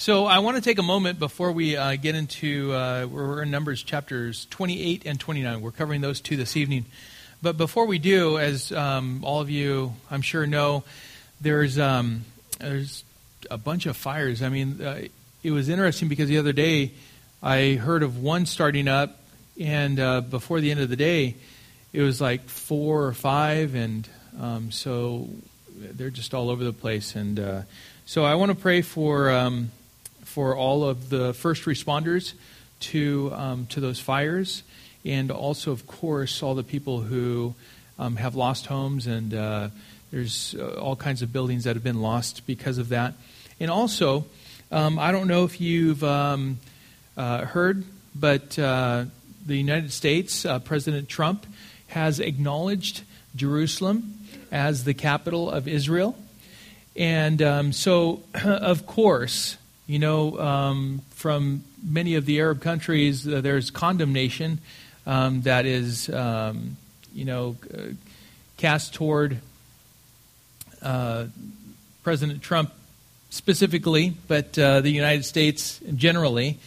So 0.00 0.26
I 0.26 0.38
want 0.38 0.56
to 0.56 0.62
take 0.62 0.78
a 0.78 0.84
moment 0.84 1.18
before 1.18 1.50
we 1.50 1.76
uh, 1.76 1.96
get 1.96 2.14
into, 2.14 2.72
uh, 2.72 3.08
we're 3.10 3.42
in 3.42 3.50
Numbers 3.50 3.82
chapters 3.82 4.46
28 4.50 5.02
and 5.06 5.18
29. 5.18 5.60
We're 5.60 5.72
covering 5.72 6.02
those 6.02 6.20
two 6.20 6.36
this 6.36 6.56
evening. 6.56 6.84
But 7.42 7.56
before 7.56 7.84
we 7.84 7.98
do, 7.98 8.38
as 8.38 8.70
um, 8.70 9.24
all 9.24 9.40
of 9.40 9.50
you, 9.50 9.94
I'm 10.08 10.22
sure, 10.22 10.46
know, 10.46 10.84
there's, 11.40 11.80
um, 11.80 12.24
there's 12.60 13.02
a 13.50 13.58
bunch 13.58 13.86
of 13.86 13.96
fires. 13.96 14.40
I 14.40 14.50
mean, 14.50 14.80
uh, 14.80 15.08
it 15.42 15.50
was 15.50 15.68
interesting 15.68 16.06
because 16.06 16.28
the 16.28 16.38
other 16.38 16.52
day 16.52 16.92
I 17.42 17.72
heard 17.72 18.04
of 18.04 18.22
one 18.22 18.46
starting 18.46 18.86
up, 18.86 19.18
and 19.60 19.98
uh, 19.98 20.20
before 20.20 20.60
the 20.60 20.70
end 20.70 20.78
of 20.78 20.90
the 20.90 20.96
day, 20.96 21.34
it 21.92 22.02
was 22.02 22.20
like 22.20 22.48
four 22.48 23.02
or 23.04 23.14
five, 23.14 23.74
and 23.74 24.08
um, 24.40 24.70
so 24.70 25.28
they're 25.76 26.10
just 26.10 26.34
all 26.34 26.50
over 26.50 26.62
the 26.62 26.72
place. 26.72 27.16
And 27.16 27.40
uh, 27.40 27.62
so 28.06 28.24
I 28.24 28.36
want 28.36 28.50
to 28.50 28.56
pray 28.56 28.82
for 28.82 29.32
um, 29.32 29.72
for 30.38 30.56
all 30.56 30.84
of 30.84 31.08
the 31.08 31.34
first 31.34 31.64
responders 31.64 32.32
to 32.78 33.32
um, 33.34 33.66
to 33.66 33.80
those 33.80 33.98
fires, 33.98 34.62
and 35.04 35.32
also, 35.32 35.72
of 35.72 35.84
course, 35.88 36.44
all 36.44 36.54
the 36.54 36.62
people 36.62 37.00
who 37.00 37.56
um, 37.98 38.14
have 38.14 38.36
lost 38.36 38.66
homes, 38.66 39.08
and 39.08 39.34
uh, 39.34 39.68
there's 40.12 40.54
uh, 40.56 40.78
all 40.80 40.94
kinds 40.94 41.22
of 41.22 41.32
buildings 41.32 41.64
that 41.64 41.74
have 41.74 41.82
been 41.82 42.00
lost 42.00 42.46
because 42.46 42.78
of 42.78 42.90
that. 42.90 43.14
And 43.58 43.68
also, 43.68 44.26
um, 44.70 44.96
I 45.00 45.10
don't 45.10 45.26
know 45.26 45.42
if 45.42 45.60
you've 45.60 46.04
um, 46.04 46.60
uh, 47.16 47.44
heard, 47.44 47.82
but 48.14 48.56
uh, 48.60 49.06
the 49.44 49.56
United 49.56 49.90
States, 49.90 50.46
uh, 50.46 50.60
President 50.60 51.08
Trump, 51.08 51.48
has 51.88 52.20
acknowledged 52.20 53.02
Jerusalem 53.34 54.14
as 54.52 54.84
the 54.84 54.94
capital 54.94 55.50
of 55.50 55.66
Israel. 55.66 56.16
And 56.94 57.42
um, 57.42 57.72
so, 57.72 58.22
of 58.44 58.86
course, 58.86 59.56
you 59.88 59.98
know, 59.98 60.38
um, 60.38 61.00
from 61.12 61.64
many 61.82 62.14
of 62.14 62.26
the 62.26 62.38
Arab 62.40 62.60
countries, 62.60 63.26
uh, 63.26 63.40
there's 63.40 63.70
condemnation 63.70 64.60
um, 65.06 65.40
that 65.42 65.64
is, 65.64 66.10
um, 66.10 66.76
you 67.14 67.24
know, 67.24 67.56
uh, 67.72 67.94
cast 68.58 68.92
toward 68.92 69.38
uh, 70.82 71.24
President 72.02 72.42
Trump 72.42 72.70
specifically, 73.30 74.14
but 74.28 74.58
uh, 74.58 74.82
the 74.82 74.90
United 74.90 75.24
States 75.24 75.80
generally. 75.96 76.58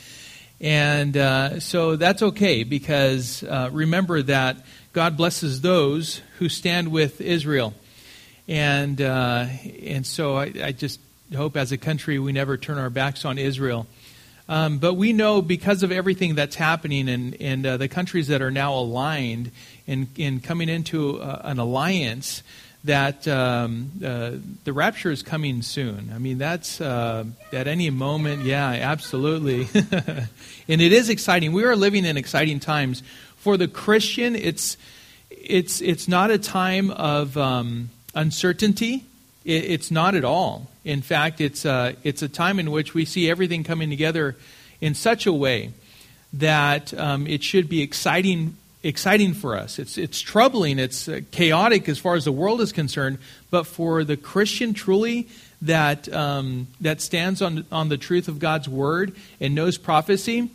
And 0.59 1.15
uh, 1.15 1.59
so 1.59 1.97
that's 1.97 2.23
okay 2.23 2.63
because 2.63 3.43
uh, 3.43 3.69
remember 3.71 4.23
that 4.23 4.57
God 4.93 5.15
blesses 5.15 5.61
those 5.61 6.21
who 6.39 6.49
stand 6.49 6.91
with 6.91 7.21
Israel. 7.21 7.75
And, 8.47 8.99
and 8.99 10.05
so 10.07 10.37
I, 10.37 10.53
I 10.63 10.71
just 10.71 10.99
hope 11.33 11.57
as 11.57 11.71
a 11.71 11.77
country 11.77 12.19
we 12.19 12.31
never 12.31 12.57
turn 12.57 12.77
our 12.77 12.89
backs 12.89 13.25
on 13.25 13.37
Israel. 13.37 13.87
Um, 14.49 14.79
but 14.79 14.95
we 14.95 15.13
know 15.13 15.41
because 15.41 15.81
of 15.81 15.91
everything 15.91 16.35
that's 16.35 16.55
happening 16.55 17.07
and, 17.07 17.39
and 17.39 17.65
uh, 17.65 17.77
the 17.77 17.87
countries 17.87 18.27
that 18.27 18.41
are 18.41 18.51
now 18.51 18.73
aligned 18.73 19.51
in, 19.87 20.09
in 20.17 20.41
coming 20.41 20.67
into 20.67 21.21
uh, 21.21 21.41
an 21.45 21.57
alliance 21.57 22.43
that 22.83 23.27
um, 23.27 23.91
uh, 24.03 24.31
the 24.63 24.73
rapture 24.73 25.11
is 25.11 25.21
coming 25.21 25.61
soon. 25.61 26.11
I 26.13 26.17
mean, 26.17 26.37
that's 26.37 26.81
uh, 26.81 27.25
at 27.53 27.67
any 27.67 27.89
moment, 27.91 28.43
yeah, 28.43 28.67
absolutely. 28.67 29.67
and 30.67 30.81
it 30.81 30.91
is 30.91 31.09
exciting. 31.09 31.53
We 31.53 31.63
are 31.63 31.75
living 31.75 32.05
in 32.05 32.17
exciting 32.17 32.59
times. 32.59 33.03
For 33.37 33.55
the 33.55 33.67
Christian, 33.67 34.35
it's, 34.35 34.77
it's, 35.29 35.81
it's 35.81 36.07
not 36.07 36.31
a 36.31 36.37
time 36.37 36.91
of 36.91 37.37
um, 37.37 37.89
uncertainty. 38.15 39.05
It, 39.45 39.65
it's 39.65 39.91
not 39.91 40.15
at 40.15 40.23
all. 40.23 40.67
In 40.83 41.01
fact, 41.01 41.41
it's 41.41 41.65
a, 41.65 41.71
uh, 41.71 41.91
it's 42.03 42.21
a 42.21 42.29
time 42.29 42.59
in 42.59 42.71
which 42.71 42.93
we 42.93 43.05
see 43.05 43.29
everything 43.29 43.63
coming 43.63 43.89
together 43.89 44.35
in 44.79 44.95
such 44.95 45.25
a 45.25 45.33
way 45.33 45.71
that 46.33 46.93
um, 46.93 47.27
it 47.27 47.43
should 47.43 47.69
be 47.69 47.81
exciting, 47.81 48.55
exciting 48.83 49.33
for 49.33 49.55
us. 49.55 49.79
It's, 49.79 49.97
it's 49.97 50.19
troubling, 50.19 50.79
it's 50.79 51.07
uh, 51.07 51.21
chaotic 51.31 51.89
as 51.89 51.99
far 51.99 52.15
as 52.15 52.25
the 52.25 52.31
world 52.31 52.61
is 52.61 52.71
concerned, 52.71 53.19
but 53.49 53.67
for 53.67 54.03
the 54.03 54.17
Christian 54.17 54.73
truly 54.73 55.27
that, 55.61 56.11
um, 56.13 56.67
that 56.79 57.01
stands 57.01 57.41
on, 57.41 57.65
on 57.71 57.89
the 57.89 57.97
truth 57.97 58.27
of 58.27 58.39
God's 58.39 58.67
word 58.67 59.13
and 59.39 59.53
knows 59.53 59.77
prophecy, 59.77 60.49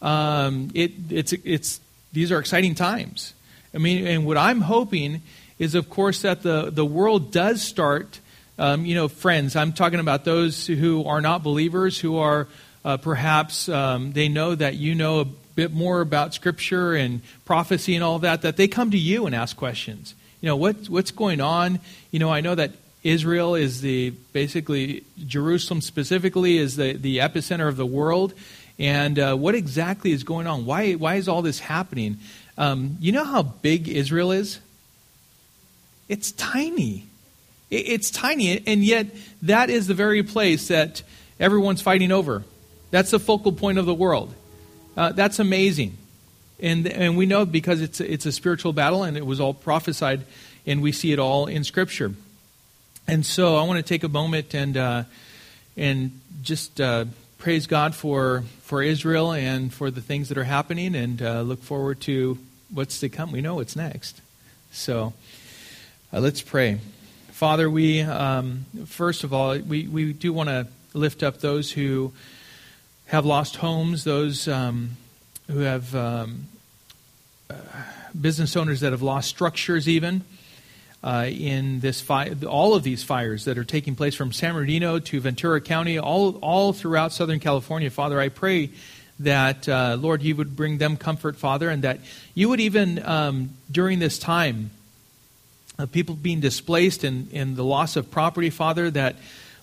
um, 0.00 0.70
it, 0.74 0.92
it's, 1.10 1.32
it's, 1.32 1.80
these 2.12 2.32
are 2.32 2.38
exciting 2.38 2.74
times. 2.74 3.34
I 3.74 3.78
mean, 3.78 4.06
and 4.06 4.24
what 4.26 4.36
I'm 4.36 4.62
hoping 4.62 5.22
is, 5.58 5.74
of 5.74 5.90
course, 5.90 6.22
that 6.22 6.42
the, 6.42 6.70
the 6.70 6.84
world 6.84 7.30
does 7.30 7.62
start 7.62 8.20
um, 8.58 8.84
you 8.84 8.94
know, 8.94 9.08
friends. 9.08 9.56
I'm 9.56 9.72
talking 9.72 10.00
about 10.00 10.24
those 10.24 10.66
who 10.66 11.04
are 11.04 11.20
not 11.20 11.42
believers, 11.42 11.98
who 11.98 12.18
are 12.18 12.48
uh, 12.84 12.96
perhaps 12.96 13.68
um, 13.68 14.12
they 14.12 14.28
know 14.28 14.54
that 14.54 14.76
you 14.76 14.94
know 14.94 15.20
a 15.20 15.24
bit 15.24 15.72
more 15.72 16.00
about 16.00 16.34
Scripture 16.34 16.94
and 16.94 17.20
prophecy 17.44 17.94
and 17.96 18.04
all 18.04 18.20
that, 18.20 18.42
that 18.42 18.56
they 18.56 18.68
come 18.68 18.92
to 18.92 18.98
you 18.98 19.26
and 19.26 19.34
ask 19.34 19.56
questions. 19.56 20.14
You 20.40 20.46
know, 20.46 20.56
what, 20.56 20.88
what's 20.88 21.10
going 21.10 21.40
on? 21.40 21.80
You 22.12 22.20
know, 22.20 22.30
I 22.30 22.40
know 22.40 22.54
that 22.54 22.70
Israel 23.02 23.56
is 23.56 23.80
the 23.80 24.10
basically 24.32 25.02
Jerusalem 25.26 25.80
specifically 25.80 26.58
is 26.58 26.76
the, 26.76 26.92
the 26.92 27.18
epicenter 27.18 27.68
of 27.68 27.76
the 27.76 27.86
world. 27.86 28.34
And 28.78 29.18
uh, 29.18 29.34
what 29.34 29.56
exactly 29.56 30.12
is 30.12 30.22
going 30.22 30.46
on? 30.46 30.64
Why, 30.64 30.92
why 30.92 31.16
is 31.16 31.26
all 31.26 31.42
this 31.42 31.58
happening? 31.58 32.18
Um, 32.56 32.96
you 33.00 33.10
know 33.10 33.24
how 33.24 33.42
big 33.42 33.88
Israel 33.88 34.30
is? 34.30 34.60
It's 36.08 36.30
tiny. 36.30 37.07
It's 37.70 38.10
tiny, 38.10 38.66
and 38.66 38.82
yet 38.82 39.06
that 39.42 39.68
is 39.68 39.86
the 39.86 39.94
very 39.94 40.22
place 40.22 40.68
that 40.68 41.02
everyone's 41.38 41.82
fighting 41.82 42.12
over. 42.12 42.42
That's 42.90 43.10
the 43.10 43.18
focal 43.18 43.52
point 43.52 43.78
of 43.78 43.84
the 43.84 43.94
world. 43.94 44.34
Uh, 44.96 45.12
that's 45.12 45.38
amazing. 45.38 45.96
And, 46.60 46.86
and 46.88 47.16
we 47.16 47.26
know 47.26 47.44
because 47.44 47.82
it's, 47.82 48.00
it's 48.00 48.26
a 48.26 48.32
spiritual 48.32 48.72
battle 48.72 49.04
and 49.04 49.16
it 49.16 49.24
was 49.24 49.38
all 49.38 49.54
prophesied, 49.54 50.24
and 50.66 50.82
we 50.82 50.92
see 50.92 51.12
it 51.12 51.18
all 51.18 51.46
in 51.46 51.62
Scripture. 51.62 52.12
And 53.06 53.24
so 53.24 53.56
I 53.56 53.62
want 53.64 53.78
to 53.78 53.82
take 53.82 54.02
a 54.02 54.08
moment 54.08 54.54
and, 54.54 54.76
uh, 54.76 55.04
and 55.76 56.20
just 56.42 56.80
uh, 56.80 57.04
praise 57.38 57.66
God 57.66 57.94
for, 57.94 58.44
for 58.62 58.82
Israel 58.82 59.32
and 59.32 59.72
for 59.72 59.90
the 59.90 60.00
things 60.00 60.28
that 60.30 60.38
are 60.38 60.44
happening 60.44 60.94
and 60.94 61.22
uh, 61.22 61.42
look 61.42 61.62
forward 61.62 62.00
to 62.02 62.38
what's 62.70 63.00
to 63.00 63.08
come. 63.08 63.30
We 63.30 63.40
know 63.40 63.56
what's 63.56 63.76
next. 63.76 64.20
So 64.72 65.12
uh, 66.12 66.20
let's 66.20 66.42
pray. 66.42 66.80
Father, 67.38 67.70
we, 67.70 68.00
um, 68.00 68.66
first 68.86 69.22
of 69.22 69.32
all, 69.32 69.56
we, 69.56 69.86
we 69.86 70.12
do 70.12 70.32
want 70.32 70.48
to 70.48 70.66
lift 70.92 71.22
up 71.22 71.38
those 71.38 71.70
who 71.70 72.12
have 73.06 73.24
lost 73.24 73.54
homes, 73.54 74.02
those 74.02 74.48
um, 74.48 74.96
who 75.46 75.60
have 75.60 75.94
um, 75.94 76.46
uh, 77.48 77.54
business 78.20 78.56
owners 78.56 78.80
that 78.80 78.90
have 78.90 79.02
lost 79.02 79.28
structures, 79.28 79.88
even. 79.88 80.24
Uh, 81.00 81.26
in 81.30 81.78
this 81.78 82.00
fi- 82.00 82.34
all 82.44 82.74
of 82.74 82.82
these 82.82 83.04
fires 83.04 83.44
that 83.44 83.56
are 83.56 83.62
taking 83.62 83.94
place 83.94 84.16
from 84.16 84.32
San 84.32 84.54
Bernardino 84.54 84.98
to 84.98 85.20
Ventura 85.20 85.60
County, 85.60 85.96
all 85.96 86.38
all 86.38 86.72
throughout 86.72 87.12
Southern 87.12 87.38
California, 87.38 87.88
Father, 87.88 88.18
I 88.18 88.30
pray 88.30 88.70
that 89.20 89.68
uh, 89.68 89.96
Lord, 89.96 90.22
you 90.22 90.34
would 90.34 90.56
bring 90.56 90.78
them 90.78 90.96
comfort, 90.96 91.36
Father, 91.36 91.70
and 91.70 91.84
that 91.84 92.00
you 92.34 92.48
would 92.48 92.58
even 92.58 93.00
um, 93.06 93.50
during 93.70 94.00
this 94.00 94.18
time 94.18 94.72
of 95.78 95.92
people 95.92 96.16
being 96.16 96.40
displaced 96.40 97.04
and, 97.04 97.32
and 97.32 97.54
the 97.54 97.62
loss 97.62 97.94
of 97.94 98.10
property, 98.10 98.50
Father, 98.50 98.90
that, 98.90 99.14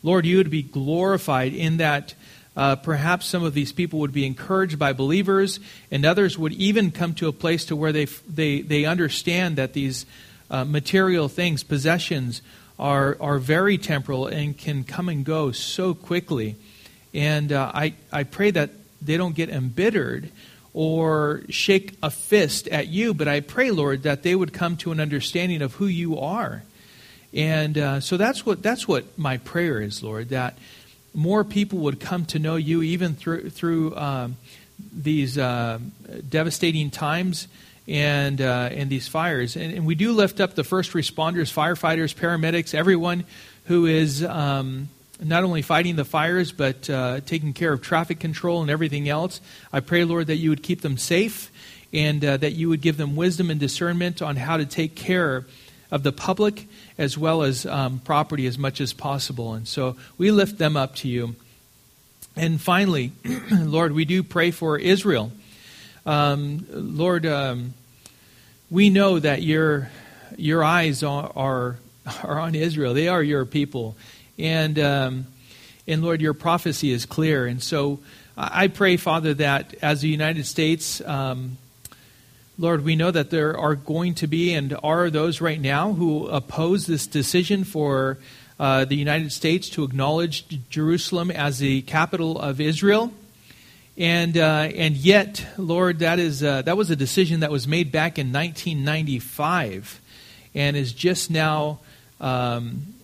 Lord, 0.01 0.25
you 0.25 0.37
would 0.37 0.49
be 0.49 0.63
glorified 0.63 1.53
in 1.53 1.75
that 1.77 2.13
uh, 2.55 2.77
perhaps 2.77 3.25
some 3.25 3.43
of 3.43 3.53
these 3.53 3.73
people 3.73 3.99
would 3.99 4.13
be 4.13 4.25
encouraged 4.25 4.79
by 4.79 4.93
believers, 4.93 5.59
and 5.91 6.05
others 6.05 6.37
would 6.37 6.53
even 6.53 6.89
come 6.89 7.13
to 7.15 7.27
a 7.27 7.33
place 7.33 7.65
to 7.65 7.75
where 7.75 7.91
they, 7.91 8.05
they, 8.05 8.61
they 8.61 8.85
understand 8.85 9.57
that 9.57 9.73
these 9.73 10.05
uh, 10.49 10.63
material 10.63 11.27
things, 11.27 11.63
possessions, 11.63 12.41
are, 12.79 13.17
are 13.19 13.37
very 13.37 13.77
temporal 13.77 14.25
and 14.27 14.57
can 14.57 14.85
come 14.85 15.09
and 15.09 15.25
go 15.25 15.51
so 15.51 15.93
quickly. 15.93 16.55
And 17.13 17.51
uh, 17.51 17.73
I, 17.73 17.93
I 18.13 18.23
pray 18.23 18.51
that 18.51 18.69
they 19.01 19.17
don't 19.17 19.35
get 19.35 19.49
embittered 19.49 20.31
or 20.75 21.41
shake 21.47 21.95
a 22.03 22.11
fist 22.11 22.67
at 22.67 22.87
you, 22.87 23.13
but 23.13 23.29
I 23.29 23.39
pray, 23.39 23.71
Lord, 23.71 24.03
that 24.03 24.23
they 24.23 24.35
would 24.35 24.51
come 24.51 24.75
to 24.77 24.91
an 24.91 24.99
understanding 24.99 25.61
of 25.61 25.75
who 25.75 25.85
you 25.85 26.19
are. 26.19 26.63
And 27.33 27.77
uh, 27.77 27.99
so 28.01 28.17
that's 28.17 28.45
what 28.45 28.61
that's 28.61 28.85
what 28.85 29.17
my 29.17 29.37
prayer 29.37 29.81
is, 29.81 30.03
Lord, 30.03 30.29
that 30.29 30.57
more 31.13 31.45
people 31.45 31.79
would 31.79 32.01
come 32.01 32.25
to 32.25 32.39
know 32.39 32.57
you 32.57 32.81
even 32.81 33.13
through 33.13 33.51
through 33.51 33.95
um, 33.95 34.35
these 34.93 35.37
uh, 35.37 35.79
devastating 36.27 36.91
times 36.91 37.47
and 37.87 38.41
uh, 38.41 38.67
and 38.69 38.89
these 38.89 39.07
fires. 39.07 39.55
And, 39.55 39.73
and, 39.73 39.85
we 39.85 39.95
do 39.95 40.11
lift 40.11 40.41
up 40.41 40.55
the 40.55 40.65
first 40.65 40.91
responders, 40.91 41.53
firefighters, 41.53 42.13
paramedics, 42.13 42.73
everyone 42.73 43.23
who 43.65 43.85
is 43.85 44.25
um, 44.25 44.89
not 45.21 45.43
only 45.43 45.61
fighting 45.61 45.95
the 45.95 46.05
fires, 46.05 46.51
but 46.51 46.89
uh, 46.89 47.21
taking 47.25 47.53
care 47.53 47.71
of 47.71 47.81
traffic 47.81 48.19
control 48.19 48.61
and 48.61 48.69
everything 48.69 49.07
else. 49.07 49.41
I 49.71 49.79
pray, 49.79 50.03
Lord, 50.03 50.27
that 50.27 50.37
you 50.37 50.49
would 50.49 50.63
keep 50.63 50.81
them 50.81 50.97
safe 50.97 51.51
and 51.93 52.23
uh, 52.23 52.37
that 52.37 52.53
you 52.53 52.69
would 52.69 52.81
give 52.81 52.97
them 52.97 53.15
wisdom 53.15 53.49
and 53.49 53.59
discernment 53.59 54.21
on 54.21 54.35
how 54.35 54.57
to 54.57 54.65
take 54.65 54.95
care 54.95 55.45
of 55.91 56.03
the 56.03 56.11
public 56.11 56.67
as 56.97 57.17
well 57.17 57.43
as 57.43 57.65
um, 57.65 57.99
property 57.99 58.45
as 58.47 58.57
much 58.57 58.81
as 58.81 58.91
possible. 58.91 59.53
And 59.53 59.67
so 59.67 59.95
we 60.17 60.31
lift 60.31 60.57
them 60.57 60.75
up 60.75 60.95
to 60.97 61.07
you. 61.07 61.35
And 62.35 62.59
finally, 62.59 63.13
Lord, 63.51 63.93
we 63.93 64.03
do 64.03 64.23
pray 64.23 64.51
for 64.51 64.77
Israel. 64.77 65.31
Um, 66.05 66.65
Lord, 66.69 67.25
um, 67.25 67.73
we 68.69 68.89
know 68.89 69.19
that 69.19 69.41
your 69.41 69.89
your 70.37 70.63
eyes 70.63 71.03
are, 71.03 71.31
are, 71.35 71.77
are 72.23 72.39
on 72.39 72.55
Israel. 72.55 72.93
They 72.93 73.07
are 73.07 73.23
your 73.23 73.45
people, 73.45 73.95
and 74.37 74.77
um, 74.79 75.27
and 75.87 76.03
Lord, 76.03 76.21
your 76.21 76.33
prophecy 76.33 76.91
is 76.91 77.05
clear. 77.05 77.45
And 77.45 77.61
so, 77.61 77.99
I 78.37 78.67
pray, 78.67 78.97
Father, 78.97 79.33
that 79.35 79.75
as 79.81 80.01
the 80.01 80.09
United 80.09 80.45
States, 80.45 80.99
um, 81.01 81.57
Lord, 82.57 82.83
we 82.83 82.95
know 82.95 83.11
that 83.11 83.29
there 83.29 83.57
are 83.57 83.75
going 83.75 84.15
to 84.15 84.27
be 84.27 84.53
and 84.53 84.75
are 84.83 85.09
those 85.09 85.41
right 85.41 85.59
now 85.59 85.93
who 85.93 86.27
oppose 86.27 86.87
this 86.87 87.05
decision 87.05 87.63
for 87.63 88.17
uh, 88.59 88.85
the 88.85 88.95
United 88.95 89.31
States 89.31 89.69
to 89.71 89.83
acknowledge 89.83 90.45
Jerusalem 90.69 91.29
as 91.29 91.59
the 91.59 91.81
capital 91.83 92.39
of 92.39 92.59
Israel. 92.59 93.11
And, 93.97 94.37
uh, 94.37 94.69
and 94.75 94.95
yet, 94.95 95.45
Lord, 95.57 95.99
that, 95.99 96.19
is, 96.19 96.43
uh, 96.43 96.63
that 96.63 96.75
was 96.75 96.89
a 96.89 96.95
decision 96.95 97.41
that 97.41 97.51
was 97.51 97.67
made 97.67 97.91
back 97.91 98.17
in 98.17 98.33
1995 98.33 100.01
and 100.53 100.75
is 100.75 100.93
just 100.93 101.29
now 101.29 101.79
um, 102.19 102.94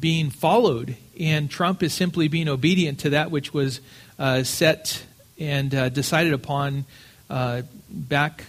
being 0.00 0.30
followed. 0.30 0.96
And 1.18 1.50
Trump 1.50 1.82
is 1.82 1.94
simply 1.94 2.28
being 2.28 2.48
obedient 2.48 3.00
to 3.00 3.10
that 3.10 3.30
which 3.30 3.54
was 3.54 3.80
uh, 4.18 4.42
set 4.42 5.04
and 5.38 5.74
uh, 5.74 5.88
decided 5.88 6.32
upon 6.32 6.84
uh, 7.28 7.62
back, 7.88 8.44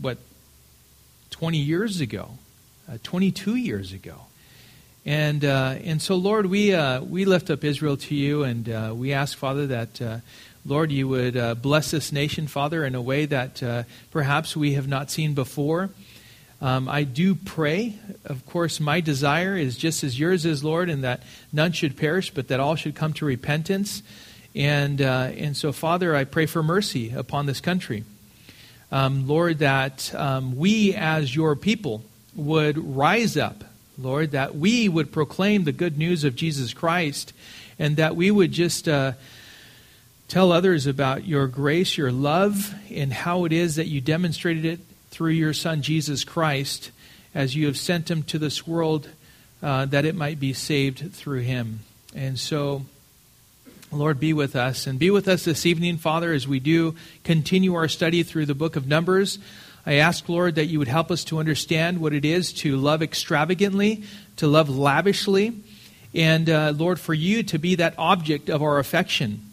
what, 0.00 0.18
20 1.30 1.58
years 1.58 2.00
ago, 2.00 2.30
22 3.02 3.56
years 3.56 3.92
ago. 3.92 4.26
And, 5.06 5.44
uh, 5.44 5.76
and 5.84 6.02
so, 6.02 6.16
Lord, 6.16 6.46
we, 6.46 6.74
uh, 6.74 7.00
we 7.00 7.24
lift 7.24 7.48
up 7.48 7.62
Israel 7.62 7.96
to 7.96 8.14
you, 8.14 8.42
and 8.42 8.68
uh, 8.68 8.92
we 8.94 9.12
ask, 9.12 9.38
Father, 9.38 9.68
that, 9.68 10.02
uh, 10.02 10.18
Lord, 10.64 10.90
you 10.90 11.06
would 11.06 11.36
uh, 11.36 11.54
bless 11.54 11.92
this 11.92 12.10
nation, 12.10 12.48
Father, 12.48 12.84
in 12.84 12.96
a 12.96 13.00
way 13.00 13.24
that 13.26 13.62
uh, 13.62 13.84
perhaps 14.10 14.56
we 14.56 14.72
have 14.72 14.88
not 14.88 15.12
seen 15.12 15.32
before. 15.32 15.90
Um, 16.66 16.88
I 16.88 17.04
do 17.04 17.34
pray. 17.34 17.94
Of 18.24 18.44
course, 18.44 18.80
my 18.80 19.00
desire 19.00 19.56
is 19.56 19.76
just 19.76 20.02
as 20.02 20.18
yours 20.18 20.44
is, 20.44 20.64
Lord, 20.64 20.90
and 20.90 21.04
that 21.04 21.22
none 21.52 21.72
should 21.72 21.96
perish, 21.96 22.30
but 22.30 22.48
that 22.48 22.58
all 22.58 22.74
should 22.74 22.96
come 22.96 23.12
to 23.14 23.24
repentance. 23.24 24.02
And, 24.54 25.00
and 25.00 25.56
so, 25.56 25.70
Father, 25.70 26.16
I 26.16 26.24
pray 26.24 26.46
for 26.46 26.62
mercy 26.62 27.12
upon 27.12 27.46
this 27.46 27.60
country. 27.60 28.04
Um, 28.90 29.28
Lord, 29.28 29.58
that 29.58 30.12
um, 30.14 30.56
we 30.56 30.94
as 30.94 31.36
your 31.36 31.54
people 31.54 32.02
would 32.34 32.76
rise 32.96 33.36
up 33.36 33.62
Lord, 33.98 34.32
that 34.32 34.54
we 34.54 34.88
would 34.88 35.10
proclaim 35.10 35.64
the 35.64 35.72
good 35.72 35.96
news 35.96 36.24
of 36.24 36.36
Jesus 36.36 36.74
Christ 36.74 37.32
and 37.78 37.96
that 37.96 38.14
we 38.14 38.30
would 38.30 38.52
just 38.52 38.88
uh, 38.88 39.12
tell 40.28 40.52
others 40.52 40.86
about 40.86 41.26
your 41.26 41.46
grace, 41.46 41.96
your 41.96 42.12
love, 42.12 42.74
and 42.90 43.12
how 43.12 43.46
it 43.46 43.52
is 43.52 43.76
that 43.76 43.86
you 43.86 44.00
demonstrated 44.00 44.64
it 44.64 44.80
through 45.16 45.30
your 45.30 45.54
Son, 45.54 45.80
Jesus 45.80 46.24
Christ, 46.24 46.90
as 47.34 47.56
you 47.56 47.64
have 47.64 47.78
sent 47.78 48.10
him 48.10 48.22
to 48.24 48.38
this 48.38 48.66
world 48.66 49.08
uh, 49.62 49.86
that 49.86 50.04
it 50.04 50.14
might 50.14 50.38
be 50.38 50.52
saved 50.52 51.14
through 51.14 51.40
him. 51.40 51.80
And 52.14 52.38
so, 52.38 52.82
Lord, 53.90 54.20
be 54.20 54.34
with 54.34 54.54
us. 54.54 54.86
And 54.86 54.98
be 54.98 55.10
with 55.10 55.26
us 55.26 55.46
this 55.46 55.64
evening, 55.64 55.96
Father, 55.96 56.34
as 56.34 56.46
we 56.46 56.60
do 56.60 56.96
continue 57.24 57.74
our 57.76 57.88
study 57.88 58.24
through 58.24 58.44
the 58.44 58.54
book 58.54 58.76
of 58.76 58.86
Numbers. 58.86 59.38
I 59.86 59.94
ask, 59.94 60.28
Lord, 60.28 60.56
that 60.56 60.66
you 60.66 60.78
would 60.80 60.88
help 60.88 61.10
us 61.10 61.24
to 61.24 61.38
understand 61.38 61.98
what 61.98 62.12
it 62.12 62.26
is 62.26 62.52
to 62.52 62.76
love 62.76 63.02
extravagantly, 63.02 64.02
to 64.36 64.46
love 64.46 64.68
lavishly, 64.68 65.54
and, 66.14 66.50
uh, 66.50 66.74
Lord, 66.76 67.00
for 67.00 67.14
you 67.14 67.42
to 67.44 67.58
be 67.58 67.76
that 67.76 67.94
object 67.96 68.50
of 68.50 68.62
our 68.62 68.78
affection. 68.78 69.50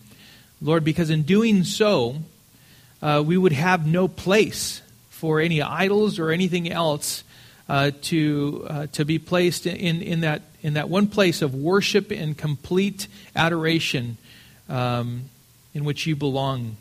Lord, 0.62 0.84
because 0.84 1.10
in 1.10 1.22
doing 1.22 1.64
so, 1.64 2.18
uh, 3.02 3.24
we 3.26 3.38
would 3.38 3.54
have 3.54 3.88
no 3.88 4.10
place 4.10 4.82
for 5.24 5.40
any 5.40 5.62
idols 5.62 6.20
or 6.20 6.32
anything 6.32 6.70
else 6.70 7.24
uh, 7.70 7.92
to, 8.02 8.68
uh, 8.70 8.88
to 8.88 9.06
be 9.06 9.18
placed 9.18 9.66
in, 9.66 10.02
in, 10.02 10.20
that, 10.20 10.42
in 10.62 10.74
that 10.74 10.90
one 10.90 11.08
place 11.08 11.42
of 11.42 11.56
worship 11.56 12.12
and 12.12 12.38
complete 12.38 13.08
adoration 13.34 14.18
um, 14.68 15.22
in 15.74 15.86
which 15.86 16.06
you 16.06 16.14
belong 16.14 16.76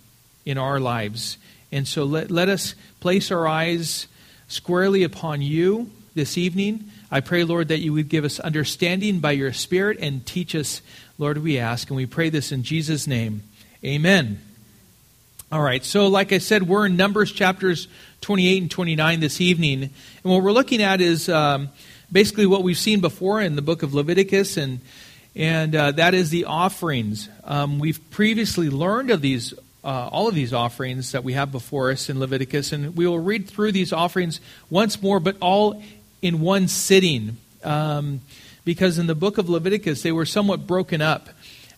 in 0.45 0.59
our 0.59 0.81
lives. 0.81 1.39
And 1.71 1.87
so 1.87 2.03
let, 2.03 2.33
let 2.33 2.49
us 2.49 2.75
place 2.99 3.31
our 3.31 3.47
eyes 3.47 4.09
squarely 4.49 5.05
upon 5.05 5.41
you 5.41 5.93
this 6.17 6.37
evening. 6.37 6.91
I 7.13 7.21
pray, 7.21 7.45
Lord, 7.45 7.69
that 7.69 7.79
you 7.79 7.93
would 7.93 8.09
give 8.09 8.25
us 8.25 8.41
understanding 8.41 9.21
by 9.21 9.31
your 9.31 9.53
Spirit 9.53 9.99
and 10.01 10.27
teach 10.27 10.57
us, 10.57 10.83
Lord, 11.17 11.39
we 11.39 11.61
ask. 11.61 11.89
And 11.91 11.97
we 11.97 12.07
pray 12.07 12.29
this 12.29 12.51
in 12.51 12.65
Jesus' 12.65 13.07
name. 13.07 13.45
Amen. 13.85 14.41
All 15.53 15.61
right, 15.61 15.85
so 15.85 16.09
like 16.09 16.33
I 16.33 16.39
said, 16.39 16.67
we're 16.67 16.87
in 16.87 16.97
Numbers 16.97 17.31
chapters 17.31 17.87
28 18.23 18.63
and 18.63 18.71
29 18.71 19.21
this 19.21 19.41
evening. 19.41 19.83
And 19.83 19.93
what 20.23 20.45
we're 20.45 20.53
looking 20.53 20.81
at 20.81 21.01
is 21.01 21.29
um, 21.29 21.71
basically 22.11 22.47
what 22.47 22.63
we've 22.63 22.79
seen 22.79 23.01
before 23.01 23.41
in 23.43 23.57
the 23.57 23.63
book 23.63 23.83
of 23.83 23.95
Leviticus, 23.95 24.57
and, 24.57 24.79
and 25.35 25.75
uh, 25.75 25.91
that 25.91 26.15
is 26.15 26.31
the 26.31 26.45
offerings. 26.45 27.29
Um, 27.43 27.81
we've 27.81 28.01
previously 28.11 28.71
learned 28.71 29.11
of 29.11 29.21
these 29.21 29.53
uh, 29.85 30.09
all 30.13 30.29
of 30.29 30.35
these 30.37 30.53
offerings 30.53 31.11
that 31.11 31.25
we 31.25 31.33
have 31.33 31.51
before 31.51 31.91
us 31.91 32.09
in 32.09 32.21
Leviticus, 32.21 32.71
and 32.71 32.97
we 32.97 33.05
will 33.05 33.19
read 33.19 33.49
through 33.49 33.73
these 33.73 33.93
offerings 33.93 34.41
once 34.71 35.03
more, 35.03 35.19
but 35.19 35.37
all 35.41 35.83
in 36.23 36.41
one 36.41 36.69
sitting, 36.69 37.37
um, 37.65 38.21
because 38.65 38.97
in 38.97 39.09
the 39.09 39.15
book 39.17 39.39
of 39.39 39.49
Leviticus 39.49 40.03
they 40.03 40.13
were 40.13 40.25
somewhat 40.25 40.69
broken 40.69 41.03
up. 41.03 41.31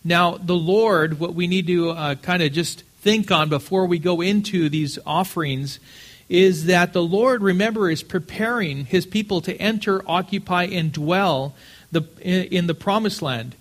Now, 0.03 0.37
the 0.37 0.55
Lord, 0.55 1.19
what 1.19 1.33
we 1.33 1.47
need 1.47 1.65
to 1.65 1.89
uh, 1.89 2.13
kind 2.13 2.43
of 2.43 2.53
just 2.53 2.83
think 3.01 3.31
on 3.31 3.49
before 3.49 3.87
we 3.87 3.97
go 3.97 4.21
into 4.21 4.69
these 4.69 4.99
offerings 5.03 5.79
is 6.27 6.65
that 6.65 6.93
the 6.93 7.03
Lord, 7.03 7.43
remember, 7.43 7.89
is 7.89 8.01
preparing 8.01 8.85
his 8.85 9.05
people 9.05 9.41
to 9.41 9.55
enter, 9.57 10.01
occupy, 10.07 10.63
and 10.65 10.91
dwell 10.91 11.53
the, 11.91 12.03
in, 12.21 12.67
the 12.67 12.73
promised 12.73 13.21
land. 13.21 13.55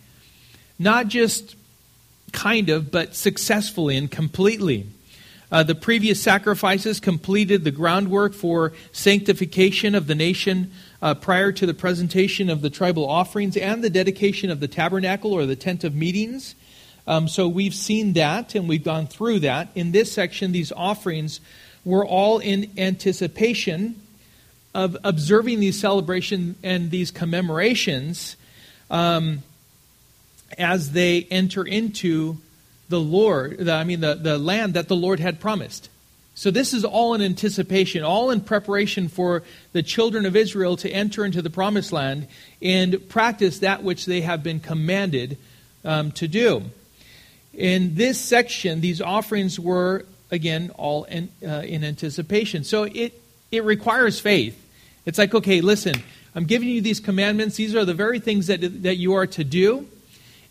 Not 0.78 1.08
just 1.08 1.56
kind 2.32 2.70
of, 2.70 2.90
but 2.90 3.14
successfully 3.14 3.96
and 3.96 4.10
completely. 4.10 4.86
Uh, 5.52 5.62
the 5.62 5.74
previous 5.74 6.20
sacrifices 6.20 6.98
completed 6.98 7.62
the 7.62 7.70
groundwork 7.70 8.34
for 8.34 8.72
sanctification 8.92 9.94
of 9.94 10.06
the 10.06 10.14
nation 10.14 10.72
uh, 11.00 11.14
prior 11.14 11.52
to 11.52 11.66
the 11.66 11.74
presentation 11.74 12.48
of 12.48 12.62
the 12.62 12.70
tribal 12.70 13.08
offerings 13.08 13.56
and 13.56 13.84
the 13.84 13.90
dedication 13.90 14.50
of 14.50 14.58
the 14.58 14.66
tabernacle 14.66 15.32
or 15.32 15.46
the 15.46 15.54
tent 15.54 15.84
of 15.84 15.94
meetings. 15.94 16.54
Um, 17.06 17.28
so 17.28 17.46
we've 17.46 17.74
seen 17.74 18.14
that 18.14 18.54
and 18.54 18.68
we've 18.68 18.82
gone 18.82 19.06
through 19.06 19.40
that. 19.40 19.68
In 19.74 19.92
this 19.92 20.10
section, 20.10 20.52
these 20.52 20.72
offerings 20.72 21.40
were 21.84 22.06
all 22.06 22.38
in 22.38 22.70
anticipation 22.78 24.00
of 24.74 24.96
observing 25.04 25.60
these 25.60 25.78
celebrations 25.78 26.56
and 26.62 26.90
these 26.90 27.10
commemorations. 27.10 28.36
Um, 28.90 29.42
as 30.58 30.92
they 30.92 31.26
enter 31.30 31.64
into 31.64 32.38
the 32.88 33.00
Lord, 33.00 33.58
the, 33.58 33.72
I 33.72 33.84
mean, 33.84 34.00
the, 34.00 34.14
the 34.14 34.38
land 34.38 34.74
that 34.74 34.88
the 34.88 34.96
Lord 34.96 35.20
had 35.20 35.40
promised. 35.40 35.88
So 36.36 36.50
this 36.50 36.74
is 36.74 36.84
all 36.84 37.14
in 37.14 37.22
anticipation, 37.22 38.02
all 38.02 38.30
in 38.30 38.40
preparation 38.40 39.08
for 39.08 39.44
the 39.72 39.82
children 39.82 40.26
of 40.26 40.34
Israel 40.34 40.76
to 40.78 40.90
enter 40.90 41.24
into 41.24 41.42
the 41.42 41.50
promised 41.50 41.92
land 41.92 42.26
and 42.60 43.08
practice 43.08 43.60
that 43.60 43.84
which 43.84 44.04
they 44.04 44.22
have 44.22 44.42
been 44.42 44.58
commanded 44.58 45.38
um, 45.84 46.10
to 46.12 46.26
do. 46.26 46.62
In 47.52 47.94
this 47.94 48.20
section, 48.20 48.80
these 48.80 49.00
offerings 49.00 49.60
were, 49.60 50.04
again, 50.30 50.70
all 50.76 51.04
in, 51.04 51.28
uh, 51.46 51.62
in 51.64 51.84
anticipation. 51.84 52.64
So 52.64 52.84
it, 52.84 53.20
it 53.50 53.64
requires 53.64 54.20
faith. 54.20 54.60
It's 55.06 55.18
like, 55.18 55.34
okay, 55.34 55.60
listen, 55.60 55.94
I'm 56.34 56.44
giving 56.44 56.68
you 56.68 56.80
these 56.80 57.00
commandments. 57.00 57.56
These 57.56 57.74
are 57.74 57.84
the 57.84 57.94
very 57.94 58.20
things 58.20 58.48
that, 58.48 58.60
that 58.82 58.96
you 58.96 59.14
are 59.14 59.26
to 59.28 59.44
do 59.44 59.86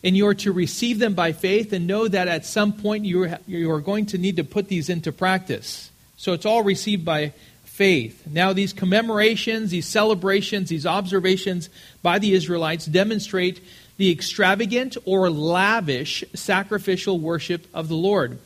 and 0.03 0.17
you 0.17 0.27
are 0.27 0.35
to 0.35 0.51
receive 0.51 0.99
them 0.99 1.13
by 1.13 1.31
faith 1.31 1.73
and 1.73 1.87
know 1.87 2.07
that 2.07 2.27
at 2.27 2.45
some 2.45 2.73
point 2.73 3.05
you 3.05 3.23
are, 3.23 3.39
you 3.47 3.71
are 3.71 3.81
going 3.81 4.05
to 4.07 4.17
need 4.17 4.35
to 4.35 4.43
put 4.43 4.67
these 4.67 4.89
into 4.89 5.11
practice. 5.11 5.91
So 6.17 6.33
it's 6.33 6.45
all 6.45 6.63
received 6.63 7.05
by 7.05 7.33
faith. 7.63 8.27
Now, 8.27 8.53
these 8.53 8.71
commemorations, 8.71 9.71
these 9.71 9.87
celebrations, 9.87 10.69
these 10.69 10.85
observations 10.85 11.69
by 12.01 12.19
the 12.19 12.33
Israelites 12.33 12.85
demonstrate 12.85 13.61
the 13.97 14.11
extravagant 14.11 14.97
or 15.05 15.29
lavish 15.29 16.23
sacrificial 16.33 17.19
worship 17.19 17.67
of 17.73 17.87
the 17.87 17.95
Lord. 17.95 18.39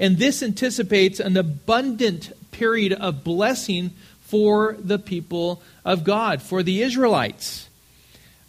And 0.00 0.18
this 0.18 0.42
anticipates 0.42 1.20
an 1.20 1.36
abundant 1.36 2.32
period 2.52 2.92
of 2.92 3.24
blessing 3.24 3.90
for 4.20 4.76
the 4.78 4.98
people 4.98 5.62
of 5.84 6.04
God, 6.04 6.42
for 6.42 6.62
the 6.62 6.82
Israelites. 6.82 7.68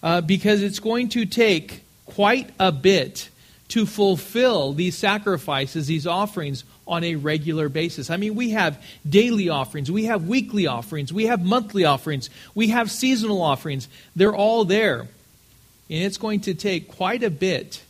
Uh, 0.01 0.21
because 0.21 0.61
it's 0.61 0.79
going 0.79 1.09
to 1.09 1.25
take 1.25 1.83
quite 2.05 2.49
a 2.59 2.71
bit 2.71 3.29
to 3.69 3.85
fulfill 3.85 4.73
these 4.73 4.97
sacrifices, 4.97 5.87
these 5.87 6.07
offerings 6.07 6.63
on 6.87 7.03
a 7.03 7.15
regular 7.15 7.69
basis. 7.69 8.09
I 8.09 8.17
mean, 8.17 8.35
we 8.35 8.49
have 8.51 8.83
daily 9.07 9.49
offerings, 9.49 9.91
we 9.91 10.05
have 10.05 10.27
weekly 10.27 10.67
offerings, 10.67 11.13
we 11.13 11.27
have 11.27 11.45
monthly 11.45 11.85
offerings, 11.85 12.29
we 12.55 12.69
have 12.69 12.89
seasonal 12.89 13.41
offerings. 13.41 13.87
They're 14.15 14.35
all 14.35 14.65
there. 14.65 15.01
And 15.01 16.03
it's 16.03 16.17
going 16.17 16.41
to 16.41 16.53
take 16.53 16.87
quite 16.87 17.23
a 17.23 17.29
bit 17.29 17.83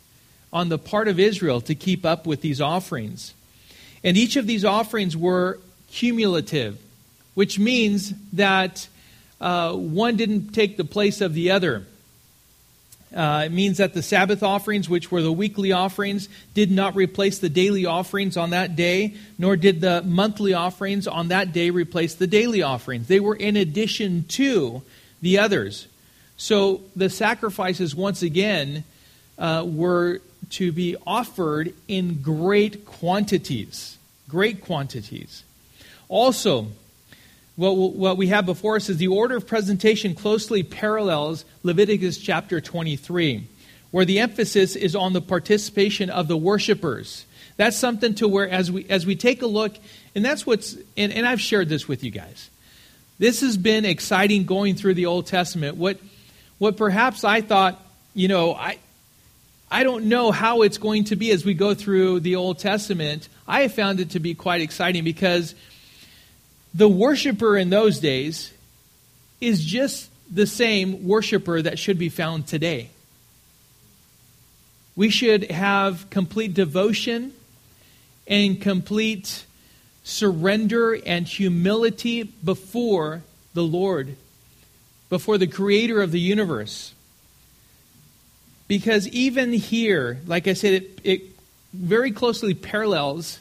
on 0.52 0.70
the 0.70 0.78
part 0.78 1.08
of 1.08 1.20
Israel 1.20 1.62
to 1.62 1.76
keep 1.76 2.06
up 2.06 2.28
with 2.28 2.42
these 2.42 2.60
offerings. 2.60 3.34
And 4.04 4.18
each 4.18 4.36
of 4.36 4.48
these 4.48 4.64
offerings 4.64 5.16
were 5.16 5.60
cumulative, 5.92 6.80
which 7.34 7.60
means 7.60 8.14
that 8.34 8.88
uh, 9.42 9.74
one 9.74 10.16
didn't 10.16 10.52
take 10.52 10.78
the 10.78 10.86
place 10.86 11.22
of 11.22 11.34
the 11.34 11.52
other. 11.52 11.86
Uh, 13.16 13.44
it 13.46 13.52
means 13.52 13.78
that 13.78 13.94
the 13.94 14.04
Sabbath 14.04 14.44
offerings, 14.44 14.88
which 14.88 15.12
were 15.12 15.22
the 15.22 15.32
weekly 15.32 15.72
offerings, 15.72 16.30
did 16.54 16.70
not 16.70 16.96
replace 16.96 17.40
the 17.40 17.50
daily 17.50 17.86
offerings 17.86 18.38
on 18.38 18.52
that 18.52 18.76
day, 18.76 19.16
nor 19.38 19.56
did 19.56 19.82
the 19.82 20.04
monthly 20.04 20.54
offerings 20.54 21.08
on 21.08 21.30
that 21.30 21.52
day 21.52 21.72
replace 21.72 22.14
the 22.14 22.28
daily 22.28 22.62
offerings. 22.62 23.08
They 23.08 23.20
were 23.20 23.36
in 23.36 23.58
addition 23.58 24.26
to 24.30 24.84
the 25.22 25.40
others. 25.40 25.88
So 26.38 26.82
the 26.96 27.10
sacrifices, 27.10 27.96
once 27.96 28.22
again, 28.22 28.84
uh, 29.40 29.66
were 29.68 30.22
to 30.52 30.72
be 30.72 30.96
offered 31.06 31.74
in 31.88 32.22
great 32.22 32.86
quantities. 32.86 33.98
Great 34.28 34.62
quantities. 34.62 35.44
Also, 36.08 36.68
what, 37.56 37.76
what 37.76 38.18
we 38.18 38.28
have 38.28 38.46
before 38.46 38.78
us 38.78 38.90
is 38.90 38.98
the 38.98 39.08
order 39.08 39.36
of 39.36 39.46
presentation 39.46 40.16
closely 40.16 40.64
parallels 40.64 41.46
Leviticus 41.64 42.18
chapter 42.18 42.62
23, 42.62 43.44
where 43.92 44.06
the 44.06 44.20
emphasis 44.20 44.76
is 44.76 44.96
on 44.96 45.14
the 45.14 45.22
participation 45.22 46.10
of 46.10 46.28
the 46.28 46.38
worshipers. 46.38 47.26
That's 47.58 47.76
something 47.76 48.16
to 48.16 48.28
where, 48.28 48.50
as 48.50 48.72
we, 48.72 48.86
as 48.90 49.06
we 49.06 49.18
take 49.18 49.42
a 49.42 49.48
look, 49.48 49.76
and 50.16 50.24
that's 50.24 50.46
what's, 50.46 50.78
and, 50.96 51.12
and 51.12 51.28
I've 51.28 51.42
shared 51.42 51.68
this 51.68 51.88
with 51.88 52.04
you 52.04 52.12
guys. 52.12 52.50
This 53.18 53.42
has 53.42 53.58
been 53.58 53.84
exciting 53.84 54.46
going 54.46 54.76
through 54.76 54.94
the 54.94 55.08
Old 55.08 55.28
Testament. 55.28 55.76
What, 55.76 56.00
what 56.58 56.78
perhaps 56.78 57.26
I 57.26 57.42
thought, 57.42 57.78
you 58.14 58.30
know, 58.30 58.54
I, 58.54 58.78
I 59.72 59.84
don't 59.84 60.06
know 60.06 60.32
how 60.32 60.64
it's 60.64 60.80
going 60.80 61.06
to 61.06 61.16
be 61.16 61.32
as 61.32 61.46
we 61.46 61.54
go 61.54 61.76
through 61.76 62.22
the 62.22 62.36
Old 62.36 62.58
Testament. 62.58 63.30
I 63.48 63.62
have 63.62 63.74
found 63.74 64.00
it 64.00 64.12
to 64.12 64.20
be 64.20 64.34
quite 64.34 64.62
exciting 64.62 65.04
because 65.04 65.54
the 66.74 66.90
worshiper 66.90 67.56
in 67.56 67.70
those 67.70 68.00
days 68.00 68.52
is 69.40 69.64
just 69.64 70.10
the 70.32 70.48
same 70.48 71.08
worshiper 71.08 71.62
that 71.62 71.78
should 71.78 72.00
be 72.00 72.10
found 72.10 72.48
today. 72.48 72.90
We 74.96 75.10
should 75.10 75.50
have 75.52 76.10
complete 76.10 76.54
devotion 76.54 77.34
and 78.28 78.60
complete 78.60 79.46
surrender 80.04 80.94
and 80.94 81.28
humility 81.28 82.24
before 82.24 83.22
the 83.54 83.64
Lord, 83.64 84.16
before 85.10 85.38
the 85.38 85.48
creator 85.48 86.02
of 86.02 86.12
the 86.12 86.20
universe. 86.20 86.94
Because 88.70 89.08
even 89.10 89.52
here, 89.52 90.22
like 90.28 90.48
I 90.48 90.54
said, 90.54 90.74
it, 90.74 91.00
it 91.04 91.22
very 91.74 92.12
closely 92.12 92.54
parallels 92.54 93.40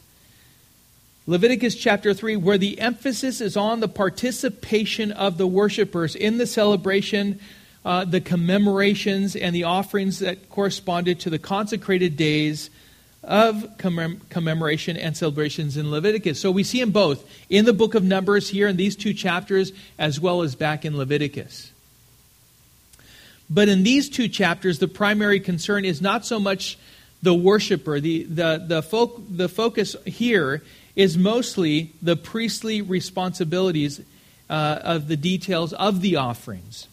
Leviticus 1.28 1.74
chapter 1.74 2.14
3, 2.14 2.36
where 2.36 2.56
the 2.56 2.80
emphasis 2.80 3.42
is 3.42 3.54
on 3.54 3.80
the 3.80 3.88
participation 3.88 5.12
of 5.12 5.36
the 5.36 5.46
worshipers 5.46 6.16
in 6.16 6.38
the 6.38 6.46
celebration, 6.46 7.38
uh, 7.84 8.06
the 8.06 8.22
commemorations, 8.22 9.36
and 9.36 9.54
the 9.54 9.64
offerings 9.64 10.20
that 10.20 10.48
corresponded 10.48 11.20
to 11.20 11.28
the 11.28 11.38
consecrated 11.38 12.16
days 12.16 12.70
of 13.22 13.56
commem- 13.76 14.26
commemoration 14.30 14.96
and 14.96 15.14
celebrations 15.14 15.76
in 15.76 15.90
Leviticus. 15.90 16.40
So 16.40 16.50
we 16.50 16.64
see 16.64 16.80
them 16.80 16.92
both 16.92 17.28
in 17.50 17.66
the 17.66 17.74
book 17.74 17.94
of 17.94 18.02
Numbers 18.02 18.48
here 18.48 18.66
in 18.66 18.78
these 18.78 18.96
two 18.96 19.12
chapters, 19.12 19.72
as 19.98 20.18
well 20.18 20.40
as 20.40 20.54
back 20.54 20.86
in 20.86 20.96
Leviticus. 20.96 21.72
But 23.50 23.68
in 23.68 23.82
these 23.82 24.08
two 24.08 24.28
chapters, 24.28 24.78
the 24.78 24.88
primary 24.88 25.40
concern 25.40 25.84
is 25.84 26.02
not 26.02 26.26
so 26.26 26.38
much 26.38 26.78
the 27.22 27.34
worshiper. 27.34 28.00
The, 28.00 28.24
the, 28.24 28.64
the, 28.66 29.22
the 29.30 29.48
focus 29.48 29.96
here 30.04 30.62
is 30.94 31.16
mostly 31.16 31.92
the 32.02 32.16
priestly 32.16 32.82
responsibilities 32.82 34.00
uh, 34.50 34.80
of 34.82 35.08
the 35.08 35.16
details 35.16 35.72
of 35.72 36.00
the 36.00 36.16
offerings. 36.16 36.88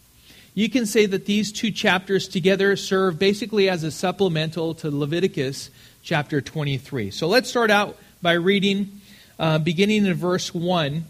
You 0.54 0.70
can 0.70 0.86
say 0.86 1.06
that 1.06 1.26
these 1.26 1.52
two 1.52 1.70
chapters 1.72 2.28
together 2.28 2.76
serve 2.78 3.20
basically 3.20 3.70
as 3.70 3.84
a 3.84 3.92
supplemental 3.92 4.74
to 4.76 4.90
Leviticus 4.90 5.70
chapter 6.02 6.40
23. 6.40 7.12
So 7.12 7.28
let's 7.28 7.50
start 7.50 7.72
out 7.72 7.98
by 8.22 8.34
reading, 8.34 9.02
uh, 9.38 9.60
beginning 9.60 10.06
in 10.06 10.14
verse 10.14 10.54
1 10.54 11.04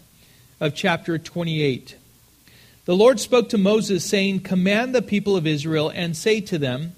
of 0.60 0.74
chapter 0.74 1.18
28. 1.18 1.96
The 2.86 2.94
Lord 2.94 3.18
spoke 3.18 3.48
to 3.48 3.58
Moses, 3.58 4.04
saying, 4.04 4.42
Command 4.42 4.94
the 4.94 5.02
people 5.02 5.36
of 5.36 5.44
Israel 5.44 5.90
and 5.92 6.16
say 6.16 6.40
to 6.42 6.56
them, 6.56 6.94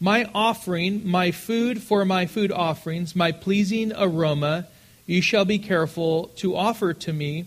My 0.00 0.30
offering, 0.34 1.06
my 1.06 1.30
food 1.30 1.82
for 1.82 2.06
my 2.06 2.24
food 2.24 2.50
offerings, 2.50 3.14
my 3.14 3.32
pleasing 3.32 3.92
aroma, 3.94 4.66
you 5.04 5.20
shall 5.20 5.44
be 5.44 5.58
careful 5.58 6.28
to 6.36 6.56
offer 6.56 6.94
to 6.94 7.12
me 7.12 7.46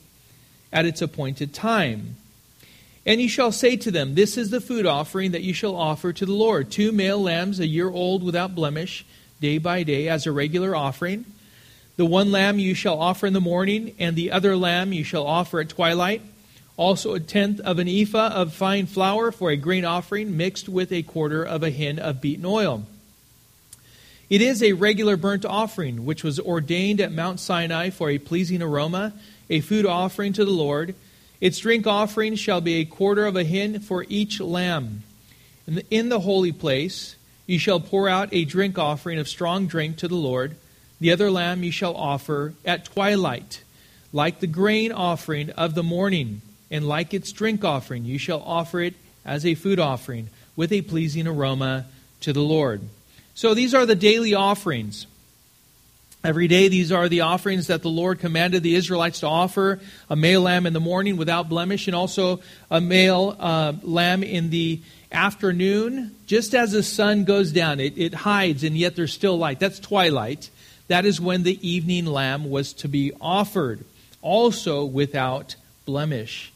at 0.72 0.86
its 0.86 1.02
appointed 1.02 1.52
time. 1.52 2.16
And 3.08 3.20
you 3.20 3.28
shall 3.28 3.52
say 3.52 3.76
to 3.78 3.90
them, 3.90 4.14
This 4.14 4.38
is 4.38 4.52
the 4.52 4.62
food 4.62 4.86
offering 4.86 5.32
that 5.32 5.42
you 5.42 5.56
shall 5.56 5.76
offer 5.76 6.14
to 6.14 6.28
the 6.28 6.32
Lord 6.32 6.70
two 6.70 6.92
male 6.92 7.20
lambs, 7.20 7.60
a 7.60 7.66
year 7.66 7.90
old 7.90 8.22
without 8.22 8.54
blemish, 8.54 9.04
day 9.42 9.58
by 9.58 9.82
day, 9.82 10.08
as 10.08 10.28
a 10.28 10.32
regular 10.32 10.76
offering. 10.76 11.26
The 11.98 12.06
one 12.06 12.32
lamb 12.32 12.60
you 12.60 12.76
shall 12.76 13.02
offer 13.02 13.26
in 13.26 13.34
the 13.34 13.42
morning, 13.42 13.96
and 13.98 14.16
the 14.16 14.32
other 14.32 14.56
lamb 14.56 14.94
you 14.94 15.04
shall 15.04 15.26
offer 15.26 15.60
at 15.60 15.70
twilight. 15.70 16.22
Also 16.80 17.14
a 17.14 17.20
tenth 17.20 17.60
of 17.60 17.78
an 17.78 17.90
ephah 17.90 18.30
of 18.30 18.54
fine 18.54 18.86
flour 18.86 19.34
for 19.34 19.52
a 19.52 19.58
grain 19.58 19.84
offering, 19.84 20.38
mixed 20.38 20.70
with 20.70 20.94
a 20.94 21.04
quarter 21.04 21.44
of 21.44 21.62
a 21.62 21.72
hin 21.72 22.00
of 22.00 22.22
beaten 22.22 22.46
oil. 22.46 22.84
It 24.30 24.42
is 24.42 24.64
a 24.64 24.72
regular 24.72 25.18
burnt 25.18 25.44
offering, 25.44 26.06
which 26.06 26.24
was 26.24 26.40
ordained 26.40 27.02
at 27.02 27.12
Mount 27.12 27.42
Sinai 27.42 27.90
for 27.90 28.10
a 28.10 28.18
pleasing 28.18 28.62
aroma, 28.62 29.12
a 29.50 29.60
food 29.60 29.86
offering 29.86 30.32
to 30.32 30.46
the 30.46 30.52
Lord. 30.52 30.96
Its 31.42 31.60
drink 31.60 31.86
offering 31.86 32.36
shall 32.36 32.62
be 32.62 32.76
a 32.76 32.86
quarter 32.86 33.26
of 33.26 33.36
a 33.36 33.44
hin 33.44 33.82
for 33.82 34.06
each 34.08 34.40
lamb. 34.40 35.04
In 35.92 36.08
the 36.08 36.22
holy 36.22 36.54
place 36.54 37.18
you 37.46 37.60
shall 37.60 37.82
pour 37.82 38.08
out 38.08 38.30
a 38.32 38.46
drink 38.46 38.80
offering 38.80 39.20
of 39.20 39.28
strong 39.28 39.68
drink 39.68 39.98
to 39.98 40.08
the 40.08 40.16
Lord. 40.16 40.56
The 41.02 41.12
other 41.12 41.30
lamb 41.30 41.62
you 41.62 41.74
shall 41.74 41.98
offer 41.98 42.54
at 42.64 42.86
twilight, 42.86 43.64
like 44.14 44.40
the 44.40 44.48
grain 44.48 44.94
offering 44.94 45.50
of 45.50 45.76
the 45.76 45.84
morning, 45.84 46.42
and 46.72 46.88
like 46.88 47.14
its 47.14 47.32
drink 47.32 47.64
offering, 47.64 48.06
you 48.06 48.18
shall 48.18 48.42
offer 48.42 48.82
it 48.82 48.96
as 49.26 49.46
a 49.46 49.56
food 49.56 49.80
offering 49.80 50.30
with 50.56 50.72
a 50.72 50.82
pleasing 50.82 51.28
aroma 51.28 51.86
to 52.22 52.34
the 52.34 52.42
Lord. 52.42 52.82
So 53.34 53.54
these 53.54 53.74
are 53.74 53.86
the 53.86 53.96
daily 53.96 54.34
offerings. 54.34 55.08
Every 56.22 56.50
day, 56.50 56.68
these 56.68 56.92
are 56.92 57.08
the 57.08 57.22
offerings 57.22 57.68
that 57.68 57.82
the 57.82 57.90
Lord 57.90 58.20
commanded 58.20 58.62
the 58.62 58.76
Israelites 58.76 59.22
to 59.22 59.28
offer 59.28 59.80
a 60.10 60.18
male 60.18 60.42
lamb 60.42 60.66
in 60.66 60.74
the 60.74 60.82
morning 60.82 61.16
without 61.16 61.48
blemish, 61.48 61.88
and 61.88 61.96
also 61.96 62.42
a 62.70 62.82
male 62.82 63.38
uh, 63.40 63.74
lamb 63.84 64.22
in 64.24 64.50
the 64.50 64.82
afternoon, 65.14 66.14
just 66.28 66.54
as 66.54 66.74
the 66.74 66.84
sun 66.84 67.24
goes 67.24 67.54
down. 67.54 67.80
It, 67.80 67.98
it 67.98 68.14
hides, 68.14 68.66
and 68.66 68.78
yet 68.78 68.98
there's 68.98 69.14
still 69.14 69.38
light. 69.38 69.62
That's 69.62 69.80
twilight. 69.80 70.50
That 70.90 71.06
is 71.06 71.22
when 71.22 71.44
the 71.44 71.66
evening 71.68 72.06
lamb 72.06 72.50
was 72.50 72.74
to 72.74 72.90
be 72.90 73.14
offered, 73.22 73.86
also 74.22 74.84
without 74.84 75.56
blemish. 75.86 76.52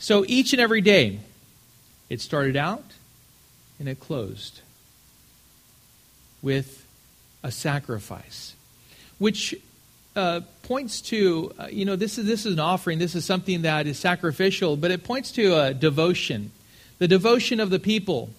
So 0.00 0.24
each 0.26 0.54
and 0.54 0.62
every 0.62 0.80
day, 0.80 1.20
it 2.08 2.22
started 2.22 2.56
out 2.56 2.84
and 3.78 3.86
it 3.86 4.00
closed 4.00 4.62
with 6.40 6.86
a 7.42 7.52
sacrifice, 7.52 8.54
which 9.18 9.54
uh, 10.16 10.40
points 10.62 11.02
to, 11.02 11.52
uh, 11.58 11.66
you 11.70 11.84
know, 11.84 11.96
this 11.96 12.16
is, 12.16 12.24
this 12.24 12.46
is 12.46 12.54
an 12.54 12.60
offering, 12.60 12.98
this 12.98 13.14
is 13.14 13.26
something 13.26 13.62
that 13.62 13.86
is 13.86 13.98
sacrificial, 13.98 14.74
but 14.78 14.90
it 14.90 15.04
points 15.04 15.32
to 15.32 15.60
a 15.60 15.74
devotion, 15.74 16.50
the 16.98 17.06
devotion 17.06 17.60
of 17.60 17.68
the 17.68 17.78
people, 17.78 18.30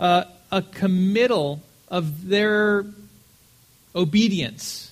uh, 0.00 0.24
a 0.50 0.62
committal 0.62 1.60
of 1.88 2.28
their 2.28 2.86
obedience 3.94 4.90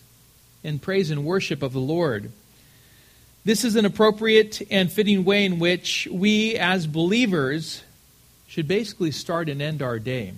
and 0.62 0.81
praise 0.81 1.11
and 1.11 1.25
worship 1.25 1.62
of 1.62 1.73
the 1.73 1.81
Lord. 1.81 2.31
This 3.44 3.64
is 3.64 3.75
an 3.75 3.84
appropriate 3.84 4.62
and 4.70 4.90
fitting 4.90 5.25
way 5.25 5.44
in 5.44 5.58
which 5.58 6.06
we 6.11 6.54
as 6.54 6.87
believers 6.87 7.82
should 8.46 8.68
basically 8.68 9.11
start 9.11 9.49
and 9.49 9.61
end 9.61 9.82
our 9.82 9.99
day. 9.99 10.32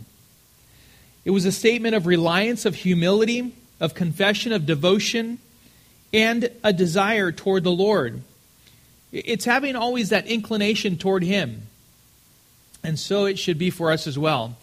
It 1.25 1.31
was 1.31 1.45
a 1.45 1.53
statement 1.53 1.95
of 1.95 2.07
reliance, 2.07 2.65
of 2.65 2.77
humility, 2.77 3.55
of 3.79 3.95
confession, 3.95 4.53
of 4.53 4.65
devotion, 4.65 5.39
and 6.15 6.51
a 6.63 6.73
desire 6.73 7.31
toward 7.31 7.65
the 7.65 7.73
Lord. 7.73 8.23
It's 9.13 9.45
having 9.45 9.77
always 9.77 10.09
that 10.09 10.27
inclination 10.27 10.97
toward 10.97 11.23
Him. 11.23 11.63
And 12.83 12.99
so 12.99 13.27
it 13.27 13.39
should 13.39 13.59
be 13.59 13.71
for 13.71 13.91
us 13.91 14.07
as 14.07 14.19
well. 14.19 14.57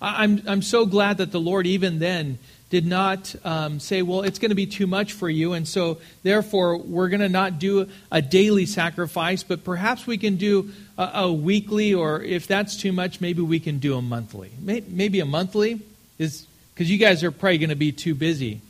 I'm, 0.00 0.42
I'm 0.46 0.62
so 0.62 0.86
glad 0.86 1.18
that 1.18 1.32
the 1.32 1.40
Lord, 1.40 1.66
even 1.66 1.98
then, 1.98 2.38
did 2.72 2.86
not 2.86 3.36
um, 3.44 3.80
say, 3.80 4.00
well, 4.00 4.22
it's 4.22 4.38
going 4.38 4.48
to 4.48 4.54
be 4.54 4.64
too 4.64 4.86
much 4.86 5.12
for 5.12 5.28
you, 5.28 5.52
and 5.52 5.68
so 5.68 5.98
therefore 6.22 6.78
we're 6.78 7.10
going 7.10 7.20
to 7.20 7.28
not 7.28 7.58
do 7.58 7.86
a 8.10 8.22
daily 8.22 8.64
sacrifice, 8.64 9.42
but 9.42 9.62
perhaps 9.62 10.06
we 10.06 10.16
can 10.16 10.36
do 10.36 10.70
a, 10.96 11.10
a, 11.16 11.32
weekly, 11.32 11.92
or 11.92 12.22
if 12.22 12.46
that's 12.46 12.78
too 12.78 12.90
much, 12.90 13.20
maybe 13.20 13.42
we 13.42 13.60
can 13.60 13.78
do 13.78 13.94
a 13.94 14.00
monthly. 14.00 14.50
Maybe 14.58 15.20
a 15.20 15.26
monthly 15.26 15.82
is 16.18 16.46
because 16.72 16.90
you 16.90 16.96
guys 16.96 17.22
are 17.22 17.30
probably 17.30 17.58
going 17.58 17.68
to 17.68 17.76
be 17.76 17.92
too 17.92 18.14
busy. 18.14 18.62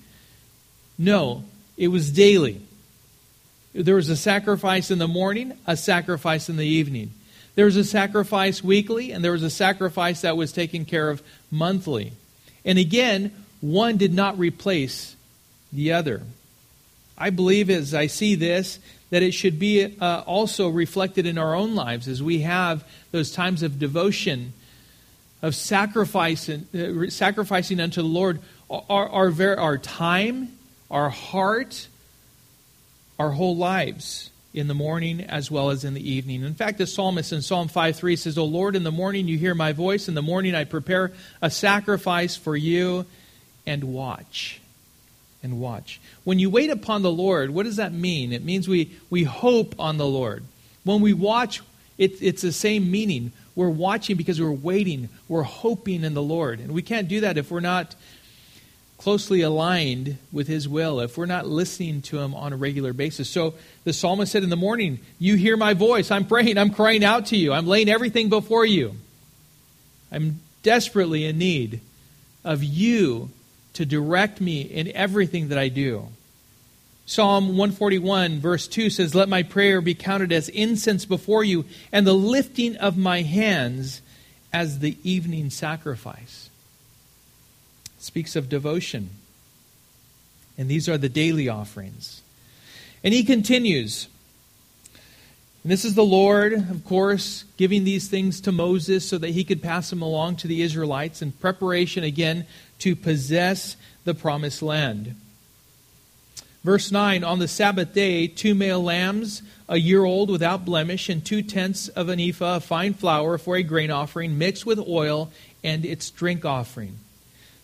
No, 0.98 1.44
it 1.76 1.86
was 1.86 2.10
daily. 2.10 2.60
There 3.72 3.94
was 3.94 4.08
a 4.08 4.16
sacrifice 4.16 4.90
in 4.90 4.98
the 4.98 5.06
morning, 5.06 5.56
a 5.64 5.76
sacrifice 5.76 6.48
in 6.48 6.56
the 6.56 6.66
evening. 6.66 7.12
There 7.54 7.66
was 7.66 7.76
a 7.76 7.84
sacrifice 7.84 8.64
weekly, 8.64 9.12
and 9.12 9.22
there 9.22 9.30
was 9.30 9.44
a 9.44 9.50
sacrifice 9.50 10.22
that 10.22 10.36
was 10.36 10.50
taken 10.50 10.86
care 10.86 11.08
of 11.08 11.22
monthly. 11.52 12.14
And 12.64 12.78
again, 12.78 13.32
one 13.62 13.96
did 13.96 14.12
not 14.12 14.38
replace 14.38 15.16
the 15.72 15.92
other. 15.92 16.22
I 17.16 17.30
believe 17.30 17.70
as 17.70 17.94
I 17.94 18.08
see 18.08 18.34
this, 18.34 18.78
that 19.10 19.22
it 19.22 19.32
should 19.32 19.58
be 19.58 19.96
uh, 20.00 20.22
also 20.26 20.68
reflected 20.68 21.26
in 21.26 21.38
our 21.38 21.54
own 21.54 21.74
lives 21.74 22.08
as 22.08 22.22
we 22.22 22.40
have 22.40 22.84
those 23.12 23.30
times 23.30 23.62
of 23.62 23.78
devotion, 23.78 24.52
of 25.40 25.54
sacrifice 25.54 26.48
uh, 26.48 27.08
sacrificing 27.08 27.80
unto 27.80 28.02
the 28.02 28.08
Lord 28.08 28.40
our, 28.68 29.08
our, 29.08 29.58
our 29.58 29.78
time, 29.78 30.56
our 30.90 31.10
heart, 31.10 31.88
our 33.18 33.30
whole 33.30 33.56
lives 33.56 34.30
in 34.54 34.66
the 34.66 34.74
morning 34.74 35.20
as 35.20 35.50
well 35.50 35.70
as 35.70 35.84
in 35.84 35.94
the 35.94 36.10
evening. 36.10 36.42
In 36.42 36.54
fact, 36.54 36.78
the 36.78 36.86
psalmist 36.86 37.32
in 37.32 37.42
Psalm 37.42 37.68
5 37.68 37.96
3 37.96 38.16
says, 38.16 38.38
O 38.38 38.44
Lord, 38.44 38.74
in 38.74 38.82
the 38.82 38.90
morning 38.90 39.28
you 39.28 39.38
hear 39.38 39.54
my 39.54 39.72
voice. 39.72 40.08
In 40.08 40.14
the 40.14 40.22
morning 40.22 40.54
I 40.54 40.64
prepare 40.64 41.12
a 41.40 41.50
sacrifice 41.50 42.34
for 42.34 42.56
you 42.56 43.06
and 43.66 43.84
watch. 43.84 44.60
And 45.42 45.60
watch. 45.60 46.00
When 46.24 46.38
you 46.38 46.50
wait 46.50 46.70
upon 46.70 47.02
the 47.02 47.10
Lord, 47.10 47.50
what 47.50 47.64
does 47.64 47.76
that 47.76 47.92
mean? 47.92 48.32
It 48.32 48.44
means 48.44 48.68
we, 48.68 48.92
we 49.10 49.24
hope 49.24 49.74
on 49.78 49.98
the 49.98 50.06
Lord. 50.06 50.44
When 50.84 51.00
we 51.00 51.12
watch, 51.12 51.60
it, 51.98 52.22
it's 52.22 52.42
the 52.42 52.52
same 52.52 52.90
meaning. 52.90 53.32
We're 53.54 53.68
watching 53.68 54.16
because 54.16 54.40
we're 54.40 54.50
waiting. 54.50 55.08
We're 55.28 55.42
hoping 55.42 56.04
in 56.04 56.14
the 56.14 56.22
Lord. 56.22 56.60
And 56.60 56.72
we 56.72 56.82
can't 56.82 57.08
do 57.08 57.20
that 57.20 57.38
if 57.38 57.50
we're 57.50 57.60
not 57.60 57.94
closely 58.98 59.40
aligned 59.40 60.16
with 60.30 60.46
His 60.46 60.68
will, 60.68 61.00
if 61.00 61.18
we're 61.18 61.26
not 61.26 61.46
listening 61.46 62.02
to 62.02 62.20
Him 62.20 62.34
on 62.34 62.52
a 62.52 62.56
regular 62.56 62.92
basis. 62.92 63.28
So 63.28 63.54
the 63.82 63.92
psalmist 63.92 64.30
said 64.30 64.44
in 64.44 64.50
the 64.50 64.56
morning, 64.56 65.00
You 65.18 65.34
hear 65.34 65.56
my 65.56 65.74
voice. 65.74 66.10
I'm 66.10 66.24
praying. 66.24 66.56
I'm 66.56 66.70
crying 66.70 67.04
out 67.04 67.26
to 67.26 67.36
you. 67.36 67.52
I'm 67.52 67.66
laying 67.66 67.88
everything 67.88 68.28
before 68.28 68.64
you. 68.64 68.94
I'm 70.12 70.40
desperately 70.62 71.24
in 71.24 71.38
need 71.38 71.80
of 72.44 72.62
you 72.62 73.30
to 73.74 73.86
direct 73.86 74.40
me 74.40 74.62
in 74.62 74.90
everything 74.92 75.48
that 75.48 75.58
I 75.58 75.68
do. 75.68 76.08
Psalm 77.04 77.48
141, 77.48 78.38
verse 78.38 78.68
2 78.68 78.88
says, 78.88 79.14
Let 79.14 79.28
my 79.28 79.42
prayer 79.42 79.80
be 79.80 79.94
counted 79.94 80.32
as 80.32 80.48
incense 80.48 81.04
before 81.04 81.42
you, 81.42 81.64
and 81.90 82.06
the 82.06 82.14
lifting 82.14 82.76
of 82.76 82.96
my 82.96 83.22
hands 83.22 84.02
as 84.52 84.78
the 84.78 84.96
evening 85.02 85.50
sacrifice 85.50 86.50
speaks 87.98 88.36
of 88.36 88.48
devotion. 88.48 89.10
And 90.58 90.68
these 90.68 90.88
are 90.88 90.98
the 90.98 91.08
daily 91.08 91.48
offerings. 91.48 92.20
And 93.02 93.14
he 93.14 93.24
continues. 93.24 94.08
And 95.62 95.72
this 95.72 95.84
is 95.84 95.94
the 95.94 96.04
Lord, 96.04 96.52
of 96.52 96.84
course, 96.84 97.44
giving 97.56 97.84
these 97.84 98.08
things 98.08 98.40
to 98.42 98.52
Moses 98.52 99.08
so 99.08 99.18
that 99.18 99.30
he 99.30 99.44
could 99.44 99.62
pass 99.62 99.90
them 99.90 100.02
along 100.02 100.36
to 100.36 100.48
the 100.48 100.62
Israelites 100.62 101.22
in 101.22 101.32
preparation 101.32 102.04
again 102.04 102.46
to 102.82 102.96
possess 102.96 103.76
the 104.04 104.14
promised 104.14 104.62
land. 104.62 105.14
Verse 106.64 106.92
9 106.92 107.24
On 107.24 107.38
the 107.38 107.48
Sabbath 107.48 107.92
day, 107.92 108.26
two 108.26 108.54
male 108.54 108.82
lambs, 108.82 109.42
a 109.68 109.78
year 109.78 110.04
old 110.04 110.30
without 110.30 110.64
blemish, 110.64 111.08
and 111.08 111.24
two 111.24 111.42
tenths 111.42 111.88
of 111.88 112.08
an 112.08 112.20
ephah 112.20 112.56
of 112.56 112.64
fine 112.64 112.94
flour 112.94 113.38
for 113.38 113.56
a 113.56 113.62
grain 113.62 113.90
offering, 113.90 114.38
mixed 114.38 114.66
with 114.66 114.78
oil, 114.80 115.30
and 115.62 115.84
its 115.84 116.10
drink 116.10 116.44
offering. 116.44 116.98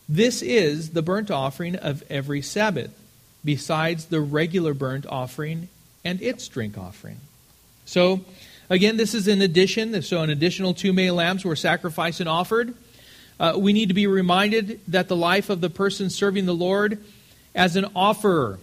This 0.08 0.40
is 0.40 0.90
the 0.90 1.02
burnt 1.02 1.30
offering 1.30 1.76
of 1.76 2.02
every 2.08 2.40
Sabbath, 2.40 2.96
besides 3.44 4.06
the 4.06 4.20
regular 4.20 4.72
burnt 4.72 5.06
offering 5.06 5.68
and 6.04 6.22
its 6.22 6.46
drink 6.48 6.78
offering. 6.78 7.18
So, 7.84 8.20
again, 8.70 8.96
this 8.96 9.14
is 9.14 9.28
an 9.28 9.42
addition. 9.42 10.00
So, 10.02 10.22
an 10.22 10.30
additional 10.30 10.74
two 10.74 10.92
male 10.92 11.16
lambs 11.16 11.44
were 11.44 11.56
sacrificed 11.56 12.20
and 12.20 12.28
offered. 12.28 12.74
Uh, 13.38 13.54
we 13.56 13.72
need 13.72 13.88
to 13.88 13.94
be 13.94 14.06
reminded 14.06 14.80
that 14.88 15.08
the 15.08 15.16
life 15.16 15.50
of 15.50 15.60
the 15.60 15.70
person 15.70 16.10
serving 16.10 16.46
the 16.46 16.54
Lord 16.54 17.02
as 17.54 17.76
an 17.76 17.86
offerer 17.94 18.58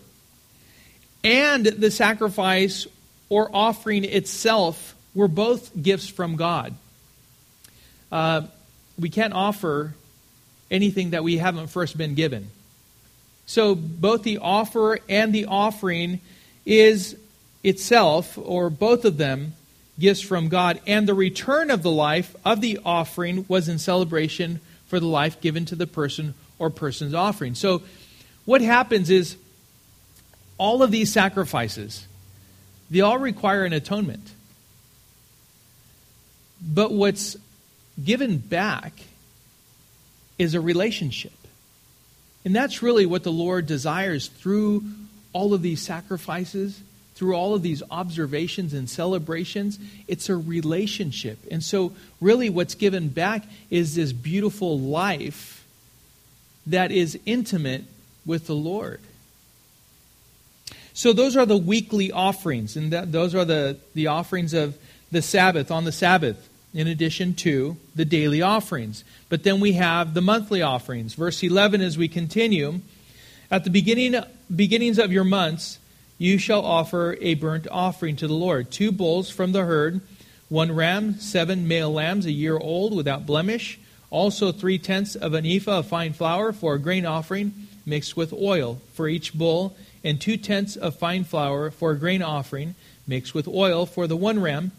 and 1.24 1.66
the 1.66 1.90
sacrifice 1.90 2.86
or 3.30 3.50
offering 3.54 4.04
itself 4.04 4.96
were 5.16 5.28
both 5.28 5.72
gifts 5.82 6.08
from 6.08 6.36
God. 6.36 6.76
Uh, 8.12 8.44
we 9.00 9.10
can't 9.10 9.34
offer 9.34 9.94
anything 10.70 11.12
that 11.12 11.24
we 11.24 11.38
haven't 11.38 11.68
first 11.68 11.98
been 11.98 12.16
given. 12.16 12.50
So 13.46 13.76
both 13.76 14.24
the 14.24 14.40
offer 14.40 15.00
and 15.10 15.34
the 15.34 15.46
offering 15.46 16.22
is 16.66 17.16
itself, 17.64 18.38
or 18.38 18.70
both 18.70 19.06
of 19.06 19.18
them, 19.18 19.54
gifts 20.00 20.22
from 20.22 20.50
God. 20.50 20.80
And 20.86 21.08
the 21.08 21.14
return 21.14 21.72
of 21.72 21.84
the 21.84 21.92
life 21.92 22.36
of 22.44 22.62
the 22.62 22.80
offering 22.86 23.46
was 23.48 23.70
in 23.70 23.80
celebration 23.80 24.60
for 24.88 25.00
the 25.00 25.08
life 25.08 25.42
given 25.42 25.66
to 25.66 25.76
the 25.76 25.88
person 25.88 26.34
or 26.60 26.70
person's 26.70 27.14
offering. 27.14 27.56
So 27.56 27.82
what 28.46 28.62
happens 28.62 29.10
is 29.10 29.38
all 30.58 30.84
of 30.84 30.92
these 30.92 31.12
sacrifices, 31.12 32.08
they 32.90 33.02
all 33.02 33.18
require 33.18 33.66
an 33.66 33.74
atonement. 33.74 34.32
But 36.62 36.92
what's 36.92 37.36
given 38.04 38.38
back 38.38 38.94
is 40.38 40.54
a 40.54 40.62
relationship. 40.62 41.34
And 42.44 42.56
that's 42.56 42.82
really 42.82 43.06
what 43.06 43.24
the 43.24 43.32
Lord 43.32 43.66
desires 43.66 44.28
through 44.28 44.84
all 45.34 45.54
of 45.54 45.62
these 45.62 45.82
sacrifices, 45.82 46.80
through 47.16 47.34
all 47.34 47.56
of 47.56 47.62
these 47.62 47.82
observations 47.90 48.74
and 48.74 48.90
celebrations. 48.90 49.80
It's 50.08 50.30
a 50.30 50.36
relationship. 50.36 51.40
And 51.50 51.64
so, 51.64 51.94
really, 52.22 52.50
what's 52.50 52.76
given 52.76 53.08
back 53.08 53.46
is 53.70 53.96
this 53.96 54.12
beautiful 54.12 54.78
life 54.78 55.66
that 56.68 56.92
is 56.92 57.18
intimate 57.26 57.86
with 58.26 58.48
the 58.48 58.56
Lord. 58.56 59.00
So, 60.94 61.14
those 61.14 61.38
are 61.38 61.46
the 61.46 61.58
weekly 61.58 62.12
offerings, 62.12 62.76
and 62.76 62.92
that, 62.92 63.12
those 63.12 63.34
are 63.34 63.46
the, 63.46 63.78
the 63.94 64.08
offerings 64.08 64.54
of 64.54 64.78
the 65.12 65.22
Sabbath, 65.22 65.72
on 65.72 65.86
the 65.86 65.92
Sabbath 65.92 66.50
in 66.74 66.88
addition 66.88 67.34
to 67.34 67.78
the 67.96 68.04
daily 68.04 68.42
offerings. 68.42 69.06
But 69.30 69.44
then 69.44 69.62
we 69.62 69.74
have 69.74 70.14
the 70.14 70.22
monthly 70.22 70.62
offerings. 70.62 71.14
Verse 71.14 71.42
11 71.42 71.82
as 71.82 71.98
we 71.98 72.10
continue, 72.10 72.82
at 73.50 73.64
the 73.64 73.70
beginning 73.70 74.22
beginnings 74.54 75.00
of 75.00 75.14
your 75.14 75.24
months 75.24 75.80
you 76.18 76.38
shall 76.38 76.64
offer 76.66 77.18
a 77.20 77.34
burnt 77.36 77.68
offering 77.70 78.16
to 78.18 78.28
the 78.28 78.34
Lord, 78.34 78.72
two 78.72 78.92
bulls 78.92 79.30
from 79.30 79.52
the 79.52 79.66
herd, 79.66 80.02
one 80.50 80.72
ram, 80.72 81.16
seven 81.16 81.68
male 81.68 81.92
lambs 81.92 82.26
a 82.26 82.32
year 82.32 82.58
old 82.58 82.96
without 82.96 83.26
blemish, 83.26 83.80
also 84.10 84.52
three 84.52 84.78
tenths 84.78 85.16
of 85.16 85.34
an 85.34 85.46
ephah 85.46 85.80
of 85.80 85.88
fine 85.88 86.14
flour 86.14 86.54
for 86.54 86.76
a 86.76 86.80
grain 86.80 87.06
offering 87.06 87.68
mixed 87.86 88.18
with 88.18 88.34
oil 88.34 88.82
for 88.94 89.08
each 89.08 89.34
bull, 89.34 89.76
and 90.04 90.20
two 90.20 90.38
tenths 90.38 90.76
of 90.76 90.96
fine 90.96 91.24
flour 91.24 91.72
for 91.72 91.92
a 91.92 91.98
grain 91.98 92.22
offering 92.22 92.76
mixed 93.08 93.34
with 93.34 93.48
oil 93.48 93.86
for 93.86 94.08
the 94.08 94.16
one 94.16 94.40
ram 94.40 94.72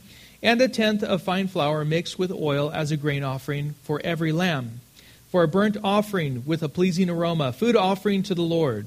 and 0.43 0.61
a 0.61 0.69
tenth 0.69 1.03
of 1.03 1.23
fine 1.23 1.49
flour 1.49 1.85
mixed 1.85 2.19
with 2.19 2.31
oil 2.31 2.71
as 2.71 2.91
a 2.91 2.97
grain 2.97 3.25
offering 3.25 3.75
for 3.83 4.01
every 4.05 4.33
lamb, 4.33 4.81
for 5.31 5.43
a 5.43 5.49
burnt 5.49 5.77
offering 5.83 6.45
with 6.47 6.63
a 6.63 6.69
pleasing 6.69 7.11
aroma, 7.11 7.53
food 7.53 7.77
offering 7.77 8.23
to 8.23 8.35
the 8.35 8.43
Lord. 8.43 8.87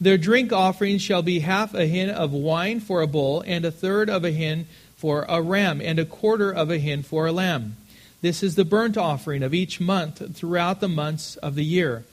Their 0.00 0.18
drink 0.18 0.52
offerings 0.52 1.02
shall 1.02 1.22
be 1.22 1.40
half 1.40 1.74
a 1.74 1.86
hin 1.86 2.08
of 2.08 2.32
wine 2.32 2.80
for 2.80 3.02
a 3.02 3.06
bull, 3.06 3.42
and 3.46 3.64
a 3.64 3.70
third 3.70 4.08
of 4.08 4.24
a 4.24 4.30
hin 4.30 4.66
for 4.96 5.24
a 5.28 5.42
ram, 5.42 5.80
and 5.80 5.98
a 5.98 6.04
quarter 6.04 6.52
of 6.52 6.70
a 6.70 6.78
hin 6.78 7.02
for 7.02 7.26
a 7.26 7.32
lamb. 7.32 7.76
This 8.20 8.42
is 8.42 8.54
the 8.54 8.64
burnt 8.64 8.96
offering 8.96 9.42
of 9.42 9.54
each 9.54 9.80
month 9.80 10.36
throughout 10.36 10.80
the 10.80 10.88
months 10.88 11.36
of 11.36 11.54
the 11.54 11.64
year. 11.64 12.04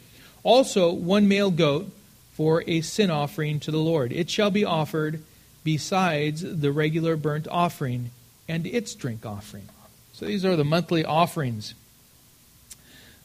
Also, 0.43 0.91
one 0.91 1.27
male 1.27 1.51
goat 1.51 1.91
for 2.33 2.63
a 2.67 2.81
sin 2.81 3.09
offering 3.09 3.59
to 3.61 3.71
the 3.71 3.79
Lord. 3.79 4.11
It 4.11 4.29
shall 4.29 4.51
be 4.51 4.65
offered 4.65 5.23
besides 5.63 6.41
the 6.41 6.71
regular 6.71 7.15
burnt 7.15 7.47
offering 7.47 8.11
and 8.47 8.67
its 8.67 8.93
drink 8.93 9.25
offering. 9.25 9.69
So 10.13 10.25
these 10.25 10.45
are 10.45 10.55
the 10.55 10.63
monthly 10.63 11.03
offerings. 11.03 11.73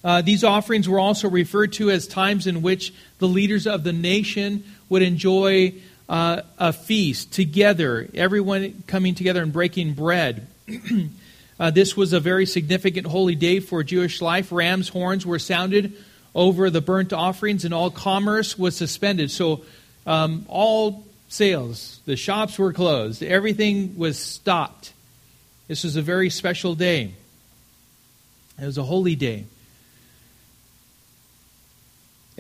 Uh, 0.02 0.22
these 0.22 0.44
offerings 0.44 0.88
were 0.88 0.98
also 0.98 1.28
referred 1.28 1.72
to 1.74 1.90
as 1.90 2.06
times 2.06 2.46
in 2.46 2.62
which 2.62 2.92
the 3.18 3.28
leaders 3.28 3.66
of 3.66 3.84
the 3.84 3.92
nation 3.92 4.64
would 4.88 5.02
enjoy 5.02 5.74
uh, 6.08 6.42
a 6.58 6.72
feast 6.72 7.32
together, 7.32 8.08
everyone 8.14 8.82
coming 8.86 9.14
together 9.14 9.42
and 9.42 9.52
breaking 9.52 9.92
bread. 9.92 10.46
uh, 11.60 11.70
this 11.70 11.96
was 11.96 12.12
a 12.12 12.20
very 12.20 12.46
significant 12.46 13.06
holy 13.06 13.34
day 13.34 13.60
for 13.60 13.84
Jewish 13.84 14.20
life. 14.20 14.50
Ram's 14.50 14.88
horns 14.88 15.24
were 15.26 15.38
sounded 15.38 15.96
over 16.34 16.70
the 16.70 16.80
burnt 16.80 17.12
offerings, 17.12 17.64
and 17.64 17.74
all 17.74 17.90
commerce 17.90 18.58
was 18.58 18.76
suspended. 18.76 19.30
So 19.30 19.64
um, 20.06 20.46
all 20.48 21.06
sales, 21.28 22.00
the 22.06 22.16
shops 22.16 22.58
were 22.58 22.72
closed, 22.72 23.22
everything 23.22 23.96
was 23.96 24.18
stopped. 24.18 24.92
This 25.68 25.84
was 25.84 25.94
a 25.94 26.02
very 26.02 26.30
special 26.30 26.74
day. 26.74 27.14
It 28.60 28.66
was 28.66 28.78
a 28.78 28.82
holy 28.82 29.14
day. 29.14 29.44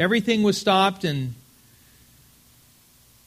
Everything 0.00 0.42
was 0.42 0.56
stopped 0.58 1.04
and 1.04 1.34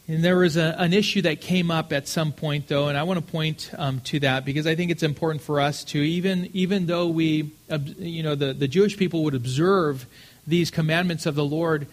and 0.05 0.21
there 0.21 0.35
was 0.35 0.57
a, 0.57 0.75
an 0.79 0.91
issue 0.91 1.21
that 1.21 1.39
came 1.39 1.71
up 1.71 1.93
at 1.93 2.09
some 2.09 2.33
point, 2.33 2.67
though, 2.67 2.89
and 2.89 2.97
I 2.97 3.03
want 3.03 3.25
to 3.25 3.31
point 3.31 3.71
um, 3.77 4.01
to 4.01 4.19
that 4.19 4.43
because 4.43 4.67
I 4.67 4.75
think 4.75 4.91
it's 4.91 5.01
important 5.01 5.41
for 5.41 5.61
us 5.61 5.85
to, 5.85 5.97
even 5.97 6.49
even 6.51 6.87
though 6.87 7.07
we, 7.07 7.51
you 7.97 8.21
know, 8.21 8.35
the, 8.35 8.53
the 8.53 8.67
Jewish 8.67 8.97
people 8.97 9.23
would 9.23 9.33
observe 9.33 10.05
these 10.45 10.71
commandments 10.71 11.25
of 11.25 11.35
the 11.35 11.45
Lord, 11.45 11.87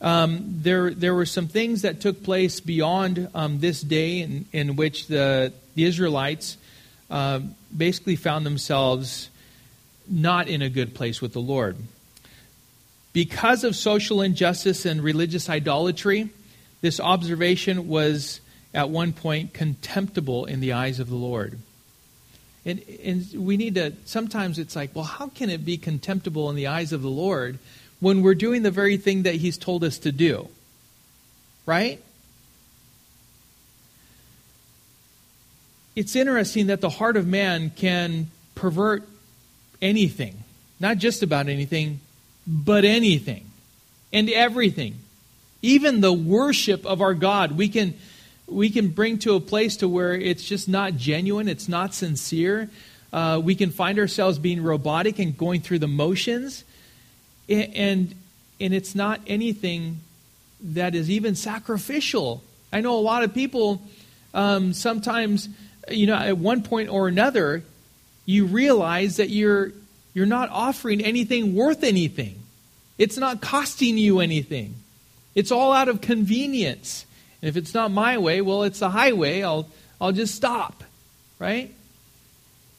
um, 0.00 0.58
there 0.60 0.90
there 0.90 1.14
were 1.14 1.24
some 1.24 1.46
things 1.46 1.82
that 1.82 2.00
took 2.00 2.24
place 2.24 2.58
beyond 2.58 3.28
um, 3.32 3.60
this 3.60 3.80
day 3.80 4.22
in, 4.22 4.46
in 4.52 4.74
which 4.74 5.06
the 5.06 5.52
the 5.76 5.84
Israelites 5.84 6.56
uh, 7.10 7.38
basically 7.76 8.16
found 8.16 8.44
themselves 8.44 9.30
not 10.08 10.48
in 10.48 10.62
a 10.62 10.68
good 10.68 10.94
place 10.94 11.22
with 11.22 11.32
the 11.32 11.40
Lord 11.40 11.76
because 13.16 13.64
of 13.64 13.74
social 13.74 14.20
injustice 14.20 14.84
and 14.84 15.02
religious 15.02 15.48
idolatry 15.48 16.28
this 16.82 17.00
observation 17.00 17.88
was 17.88 18.42
at 18.74 18.90
one 18.90 19.14
point 19.14 19.54
contemptible 19.54 20.44
in 20.44 20.60
the 20.60 20.74
eyes 20.74 21.00
of 21.00 21.08
the 21.08 21.16
Lord. 21.16 21.58
And, 22.66 22.82
and 23.02 23.26
we 23.34 23.56
need 23.56 23.76
to, 23.76 23.94
sometimes 24.04 24.58
it's 24.58 24.76
like, 24.76 24.94
well, 24.94 25.06
how 25.06 25.28
can 25.28 25.48
it 25.48 25.64
be 25.64 25.78
contemptible 25.78 26.50
in 26.50 26.56
the 26.56 26.66
eyes 26.66 26.92
of 26.92 27.00
the 27.00 27.08
Lord 27.08 27.58
when 28.00 28.20
we're 28.20 28.34
doing 28.34 28.62
the 28.62 28.70
very 28.70 28.98
thing 28.98 29.22
that 29.22 29.36
He's 29.36 29.56
told 29.56 29.82
us 29.82 29.96
to 30.00 30.12
do? 30.12 30.50
Right? 31.64 32.04
It's 35.94 36.14
interesting 36.14 36.66
that 36.66 36.82
the 36.82 36.90
heart 36.90 37.16
of 37.16 37.26
man 37.26 37.70
can 37.70 38.26
pervert 38.54 39.08
anything, 39.80 40.44
not 40.78 40.98
just 40.98 41.22
about 41.22 41.48
anything, 41.48 42.00
but 42.46 42.84
anything 42.84 43.50
and 44.12 44.30
everything 44.30 44.98
even 45.66 46.00
the 46.00 46.12
worship 46.12 46.86
of 46.86 47.00
our 47.00 47.14
God, 47.14 47.52
we 47.52 47.68
can 47.68 47.94
we 48.46 48.70
can 48.70 48.88
bring 48.88 49.18
to 49.18 49.34
a 49.34 49.40
place 49.40 49.78
to 49.78 49.88
where 49.88 50.14
it's 50.14 50.44
just 50.44 50.68
not 50.68 50.94
genuine, 50.96 51.48
it's 51.48 51.68
not 51.68 51.92
sincere. 51.92 52.70
Uh, 53.12 53.40
we 53.42 53.56
can 53.56 53.70
find 53.70 53.98
ourselves 53.98 54.38
being 54.38 54.62
robotic 54.62 55.18
and 55.18 55.36
going 55.36 55.60
through 55.60 55.80
the 55.80 55.88
motions, 55.88 56.64
and 57.48 58.14
and 58.60 58.74
it's 58.74 58.94
not 58.94 59.20
anything 59.26 60.00
that 60.60 60.94
is 60.94 61.10
even 61.10 61.34
sacrificial. 61.34 62.42
I 62.72 62.80
know 62.80 62.96
a 62.96 63.00
lot 63.00 63.24
of 63.24 63.34
people 63.34 63.82
um, 64.34 64.72
sometimes, 64.72 65.48
you 65.90 66.06
know, 66.06 66.14
at 66.14 66.38
one 66.38 66.62
point 66.62 66.90
or 66.90 67.08
another, 67.08 67.62
you 68.24 68.46
realize 68.46 69.16
that 69.16 69.30
you're 69.30 69.72
you're 70.16 70.24
not 70.24 70.48
offering 70.48 71.02
anything 71.02 71.54
worth 71.54 71.84
anything. 71.84 72.38
It's 72.96 73.18
not 73.18 73.42
costing 73.42 73.98
you 73.98 74.20
anything. 74.20 74.76
It's 75.34 75.52
all 75.52 75.74
out 75.74 75.88
of 75.88 76.00
convenience. 76.00 77.04
And 77.42 77.50
if 77.50 77.56
it's 77.58 77.74
not 77.74 77.90
my 77.90 78.16
way, 78.16 78.40
well, 78.40 78.62
it's 78.62 78.78
the 78.78 78.88
highway. 78.88 79.42
I'll, 79.42 79.68
I'll 80.00 80.12
just 80.12 80.34
stop, 80.34 80.82
right? 81.38 81.70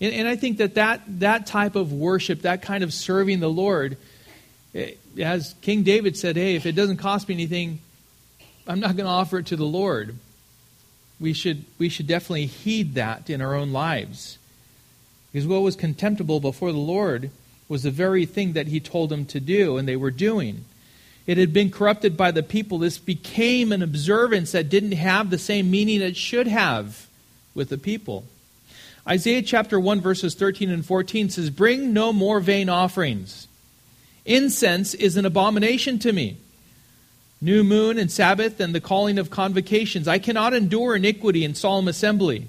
And, 0.02 0.16
and 0.16 0.28
I 0.28 0.36
think 0.36 0.58
that, 0.58 0.74
that 0.74 1.04
that 1.20 1.46
type 1.46 1.76
of 1.76 1.94
worship, 1.94 2.42
that 2.42 2.64
kind 2.64 2.84
of 2.84 2.92
serving 2.92 3.40
the 3.40 3.52
Lord, 3.52 3.98
eh, 4.74 4.94
as 5.20 5.54
King 5.62 5.84
David 5.84 6.18
said, 6.18 6.38
hey, 6.38 6.56
if 6.56 6.66
it 6.66 6.72
doesn't 6.72 6.98
cost 6.98 7.30
me 7.30 7.36
anything, 7.36 7.78
I'm 8.66 8.80
not 8.80 8.96
going 8.96 9.06
to 9.06 9.12
offer 9.12 9.38
it 9.38 9.46
to 9.48 9.56
the 9.56 9.64
Lord. 9.64 10.16
We 11.20 11.34
should, 11.34 11.66
we 11.78 11.90
should 11.90 12.08
definitely 12.08 12.48
heed 12.48 12.96
that 12.96 13.30
in 13.30 13.42
our 13.42 13.54
own 13.54 13.74
lives. 13.74 14.40
Because 15.32 15.48
what 15.48 15.62
was 15.62 15.76
contemptible 15.76 16.40
before 16.40 16.72
the 16.72 16.78
Lord 16.78 17.32
was 17.68 17.84
the 17.84 17.92
very 17.92 18.26
thing 18.26 18.54
that 18.54 18.68
he 18.68 18.80
told 18.80 19.10
them 19.10 19.26
to 19.26 19.40
do, 19.40 19.78
and 19.78 19.88
they 19.88 19.96
were 19.96 20.12
doing. 20.12 20.66
It 21.26 21.38
had 21.38 21.52
been 21.52 21.70
corrupted 21.70 22.16
by 22.16 22.32
the 22.32 22.44
people. 22.44 22.80
This 22.80 22.98
became 22.98 23.72
an 23.72 23.84
observance 23.84 24.54
that 24.54 24.70
didn't 24.70 24.94
have 24.94 25.30
the 25.30 25.38
same 25.38 25.70
meaning 25.70 26.02
it 26.02 26.16
should 26.16 26.48
have 26.48 27.08
with 27.54 27.70
the 27.70 27.78
people. 27.78 28.24
Isaiah 29.08 29.42
chapter 29.42 29.80
1, 29.80 30.02
verses 30.02 30.36
13 30.36 30.70
and 30.70 30.86
14 30.86 31.30
says, 31.30 31.50
Bring 31.50 31.92
no 31.94 32.14
more 32.14 32.40
vain 32.40 32.70
offerings. 32.70 33.48
Incense 34.26 34.94
is 34.94 35.18
an 35.18 35.26
abomination 35.26 36.00
to 36.00 36.12
me. 36.12 36.38
New 37.40 37.64
moon 37.64 37.98
and 37.98 38.12
Sabbath 38.12 38.60
and 38.60 38.74
the 38.74 38.82
calling 38.82 39.18
of 39.20 39.30
convocations. 39.30 40.08
I 40.08 40.20
cannot 40.20 40.54
endure 40.54 40.96
iniquity 40.96 41.44
in 41.44 41.56
solemn 41.56 41.88
assembly. 41.88 42.48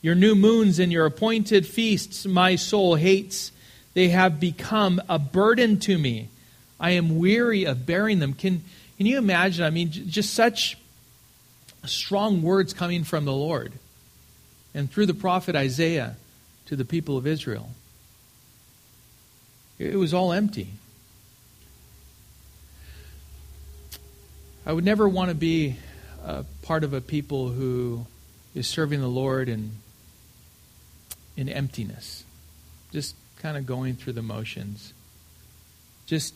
Your 0.00 0.14
new 0.14 0.34
moons 0.34 0.78
and 0.78 0.92
your 0.92 1.06
appointed 1.06 1.66
feasts 1.66 2.24
my 2.24 2.56
soul 2.56 2.94
hates. 2.94 3.52
They 3.94 4.08
have 4.08 4.38
become 4.38 5.00
a 5.08 5.18
burden 5.18 5.80
to 5.80 5.98
me. 5.98 6.28
I 6.78 6.90
am 6.90 7.18
weary 7.18 7.64
of 7.64 7.84
bearing 7.84 8.20
them. 8.20 8.32
Can, 8.32 8.62
can 8.96 9.06
you 9.06 9.18
imagine? 9.18 9.64
I 9.64 9.70
mean, 9.70 9.90
just 9.90 10.34
such 10.34 10.78
strong 11.84 12.42
words 12.42 12.72
coming 12.72 13.04
from 13.04 13.24
the 13.24 13.32
Lord 13.32 13.72
and 14.74 14.90
through 14.90 15.06
the 15.06 15.14
prophet 15.14 15.56
Isaiah 15.56 16.16
to 16.66 16.76
the 16.76 16.84
people 16.84 17.16
of 17.16 17.26
Israel. 17.26 17.70
It 19.78 19.96
was 19.96 20.12
all 20.12 20.32
empty. 20.32 20.68
I 24.66 24.72
would 24.72 24.84
never 24.84 25.08
want 25.08 25.30
to 25.30 25.34
be 25.34 25.76
a 26.24 26.44
part 26.62 26.84
of 26.84 26.92
a 26.92 27.00
people 27.00 27.48
who 27.48 28.06
is 28.54 28.66
serving 28.66 29.00
the 29.00 29.08
Lord 29.08 29.48
in, 29.48 29.70
in 31.38 31.48
emptiness, 31.48 32.24
just 32.90 33.14
kind 33.38 33.56
of 33.56 33.64
going 33.64 33.94
through 33.94 34.12
the 34.12 34.22
motions, 34.22 34.92
just 36.04 36.34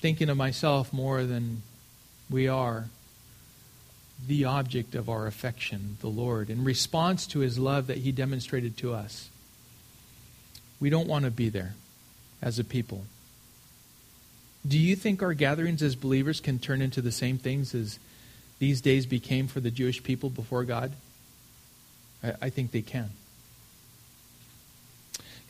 thinking 0.00 0.28
of 0.28 0.36
myself 0.36 0.92
more 0.92 1.22
than 1.22 1.62
we 2.28 2.48
are 2.48 2.86
the 4.26 4.44
object 4.44 4.96
of 4.96 5.08
our 5.08 5.28
affection, 5.28 5.96
the 6.00 6.08
Lord, 6.08 6.50
in 6.50 6.64
response 6.64 7.24
to 7.28 7.38
his 7.38 7.56
love 7.56 7.86
that 7.86 7.98
he 7.98 8.10
demonstrated 8.10 8.76
to 8.78 8.92
us. 8.92 9.30
We 10.80 10.90
don't 10.90 11.06
want 11.06 11.24
to 11.24 11.30
be 11.30 11.48
there 11.48 11.74
as 12.42 12.58
a 12.58 12.64
people. 12.64 13.04
Do 14.66 14.76
you 14.76 14.96
think 14.96 15.22
our 15.22 15.34
gatherings 15.34 15.82
as 15.82 15.94
believers 15.94 16.40
can 16.40 16.58
turn 16.58 16.82
into 16.82 17.00
the 17.00 17.12
same 17.12 17.38
things 17.38 17.76
as 17.76 18.00
these 18.58 18.80
days 18.80 19.06
became 19.06 19.46
for 19.46 19.60
the 19.60 19.70
Jewish 19.70 20.02
people 20.02 20.30
before 20.30 20.64
God? 20.64 20.92
I, 22.24 22.32
I 22.42 22.50
think 22.50 22.72
they 22.72 22.82
can. 22.82 23.10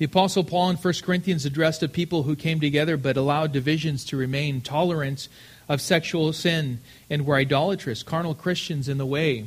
The 0.03 0.07
Apostle 0.07 0.43
Paul 0.43 0.71
in 0.71 0.77
1 0.77 0.95
Corinthians 1.05 1.45
addressed 1.45 1.81
a 1.85 1.89
people 1.89 2.25
who 2.25 2.35
came 2.35 2.59
together 2.59 2.97
but 2.97 3.17
allowed 3.17 3.53
divisions 3.53 4.05
to 4.07 4.17
remain, 4.17 4.61
tolerant 4.61 5.29
of 5.69 5.81
sexual 5.81 6.33
sin, 6.33 6.81
and 7.09 7.25
were 7.25 7.37
idolatrous, 7.37 8.03
carnal 8.03 8.35
Christians 8.35 8.89
in 8.89 8.99
the 8.99 9.07
way 9.07 9.45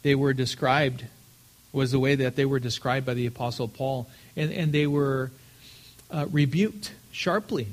they 0.00 0.14
were 0.14 0.32
described, 0.32 1.04
was 1.74 1.92
the 1.92 1.98
way 1.98 2.14
that 2.14 2.36
they 2.36 2.46
were 2.46 2.58
described 2.58 3.04
by 3.04 3.12
the 3.12 3.26
Apostle 3.26 3.68
Paul. 3.68 4.08
And, 4.34 4.50
and 4.50 4.72
they 4.72 4.86
were 4.86 5.30
uh, 6.10 6.24
rebuked 6.30 6.94
sharply 7.12 7.66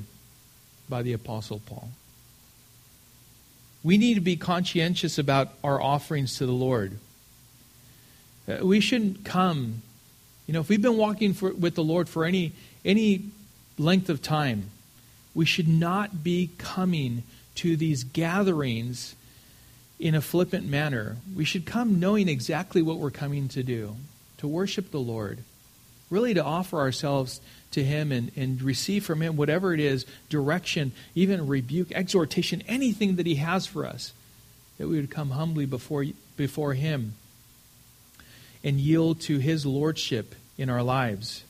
by 0.90 1.00
the 1.00 1.14
Apostle 1.14 1.62
Paul. 1.64 1.88
We 3.82 3.96
need 3.96 4.16
to 4.16 4.20
be 4.20 4.36
conscientious 4.36 5.16
about 5.16 5.54
our 5.64 5.80
offerings 5.80 6.36
to 6.36 6.44
the 6.44 6.52
Lord. 6.52 6.98
Uh, 8.46 8.58
we 8.60 8.80
shouldn't 8.80 9.24
come 9.24 9.80
you 10.46 10.54
know, 10.54 10.60
if 10.60 10.68
we've 10.68 10.82
been 10.82 10.96
walking 10.96 11.32
for, 11.32 11.52
with 11.52 11.74
the 11.74 11.84
Lord 11.84 12.08
for 12.08 12.24
any, 12.24 12.52
any 12.84 13.22
length 13.78 14.08
of 14.08 14.22
time, 14.22 14.70
we 15.34 15.44
should 15.44 15.68
not 15.68 16.22
be 16.22 16.50
coming 16.58 17.22
to 17.56 17.76
these 17.76 18.04
gatherings 18.04 19.14
in 19.98 20.14
a 20.14 20.20
flippant 20.20 20.66
manner. 20.66 21.16
We 21.34 21.44
should 21.44 21.64
come 21.66 21.98
knowing 21.98 22.28
exactly 22.28 22.82
what 22.82 22.98
we're 22.98 23.10
coming 23.10 23.48
to 23.48 23.62
do 23.62 23.96
to 24.38 24.46
worship 24.46 24.90
the 24.90 25.00
Lord, 25.00 25.38
really 26.10 26.34
to 26.34 26.44
offer 26.44 26.78
ourselves 26.78 27.40
to 27.70 27.82
Him 27.82 28.12
and, 28.12 28.30
and 28.36 28.60
receive 28.60 29.04
from 29.04 29.22
Him 29.22 29.36
whatever 29.36 29.72
it 29.72 29.80
is 29.80 30.04
direction, 30.28 30.92
even 31.14 31.46
rebuke, 31.46 31.90
exhortation, 31.92 32.62
anything 32.68 33.16
that 33.16 33.26
He 33.26 33.36
has 33.36 33.66
for 33.66 33.86
us, 33.86 34.12
that 34.76 34.88
we 34.88 34.96
would 34.96 35.10
come 35.10 35.30
humbly 35.30 35.64
before, 35.64 36.04
before 36.36 36.74
Him 36.74 37.14
and 38.64 38.80
yield 38.80 39.20
to 39.20 39.38
His 39.38 39.64
lordship 39.64 40.34
in 40.58 40.70
our 40.70 40.82
lives. 40.82 41.44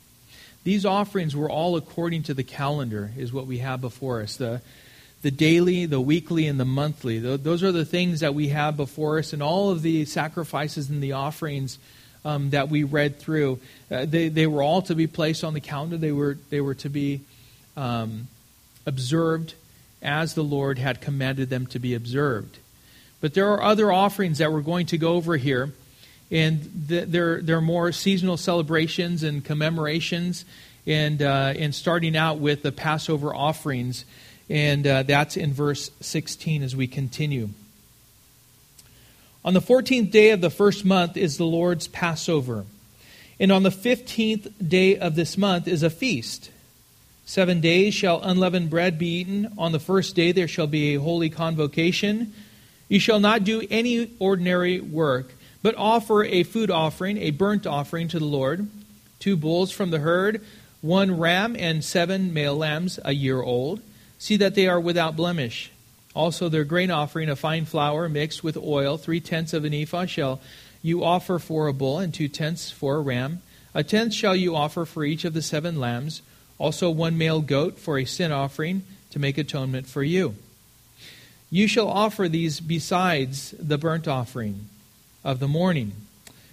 These 0.64 0.84
offerings 0.84 1.36
were 1.36 1.48
all 1.48 1.76
according 1.76 2.24
to 2.24 2.34
the 2.34 2.42
calendar, 2.42 3.12
is 3.16 3.32
what 3.32 3.46
we 3.46 3.58
have 3.58 3.80
before 3.80 4.20
us. 4.20 4.36
The, 4.36 4.60
the 5.22 5.30
daily, 5.30 5.86
the 5.86 6.00
weekly, 6.00 6.46
and 6.46 6.58
the 6.58 6.64
monthly. 6.64 7.18
Those 7.18 7.62
are 7.62 7.72
the 7.72 7.84
things 7.84 8.20
that 8.20 8.34
we 8.34 8.48
have 8.48 8.76
before 8.76 9.18
us, 9.18 9.32
and 9.32 9.42
all 9.42 9.70
of 9.70 9.82
the 9.82 10.04
sacrifices 10.06 10.90
and 10.90 11.02
the 11.02 11.12
offerings 11.12 11.78
um, 12.24 12.50
that 12.50 12.68
we 12.68 12.82
read 12.82 13.18
through. 13.18 13.60
Uh, 13.90 14.06
they, 14.06 14.28
they 14.28 14.46
were 14.46 14.62
all 14.62 14.82
to 14.82 14.94
be 14.94 15.06
placed 15.06 15.44
on 15.44 15.54
the 15.54 15.60
calendar. 15.60 15.96
They 15.96 16.12
were, 16.12 16.38
they 16.50 16.60
were 16.60 16.74
to 16.76 16.88
be 16.88 17.20
um, 17.76 18.28
observed 18.86 19.54
as 20.02 20.34
the 20.34 20.44
Lord 20.44 20.78
had 20.78 21.00
commanded 21.00 21.50
them 21.50 21.66
to 21.68 21.78
be 21.78 21.94
observed. 21.94 22.58
But 23.20 23.34
there 23.34 23.50
are 23.52 23.62
other 23.62 23.90
offerings 23.90 24.38
that 24.38 24.52
we're 24.52 24.60
going 24.60 24.86
to 24.86 24.98
go 24.98 25.14
over 25.14 25.36
here 25.36 25.72
and 26.30 26.86
the, 26.88 27.00
there, 27.00 27.42
there 27.42 27.56
are 27.56 27.62
more 27.62 27.92
seasonal 27.92 28.36
celebrations 28.36 29.22
and 29.22 29.44
commemorations, 29.44 30.44
and, 30.86 31.22
uh, 31.22 31.54
and 31.56 31.74
starting 31.74 32.16
out 32.16 32.38
with 32.38 32.62
the 32.62 32.72
Passover 32.72 33.34
offerings. 33.34 34.04
And 34.50 34.86
uh, 34.86 35.02
that's 35.04 35.36
in 35.36 35.52
verse 35.52 35.90
16 36.00 36.62
as 36.62 36.76
we 36.76 36.86
continue. 36.86 37.50
On 39.44 39.54
the 39.54 39.60
14th 39.60 40.10
day 40.10 40.30
of 40.30 40.40
the 40.40 40.50
first 40.50 40.84
month 40.84 41.16
is 41.16 41.36
the 41.36 41.44
Lord's 41.44 41.88
Passover. 41.88 42.64
And 43.38 43.50
on 43.50 43.62
the 43.62 43.70
15th 43.70 44.52
day 44.66 44.96
of 44.96 45.16
this 45.16 45.36
month 45.36 45.68
is 45.68 45.82
a 45.82 45.90
feast. 45.90 46.50
Seven 47.26 47.60
days 47.60 47.94
shall 47.94 48.22
unleavened 48.22 48.70
bread 48.70 48.98
be 48.98 49.20
eaten. 49.20 49.52
On 49.56 49.72
the 49.72 49.80
first 49.80 50.14
day 50.14 50.32
there 50.32 50.48
shall 50.48 50.66
be 50.66 50.94
a 50.94 51.00
holy 51.00 51.30
convocation. 51.30 52.32
You 52.88 53.00
shall 53.00 53.20
not 53.20 53.44
do 53.44 53.66
any 53.70 54.10
ordinary 54.18 54.80
work, 54.80 55.32
but 55.64 55.74
offer 55.76 56.22
a 56.22 56.42
food 56.42 56.70
offering, 56.70 57.16
a 57.16 57.30
burnt 57.30 57.66
offering 57.66 58.06
to 58.06 58.18
the 58.18 58.24
Lord, 58.26 58.68
two 59.18 59.34
bulls 59.34 59.72
from 59.72 59.88
the 59.88 60.00
herd, 60.00 60.44
one 60.82 61.18
ram, 61.18 61.56
and 61.58 61.82
seven 61.82 62.34
male 62.34 62.54
lambs 62.54 63.00
a 63.02 63.14
year 63.14 63.40
old. 63.40 63.80
See 64.18 64.36
that 64.36 64.54
they 64.54 64.68
are 64.68 64.78
without 64.78 65.16
blemish. 65.16 65.72
Also, 66.14 66.50
their 66.50 66.64
grain 66.64 66.90
offering 66.90 67.30
of 67.30 67.38
fine 67.38 67.64
flour 67.64 68.10
mixed 68.10 68.44
with 68.44 68.58
oil, 68.58 68.98
three 68.98 69.20
tenths 69.20 69.54
of 69.54 69.64
an 69.64 69.72
ephah, 69.72 70.04
shall 70.04 70.38
you 70.82 71.02
offer 71.02 71.38
for 71.38 71.66
a 71.66 71.72
bull, 71.72 71.98
and 71.98 72.12
two 72.12 72.28
tenths 72.28 72.70
for 72.70 72.96
a 72.96 73.00
ram. 73.00 73.40
A 73.72 73.82
tenth 73.82 74.12
shall 74.12 74.36
you 74.36 74.54
offer 74.54 74.84
for 74.84 75.02
each 75.02 75.24
of 75.24 75.32
the 75.32 75.40
seven 75.40 75.80
lambs, 75.80 76.20
also 76.58 76.90
one 76.90 77.16
male 77.16 77.40
goat 77.40 77.78
for 77.78 77.98
a 77.98 78.04
sin 78.04 78.32
offering 78.32 78.82
to 79.12 79.18
make 79.18 79.38
atonement 79.38 79.86
for 79.86 80.02
you. 80.02 80.34
You 81.50 81.66
shall 81.68 81.88
offer 81.88 82.28
these 82.28 82.60
besides 82.60 83.54
the 83.58 83.78
burnt 83.78 84.06
offering 84.06 84.68
of 85.24 85.40
the 85.40 85.48
morning, 85.48 85.92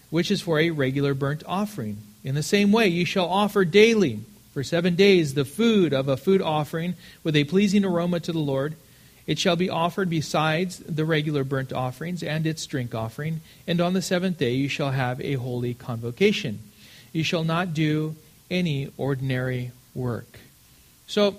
which 0.09 0.31
is 0.31 0.41
for 0.41 0.59
a 0.59 0.69
regular 0.69 1.13
burnt 1.13 1.43
offering. 1.45 1.97
In 2.23 2.35
the 2.35 2.43
same 2.43 2.71
way, 2.71 2.87
you 2.87 3.05
shall 3.05 3.27
offer 3.27 3.65
daily, 3.65 4.21
for 4.53 4.63
seven 4.63 4.95
days, 4.95 5.33
the 5.33 5.45
food 5.45 5.93
of 5.93 6.07
a 6.07 6.17
food 6.17 6.41
offering 6.41 6.95
with 7.23 7.35
a 7.35 7.43
pleasing 7.45 7.85
aroma 7.85 8.19
to 8.21 8.31
the 8.31 8.39
Lord. 8.39 8.75
It 9.27 9.39
shall 9.39 9.55
be 9.55 9.69
offered 9.69 10.09
besides 10.09 10.79
the 10.79 11.05
regular 11.05 11.43
burnt 11.43 11.71
offerings 11.71 12.23
and 12.23 12.45
its 12.45 12.65
drink 12.65 12.95
offering. 12.95 13.41
And 13.67 13.79
on 13.79 13.93
the 13.93 14.01
seventh 14.01 14.37
day 14.37 14.53
you 14.53 14.67
shall 14.67 14.91
have 14.91 15.21
a 15.21 15.33
holy 15.33 15.73
convocation. 15.73 16.59
You 17.13 17.23
shall 17.23 17.43
not 17.43 17.73
do 17.73 18.15
any 18.49 18.91
ordinary 18.97 19.71
work. 19.93 20.39
So, 21.07 21.37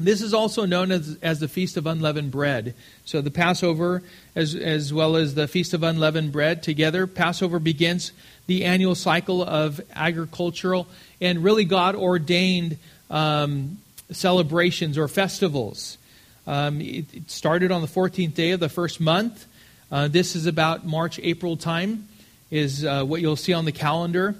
this 0.00 0.22
is 0.22 0.34
also 0.34 0.64
known 0.64 0.90
as, 0.90 1.18
as 1.22 1.40
the 1.40 1.48
Feast 1.48 1.76
of 1.76 1.86
Unleavened 1.86 2.30
Bread. 2.30 2.74
So, 3.04 3.20
the 3.20 3.30
Passover, 3.30 4.02
as, 4.34 4.54
as 4.54 4.92
well 4.92 5.16
as 5.16 5.34
the 5.34 5.46
Feast 5.46 5.74
of 5.74 5.82
Unleavened 5.82 6.32
Bread 6.32 6.62
together, 6.62 7.06
Passover 7.06 7.58
begins 7.58 8.12
the 8.46 8.64
annual 8.64 8.94
cycle 8.94 9.42
of 9.42 9.80
agricultural 9.94 10.88
and 11.20 11.44
really 11.44 11.64
God 11.64 11.94
ordained 11.94 12.78
um, 13.10 13.78
celebrations 14.10 14.98
or 14.98 15.08
festivals. 15.08 15.98
Um, 16.46 16.80
it, 16.80 17.04
it, 17.14 17.30
started 17.30 17.70
on 17.70 17.82
the 17.82 17.88
14th 17.88 18.34
day 18.34 18.50
of 18.50 18.60
the 18.60 18.68
first 18.68 19.00
month. 19.00 19.46
Uh, 19.90 20.08
this 20.08 20.34
is 20.34 20.46
about 20.46 20.84
March, 20.84 21.20
April 21.22 21.56
time, 21.56 22.08
is 22.50 22.84
uh, 22.84 23.04
what 23.04 23.20
you'll 23.20 23.36
see 23.36 23.52
on 23.52 23.64
the 23.64 23.72
calendar. 23.72 24.34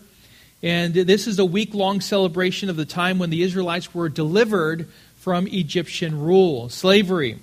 And 0.63 0.95
this 0.95 1.27
is 1.27 1.39
a 1.39 1.45
week 1.45 1.75
long 1.75 2.01
celebration 2.01 2.71
of 2.71 2.77
the 2.77 2.85
time 2.85 3.19
when 3.19 3.31
the 3.31 3.43
Israelites 3.43 3.93
were 3.93 4.09
delivered 4.09 4.89
from 5.23 5.47
Egyptian 5.47 6.21
rule, 6.21 6.69
slavery. 6.69 7.39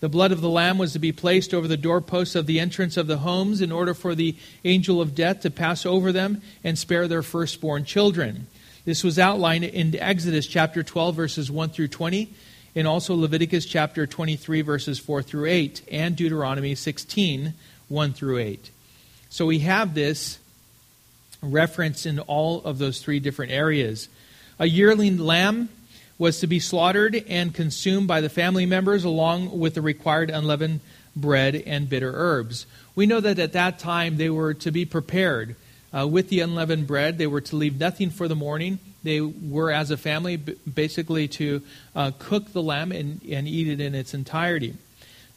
The 0.00 0.10
blood 0.10 0.30
of 0.30 0.42
the 0.42 0.50
Lamb 0.50 0.76
was 0.76 0.92
to 0.92 0.98
be 0.98 1.10
placed 1.10 1.54
over 1.54 1.66
the 1.66 1.78
doorposts 1.78 2.34
of 2.34 2.44
the 2.44 2.60
entrance 2.60 2.98
of 2.98 3.06
the 3.06 3.16
homes 3.16 3.62
in 3.62 3.72
order 3.72 3.94
for 3.94 4.14
the 4.14 4.36
angel 4.62 5.00
of 5.00 5.14
death 5.14 5.40
to 5.40 5.50
pass 5.50 5.86
over 5.86 6.12
them 6.12 6.42
and 6.62 6.78
spare 6.78 7.08
their 7.08 7.22
firstborn 7.22 7.86
children. 7.86 8.46
This 8.84 9.02
was 9.02 9.18
outlined 9.18 9.64
in 9.64 9.98
Exodus 9.98 10.46
chapter 10.46 10.82
12, 10.82 11.16
verses 11.16 11.50
1 11.50 11.70
through 11.70 11.88
20 11.88 12.28
and 12.76 12.86
also 12.86 13.14
Leviticus 13.14 13.64
chapter 13.64 14.06
23, 14.06 14.60
verses 14.60 14.98
4 14.98 15.22
through 15.22 15.46
8, 15.46 15.80
and 15.90 16.16
Deuteronomy 16.16 16.74
16, 16.74 17.54
1 17.88 18.12
through 18.12 18.36
8. 18.36 18.70
So 19.30 19.46
we 19.46 19.60
have 19.60 19.94
this 19.94 20.38
reference 21.40 22.04
in 22.04 22.18
all 22.18 22.62
of 22.64 22.76
those 22.76 23.00
three 23.00 23.18
different 23.18 23.52
areas. 23.52 24.10
A 24.58 24.66
yearling 24.66 25.16
lamb 25.16 25.70
was 26.18 26.40
to 26.40 26.46
be 26.46 26.60
slaughtered 26.60 27.24
and 27.28 27.54
consumed 27.54 28.06
by 28.06 28.20
the 28.20 28.28
family 28.28 28.66
members 28.66 29.04
along 29.04 29.58
with 29.58 29.74
the 29.74 29.82
required 29.82 30.30
unleavened 30.30 30.80
bread 31.16 31.54
and 31.54 31.88
bitter 31.88 32.12
herbs. 32.14 32.66
We 32.94 33.06
know 33.06 33.20
that 33.20 33.38
at 33.38 33.52
that 33.52 33.78
time 33.78 34.16
they 34.16 34.30
were 34.30 34.54
to 34.54 34.70
be 34.70 34.84
prepared 34.84 35.56
uh, 35.96 36.06
with 36.06 36.28
the 36.28 36.40
unleavened 36.40 36.86
bread. 36.86 37.18
They 37.18 37.26
were 37.26 37.40
to 37.42 37.56
leave 37.56 37.78
nothing 37.78 38.10
for 38.10 38.28
the 38.28 38.36
morning 38.36 38.78
they 39.04 39.20
were, 39.20 39.70
as 39.70 39.90
a 39.90 39.96
family, 39.96 40.36
basically 40.36 41.28
to 41.28 41.62
uh, 41.94 42.10
cook 42.18 42.52
the 42.52 42.62
lamb 42.62 42.90
and, 42.90 43.20
and 43.30 43.46
eat 43.46 43.68
it 43.68 43.80
in 43.80 43.94
its 43.94 44.14
entirety. 44.14 44.74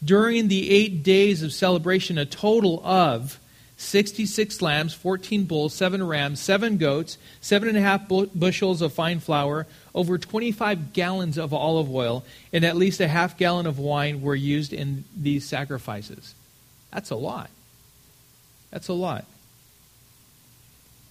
During 0.03 0.47
the 0.47 0.71
eight 0.71 1.03
days 1.03 1.43
of 1.43 1.51
celebration, 1.51 2.17
a 2.17 2.25
total 2.25 2.81
of 2.85 3.39
66 3.77 4.61
lambs, 4.63 4.93
14 4.95 5.45
bulls, 5.45 5.73
7 5.73 6.05
rams, 6.05 6.39
7 6.39 6.77
goats, 6.77 7.19
7.5 7.43 8.31
bushels 8.33 8.81
of 8.81 8.91
fine 8.91 9.19
flour, 9.19 9.67
over 9.93 10.17
25 10.17 10.93
gallons 10.93 11.37
of 11.37 11.53
olive 11.53 11.93
oil, 11.93 12.25
and 12.51 12.65
at 12.65 12.75
least 12.75 12.99
a 12.99 13.07
half 13.07 13.37
gallon 13.37 13.67
of 13.67 13.77
wine 13.77 14.21
were 14.21 14.35
used 14.35 14.73
in 14.73 15.03
these 15.15 15.45
sacrifices. 15.45 16.33
That's 16.91 17.11
a 17.11 17.15
lot. 17.15 17.51
That's 18.71 18.87
a 18.87 18.93
lot. 18.93 19.25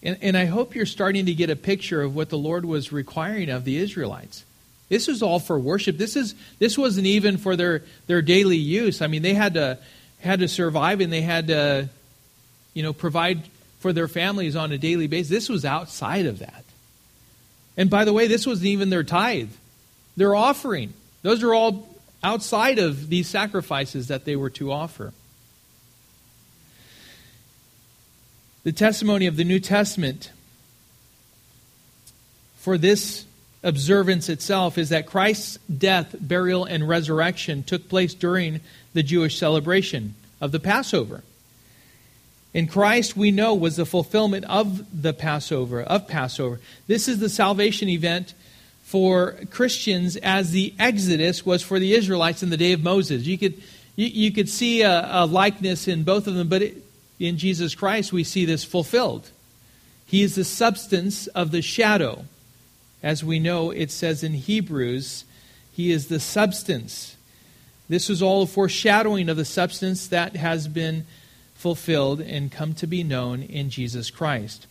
And, 0.02 0.18
and 0.20 0.36
I 0.36 0.46
hope 0.46 0.74
you're 0.74 0.86
starting 0.86 1.26
to 1.26 1.34
get 1.34 1.50
a 1.50 1.56
picture 1.56 2.02
of 2.02 2.16
what 2.16 2.30
the 2.30 2.38
Lord 2.38 2.64
was 2.64 2.90
requiring 2.90 3.48
of 3.48 3.64
the 3.64 3.76
Israelites. 3.76 4.44
This 4.88 5.08
is 5.08 5.22
all 5.22 5.38
for 5.38 5.58
worship. 5.58 5.98
This 5.98 6.16
is 6.16 6.34
this 6.58 6.78
wasn't 6.78 7.06
even 7.06 7.38
for 7.38 7.56
their, 7.56 7.82
their 8.06 8.22
daily 8.22 8.56
use. 8.56 9.02
I 9.02 9.08
mean, 9.08 9.22
they 9.22 9.34
had 9.34 9.54
to 9.54 9.78
had 10.20 10.40
to 10.40 10.48
survive 10.48 11.00
and 11.00 11.12
they 11.12 11.22
had 11.22 11.48
to, 11.48 11.88
you 12.76 12.84
know, 12.84 12.92
provide 12.92 13.42
for 13.80 13.92
their 13.92 14.06
families 14.06 14.54
on 14.54 14.70
a 14.70 14.78
daily 14.78 15.08
basis. 15.08 15.30
This 15.30 15.48
was 15.48 15.64
outside 15.64 16.26
of 16.26 16.38
that. 16.38 16.62
And 17.76 17.90
by 17.90 18.04
the 18.04 18.12
way, 18.12 18.28
this 18.28 18.46
wasn't 18.46 18.66
even 18.66 18.90
their 18.90 19.02
tithe, 19.02 19.50
their 20.16 20.34
offering. 20.34 20.92
Those 21.22 21.42
are 21.42 21.52
all 21.52 21.88
outside 22.22 22.78
of 22.78 23.08
these 23.08 23.26
sacrifices 23.26 24.08
that 24.08 24.24
they 24.24 24.36
were 24.36 24.50
to 24.50 24.70
offer. 24.70 25.12
the 28.66 28.72
testimony 28.72 29.26
of 29.28 29.36
the 29.36 29.44
New 29.44 29.60
Testament 29.60 30.32
for 32.56 32.76
this 32.76 33.24
observance 33.62 34.28
itself 34.28 34.76
is 34.76 34.88
that 34.88 35.06
Christ's 35.06 35.58
death, 35.68 36.16
burial, 36.20 36.64
and 36.64 36.88
resurrection 36.88 37.62
took 37.62 37.88
place 37.88 38.12
during 38.12 38.60
the 38.92 39.04
Jewish 39.04 39.38
celebration 39.38 40.16
of 40.40 40.50
the 40.50 40.58
Passover. 40.58 41.22
In 42.56 42.66
Christ, 42.68 43.18
we 43.18 43.32
know, 43.32 43.54
was 43.54 43.76
the 43.76 43.84
fulfillment 43.84 44.46
of 44.46 45.02
the 45.02 45.12
Passover, 45.12 45.82
of 45.82 46.08
Passover. 46.08 46.58
This 46.86 47.06
is 47.06 47.18
the 47.18 47.28
salvation 47.28 47.90
event 47.90 48.32
for 48.82 49.32
Christians 49.50 50.16
as 50.16 50.52
the 50.52 50.72
Exodus 50.78 51.44
was 51.44 51.62
for 51.62 51.78
the 51.78 51.92
Israelites 51.92 52.42
in 52.42 52.48
the 52.48 52.56
day 52.56 52.72
of 52.72 52.82
Moses. 52.82 53.26
You 53.26 53.36
could, 53.36 53.62
you, 53.94 54.06
you 54.06 54.32
could 54.32 54.48
see 54.48 54.80
a, 54.80 55.06
a 55.06 55.26
likeness 55.26 55.86
in 55.86 56.02
both 56.02 56.26
of 56.26 56.32
them, 56.32 56.48
but 56.48 56.62
it, 56.62 56.82
in 57.20 57.36
Jesus 57.36 57.74
Christ, 57.74 58.10
we 58.10 58.24
see 58.24 58.46
this 58.46 58.64
fulfilled. 58.64 59.28
He 60.06 60.22
is 60.22 60.34
the 60.34 60.42
substance 60.42 61.26
of 61.26 61.50
the 61.50 61.60
shadow. 61.60 62.24
As 63.02 63.22
we 63.22 63.38
know, 63.38 63.70
it 63.70 63.90
says 63.90 64.24
in 64.24 64.32
Hebrews, 64.32 65.26
He 65.74 65.90
is 65.90 66.08
the 66.08 66.20
substance. 66.20 67.18
This 67.90 68.08
is 68.08 68.22
all 68.22 68.44
a 68.44 68.46
foreshadowing 68.46 69.28
of 69.28 69.36
the 69.36 69.44
substance 69.44 70.06
that 70.06 70.36
has 70.36 70.68
been 70.68 71.04
fulfilled 71.56 72.20
and 72.20 72.52
come 72.52 72.74
to 72.74 72.86
be 72.86 73.02
known 73.02 73.42
in 73.42 73.70
Jesus 73.70 74.10
Christ. 74.10 74.66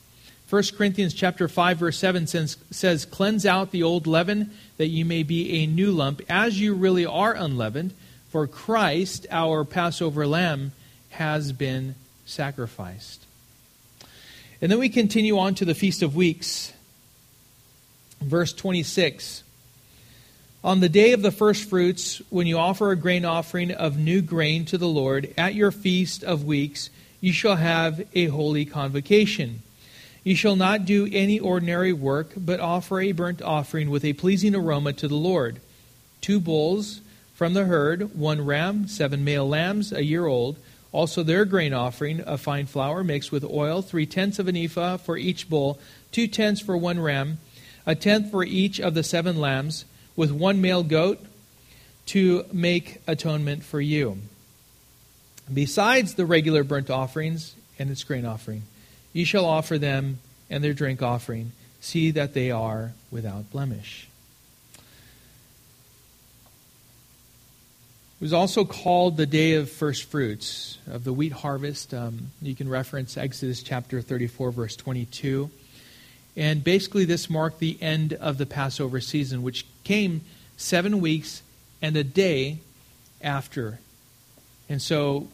1 0.50 0.63
Corinthians 0.78 1.13
chapter 1.13 1.48
5 1.48 1.78
verse 1.80 1.98
7 1.98 2.28
says, 2.28 2.58
says, 2.69 3.06
"Cleanse 3.06 3.45
out 3.45 3.71
the 3.71 3.84
old 3.84 4.06
leaven 4.06 4.52
that 4.78 4.88
you 4.88 5.04
may 5.04 5.24
be 5.24 5.52
a 5.54 5.67
new 5.67 5.91
lump 5.91 6.21
as 6.30 6.60
you 6.60 6.74
really 6.74 7.06
are 7.06 7.34
unleavened, 7.34 7.93
for 8.30 8.48
Christ 8.48 9.26
our 9.32 9.63
Passover 9.63 10.28
lamb 10.28 10.74
has 11.12 11.54
been 11.54 11.95
sacrificed. 12.26 13.26
And 14.62 14.69
then 14.69 14.78
we 14.78 14.89
continue 14.89 15.38
on 15.39 15.56
to 15.56 15.65
the 15.65 15.74
Feast 15.74 16.02
of 16.02 16.15
Weeks, 16.15 16.74
verse 18.21 18.52
26. 18.52 19.43
On 20.65 20.80
the 20.80 20.89
day 20.89 21.12
of 21.12 21.21
the 21.21 21.30
first 21.30 21.69
fruits, 21.69 22.23
when 22.32 22.47
you 22.47 22.58
offer 22.58 22.89
a 22.89 22.95
grain 22.95 23.23
offering 23.23 23.69
of 23.69 23.99
new 23.99 24.19
grain 24.19 24.65
to 24.65 24.80
the 24.80 24.88
Lord, 24.88 25.32
at 25.38 25.54
your 25.54 25.69
Feast 25.69 26.23
of 26.23 26.43
Weeks, 26.43 26.89
you 27.21 27.32
shall 27.32 27.58
have 27.58 28.01
a 28.15 28.25
holy 28.25 28.65
convocation. 28.65 29.62
You 30.23 30.36
shall 30.36 30.56
not 30.56 30.86
do 30.86 31.08
any 31.12 31.39
ordinary 31.39 31.93
work, 31.93 32.32
but 32.36 32.60
offer 32.60 32.99
a 32.99 33.12
burnt 33.12 33.43
offering 33.43 33.91
with 33.91 34.04
a 34.04 34.13
pleasing 34.13 34.56
aroma 34.56 34.93
to 34.93 35.08
the 35.08 35.13
Lord. 35.13 35.60
Two 36.19 36.39
bulls 36.39 36.99
from 37.36 37.54
the 37.54 37.65
herd, 37.65 38.17
one 38.17 38.43
ram, 38.43 38.88
seven 38.88 39.23
male 39.23 39.47
lambs, 39.47 39.91
a 39.91 40.04
year 40.04 40.25
old 40.25 40.58
also, 40.91 41.21
their 41.21 41.45
grain 41.45 41.73
offering 41.73 42.21
of 42.21 42.41
fine 42.41 42.65
flour 42.65 43.04
mixed 43.04 43.32
with 43.32 43.43
oil, 43.43 43.84
three 43.84 44.08
tenths 44.08 44.39
of 44.39 44.47
an 44.47 44.58
ephah 44.58 44.97
for 44.97 45.15
each 45.15 45.47
bull, 45.47 45.78
two 46.12 46.25
tenths 46.25 46.62
for 46.62 46.75
one 46.75 46.99
ram, 46.99 47.38
a 47.86 47.93
tenth 47.93 48.32
for 48.32 48.43
each 48.43 48.80
of 48.80 48.95
the 48.95 49.04
seven 49.04 49.38
lambs, 49.38 49.86
with 50.15 50.32
one 50.32 50.62
male 50.62 50.84
goat, 50.84 51.19
to 52.08 52.45
make 52.51 53.01
atonement 53.08 53.63
for 53.63 53.82
you. 53.82 54.19
Besides 55.51 56.15
the 56.15 56.25
regular 56.25 56.63
burnt 56.63 56.89
offerings 56.89 57.56
and 57.78 57.89
its 57.89 58.04
grain 58.04 58.25
offering, 58.25 58.63
you 59.13 59.25
shall 59.25 59.45
offer 59.45 59.78
them 59.78 60.19
and 60.49 60.63
their 60.63 60.73
drink 60.73 61.01
offering. 61.01 61.51
See 61.82 62.12
that 62.12 62.34
they 62.34 62.51
are 62.51 62.93
without 63.12 63.51
blemish. 63.51 64.08
It 68.19 68.23
was 68.23 68.34
also 68.34 68.65
called 68.65 69.17
the 69.17 69.25
day 69.25 69.54
of 69.54 69.69
first 69.69 70.06
fruits, 70.06 70.80
of 70.89 71.04
the 71.04 71.13
wheat 71.13 71.34
harvest. 71.34 71.93
Um, 71.93 72.32
you 72.41 72.56
can 72.56 72.69
reference 72.69 73.17
Exodus 73.17 73.62
chapter 73.62 74.01
34, 74.01 74.51
verse 74.51 74.75
22. 74.75 75.51
And 76.38 76.63
basically, 76.63 77.06
this 77.06 77.30
marked 77.30 77.60
the 77.60 77.78
end 77.82 78.13
of 78.13 78.38
the 78.38 78.45
Passover 78.45 79.00
season, 79.00 79.41
which 79.41 79.65
came 79.84 80.21
seven 80.58 81.00
weeks 81.00 81.41
and 81.82 81.95
a 81.95 82.04
day 82.04 82.60
after. 83.21 83.80
And 84.67 84.82
so 84.82 85.28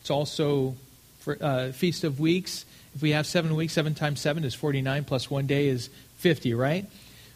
it's 0.00 0.10
also 0.10 0.74
for, 1.20 1.36
uh, 1.40 1.72
Feast 1.72 2.04
of 2.04 2.18
Weeks. 2.18 2.64
If 2.94 3.02
we 3.02 3.10
have 3.10 3.26
seven 3.26 3.54
weeks, 3.54 3.72
seven 3.72 3.94
times 3.94 4.20
seven 4.20 4.44
is 4.44 4.54
49, 4.54 5.04
plus 5.04 5.30
one 5.30 5.46
day 5.46 5.68
is 5.68 5.90
50, 6.16 6.54
right? 6.54 6.86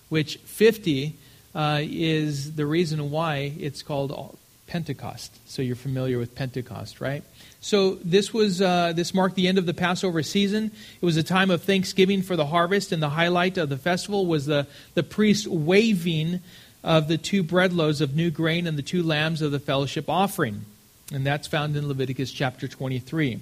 Which 0.09 0.39
50 0.39 1.15
uh, 1.55 1.81
is 1.83 2.55
the 2.55 2.67
reason 2.67 3.11
why 3.11 3.53
it's 3.59 3.83
called 3.83 4.39
Pentecost. 4.67 5.39
So 5.49 5.63
you're 5.63 5.77
familiar 5.77 6.19
with 6.19 6.35
Pentecost, 6.35 7.01
right? 7.01 7.23
So 7.61 7.95
this 8.05 8.33
was 8.33 8.61
uh, 8.61 8.93
this 8.95 9.15
marked 9.15 9.37
the 9.37 9.49
end 9.49 9.59
of 9.59 9.67
the 9.67 9.75
Passover 9.75 10.23
season. 10.23 10.71
It 11.01 11.05
was 11.05 11.17
a 11.17 11.23
time 11.23 11.51
of 11.51 11.63
thanksgiving 11.63 12.23
for 12.23 12.37
the 12.37 12.47
harvest, 12.47 12.93
and 12.93 13.03
the 13.03 13.11
highlight 13.11 13.59
of 13.59 13.69
the 13.69 13.77
festival 13.77 14.27
was 14.27 14.47
the 14.47 14.67
the 14.95 15.03
priest 15.03 15.47
waving 15.47 16.41
of 16.83 17.09
the 17.09 17.19
two 17.19 17.43
bread 17.43 17.73
loaves 17.73 18.01
of 18.01 18.15
new 18.15 18.31
grain 18.31 18.67
and 18.67 18.77
the 18.77 18.83
two 18.83 19.03
lambs 19.03 19.43
of 19.43 19.51
the 19.51 19.59
fellowship 19.59 20.09
offering, 20.09 20.65
and 21.13 21.27
that's 21.27 21.47
found 21.47 21.77
in 21.77 21.89
Leviticus 21.89 22.31
chapter 22.31 22.69
23. 22.69 23.41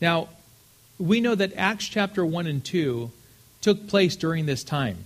Now, 0.00 0.28
we 0.98 1.20
know 1.20 1.34
that 1.34 1.52
Acts 1.56 1.86
chapter 1.88 2.24
1 2.24 2.46
and 2.46 2.64
2 2.64 3.10
took 3.60 3.88
place 3.88 4.14
during 4.16 4.46
this 4.46 4.62
time. 4.62 4.98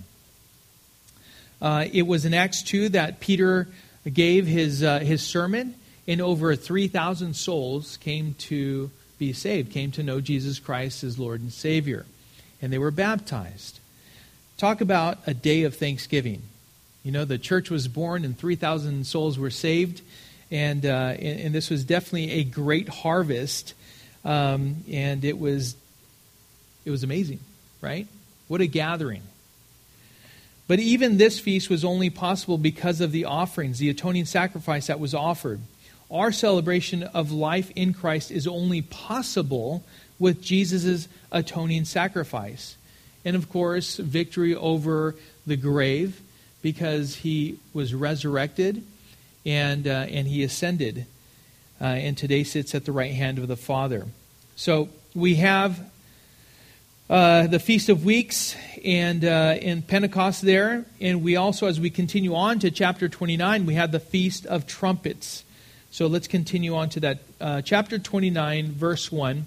Uh, 1.61 1.87
it 1.91 2.03
was 2.03 2.25
in 2.27 2.35
Acts 2.35 2.63
2 2.63 2.91
that 2.91 3.21
Peter 3.21 3.69
gave 4.15 4.47
his, 4.47 4.83
uh, 4.83 5.01
his 5.01 5.23
sermon, 5.23 5.75
and 6.07 6.21
over 6.21 6.55
3,000 6.55 7.35
souls 7.35 7.97
came 7.99 8.35
to 8.35 8.91
be 9.19 9.33
saved, 9.33 9.73
came 9.73 9.91
to 9.93 10.03
know 10.03 10.21
Jesus 10.21 10.59
Christ 10.59 11.03
as 11.03 11.19
Lord 11.19 11.41
and 11.41 11.53
Savior, 11.53 12.07
and 12.63 12.73
they 12.73 12.79
were 12.79 12.91
baptized. 12.91 13.81
Talk 14.59 14.81
about 14.81 15.19
a 15.27 15.35
day 15.35 15.65
of 15.65 15.75
thanksgiving. 15.75 16.43
You 17.03 17.13
know, 17.13 17.25
the 17.25 17.39
church 17.39 17.71
was 17.71 17.89
born, 17.89 18.25
and 18.25 18.37
3,000 18.37 19.07
souls 19.07 19.39
were 19.39 19.51
saved, 19.51 20.03
and, 20.51 20.85
uh, 20.85 21.15
and, 21.19 21.41
and, 21.41 21.55
this 21.55 21.71
was 21.71 21.85
definitely 21.85 22.31
a 22.33 22.45
great 22.45 22.89
harvest, 22.89 23.75
um, 24.25 24.85
and 24.91 25.25
it 25.25 25.39
was, 25.39 25.77
it 26.85 26.91
was 26.91 27.03
amazing, 27.03 27.41
right? 27.81 28.07
What 28.49 28.61
a 28.61 28.67
gathering. 28.67 29.23
But 30.69 30.81
even 30.81 31.17
this 31.17 31.39
feast 31.39 31.71
was 31.71 31.85
only 31.85 32.11
possible 32.11 32.59
because 32.59 33.01
of 33.01 33.13
the 33.13 33.25
offerings, 33.25 33.79
the 33.79 33.91
atoning 33.91 34.25
sacrifice 34.25 34.89
that 34.89 34.99
was 34.99 35.15
offered. 35.15 35.61
Our 36.11 36.33
celebration 36.33 37.03
of 37.03 37.33
life 37.33 37.71
in 37.77 37.93
Christ 37.93 38.31
is 38.31 38.47
only 38.47 38.83
possible 38.83 39.85
with 40.19 40.43
Jesus' 40.43 41.09
atoning 41.31 41.85
sacrifice. 41.85 42.77
And 43.25 43.37
of 43.37 43.49
course, 43.49 43.97
victory 43.97 44.55
over 44.55 45.15
the 45.47 45.57
grave 45.57 46.21
because 46.63 47.17
he 47.17 47.59
was 47.73 47.95
resurrected 47.95 48.83
and, 49.45 49.87
uh, 49.87 50.07
and 50.09 50.27
he 50.27 50.43
ascended. 50.43 51.07
Uh, 51.81 51.85
and 51.85 52.17
today 52.17 52.43
sits 52.43 52.75
at 52.75 52.85
the 52.85 52.93
right 52.93 53.13
hand 53.13 53.39
of 53.39 53.49
the 53.49 53.57
Father. 53.57 54.07
So 54.57 54.89
we 55.15 55.37
have 55.37 55.79
uh, 57.09 57.47
the 57.47 57.61
Feast 57.61 57.89
of 57.89 58.05
Weeks 58.05 58.57
and 58.85 59.25
uh, 59.25 59.57
Pentecost 59.87 60.43
there, 60.43 60.85
and 61.01 61.23
we 61.23 61.37
also, 61.37 61.67
as 61.67 61.79
we 61.79 61.89
continue 61.89 62.35
on 62.35 62.59
to 62.59 62.71
chapter 62.71 63.09
29, 63.09 63.65
we 63.65 63.75
have 63.75 63.93
the 63.93 64.01
Feast 64.01 64.45
of 64.47 64.67
Trumpets. 64.67 65.45
So 65.93 66.09
let's 66.09 66.27
continue 66.27 66.75
on 66.75 66.89
to 66.91 67.01
that. 67.01 67.19
Uh, 67.41 67.63
chapter 67.63 67.99
29, 67.99 68.73
verse 68.73 69.13
1. 69.13 69.47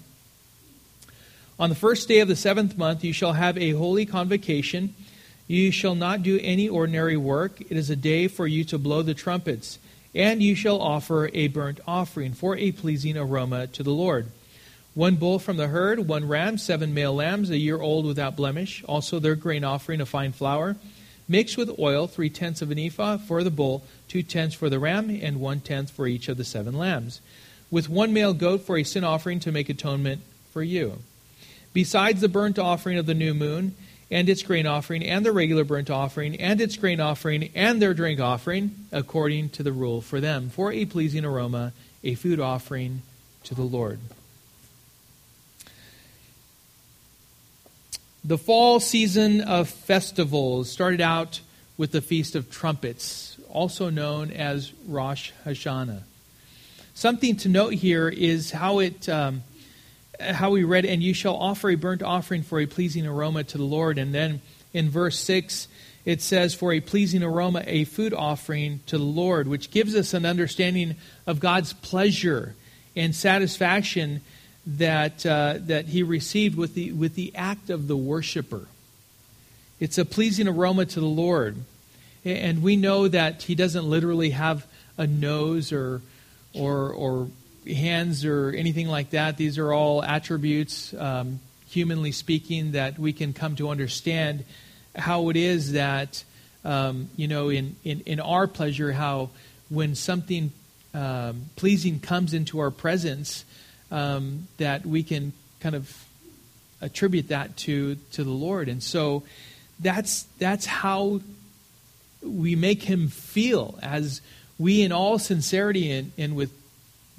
On 1.58 1.68
the 1.68 1.76
first 1.76 2.08
day 2.08 2.20
of 2.20 2.28
the 2.28 2.36
seventh 2.36 2.78
month, 2.78 3.04
you 3.04 3.12
shall 3.12 3.34
have 3.34 3.58
a 3.58 3.72
holy 3.72 4.06
convocation. 4.06 4.94
You 5.46 5.70
shall 5.70 5.94
not 5.94 6.22
do 6.22 6.40
any 6.42 6.68
ordinary 6.68 7.18
work. 7.18 7.60
It 7.60 7.76
is 7.76 7.90
a 7.90 7.96
day 7.96 8.26
for 8.28 8.46
you 8.46 8.64
to 8.64 8.78
blow 8.78 9.02
the 9.02 9.12
trumpets, 9.12 9.78
and 10.14 10.42
you 10.42 10.54
shall 10.54 10.80
offer 10.80 11.28
a 11.34 11.48
burnt 11.48 11.80
offering 11.86 12.32
for 12.32 12.56
a 12.56 12.72
pleasing 12.72 13.18
aroma 13.18 13.66
to 13.66 13.82
the 13.82 13.90
Lord. 13.90 14.28
One 15.00 15.16
bull 15.16 15.38
from 15.38 15.56
the 15.56 15.68
herd, 15.68 16.08
one 16.08 16.28
ram, 16.28 16.58
seven 16.58 16.92
male 16.92 17.14
lambs, 17.14 17.48
a 17.48 17.56
year 17.56 17.80
old 17.80 18.04
without 18.04 18.36
blemish, 18.36 18.84
also 18.86 19.18
their 19.18 19.34
grain 19.34 19.64
offering 19.64 20.02
of 20.02 20.10
fine 20.10 20.32
flour, 20.32 20.76
mixed 21.26 21.56
with 21.56 21.78
oil, 21.78 22.06
three 22.06 22.28
tenths 22.28 22.60
of 22.60 22.70
an 22.70 22.78
ephah 22.78 23.16
for 23.16 23.42
the 23.42 23.50
bull, 23.50 23.82
two 24.08 24.22
tenths 24.22 24.54
for 24.54 24.68
the 24.68 24.78
ram, 24.78 25.08
and 25.08 25.40
one 25.40 25.60
tenth 25.60 25.90
for 25.90 26.06
each 26.06 26.28
of 26.28 26.36
the 26.36 26.44
seven 26.44 26.76
lambs, 26.76 27.22
with 27.70 27.88
one 27.88 28.12
male 28.12 28.34
goat 28.34 28.60
for 28.60 28.76
a 28.76 28.84
sin 28.84 29.02
offering 29.02 29.40
to 29.40 29.50
make 29.50 29.70
atonement 29.70 30.20
for 30.52 30.62
you. 30.62 30.98
Besides 31.72 32.20
the 32.20 32.28
burnt 32.28 32.58
offering 32.58 32.98
of 32.98 33.06
the 33.06 33.14
new 33.14 33.32
moon, 33.32 33.74
and 34.10 34.28
its 34.28 34.42
grain 34.42 34.66
offering, 34.66 35.02
and 35.02 35.24
the 35.24 35.32
regular 35.32 35.64
burnt 35.64 35.88
offering, 35.88 36.38
and 36.38 36.60
its 36.60 36.76
grain 36.76 37.00
offering, 37.00 37.50
and 37.54 37.80
their 37.80 37.94
drink 37.94 38.20
offering, 38.20 38.74
according 38.92 39.48
to 39.48 39.62
the 39.62 39.72
rule 39.72 40.02
for 40.02 40.20
them, 40.20 40.50
for 40.50 40.70
a 40.70 40.84
pleasing 40.84 41.24
aroma, 41.24 41.72
a 42.04 42.16
food 42.16 42.38
offering 42.38 43.00
to 43.44 43.54
the 43.54 43.62
Lord. 43.62 43.98
The 48.22 48.36
fall 48.36 48.80
season 48.80 49.40
of 49.40 49.70
festivals 49.70 50.70
started 50.70 51.00
out 51.00 51.40
with 51.78 51.92
the 51.92 52.02
Feast 52.02 52.34
of 52.34 52.50
Trumpets, 52.50 53.38
also 53.48 53.88
known 53.88 54.30
as 54.30 54.74
Rosh 54.86 55.30
Hashanah. 55.46 56.02
Something 56.92 57.36
to 57.38 57.48
note 57.48 57.72
here 57.72 58.10
is 58.10 58.50
how 58.50 58.80
it 58.80 59.08
um, 59.08 59.42
how 60.20 60.50
we 60.50 60.64
read, 60.64 60.84
"And 60.84 61.02
you 61.02 61.14
shall 61.14 61.34
offer 61.34 61.70
a 61.70 61.76
burnt 61.76 62.02
offering 62.02 62.42
for 62.42 62.60
a 62.60 62.66
pleasing 62.66 63.06
aroma 63.06 63.44
to 63.44 63.56
the 63.56 63.64
Lord." 63.64 63.96
And 63.96 64.12
then 64.14 64.42
in 64.74 64.90
verse 64.90 65.18
six, 65.18 65.66
it 66.04 66.20
says, 66.20 66.52
"For 66.52 66.74
a 66.74 66.80
pleasing 66.80 67.22
aroma, 67.22 67.64
a 67.66 67.84
food 67.84 68.12
offering 68.12 68.80
to 68.88 68.98
the 68.98 69.04
Lord," 69.04 69.48
which 69.48 69.70
gives 69.70 69.94
us 69.94 70.12
an 70.12 70.26
understanding 70.26 70.96
of 71.26 71.40
God's 71.40 71.72
pleasure 71.72 72.54
and 72.94 73.14
satisfaction 73.14 74.20
that, 74.66 75.24
uh, 75.24 75.54
that 75.60 75.86
he 75.86 76.02
received 76.02 76.56
with 76.56 76.74
the, 76.74 76.92
with 76.92 77.14
the 77.14 77.32
act 77.34 77.70
of 77.70 77.88
the 77.88 77.96
worshiper. 77.96 78.66
It's 79.78 79.98
a 79.98 80.04
pleasing 80.04 80.46
aroma 80.46 80.86
to 80.86 81.00
the 81.00 81.06
Lord. 81.06 81.56
And 82.24 82.62
we 82.62 82.76
know 82.76 83.08
that 83.08 83.42
he 83.42 83.54
doesn't 83.54 83.88
literally 83.88 84.30
have 84.30 84.66
a 84.98 85.06
nose 85.06 85.72
or, 85.72 86.02
or, 86.52 86.90
or 86.90 87.28
hands 87.66 88.24
or 88.24 88.50
anything 88.50 88.88
like 88.88 89.10
that. 89.10 89.38
These 89.38 89.56
are 89.56 89.72
all 89.72 90.04
attributes, 90.04 90.92
um, 90.94 91.40
humanly 91.70 92.12
speaking, 92.12 92.72
that 92.72 92.98
we 92.98 93.14
can 93.14 93.32
come 93.32 93.56
to 93.56 93.70
understand 93.70 94.44
how 94.94 95.30
it 95.30 95.36
is 95.36 95.72
that, 95.72 96.22
um, 96.64 97.08
you 97.16 97.28
know, 97.28 97.48
in, 97.48 97.76
in, 97.84 98.00
in 98.00 98.20
our 98.20 98.46
pleasure, 98.46 98.92
how 98.92 99.30
when 99.70 99.94
something 99.94 100.52
um, 100.92 101.46
pleasing 101.56 102.00
comes 102.00 102.34
into 102.34 102.58
our 102.58 102.70
presence, 102.70 103.44
um, 103.90 104.48
that 104.58 104.86
we 104.86 105.02
can 105.02 105.32
kind 105.60 105.74
of 105.74 105.92
attribute 106.80 107.28
that 107.28 107.56
to 107.58 107.96
to 108.12 108.24
the 108.24 108.30
Lord. 108.30 108.68
And 108.68 108.82
so 108.82 109.22
that's 109.78 110.24
that's 110.38 110.66
how 110.66 111.20
we 112.22 112.54
make 112.54 112.82
him 112.82 113.08
feel 113.08 113.78
as 113.82 114.20
we 114.58 114.82
in 114.82 114.92
all 114.92 115.18
sincerity 115.18 115.90
and, 115.90 116.12
and 116.18 116.36
with 116.36 116.52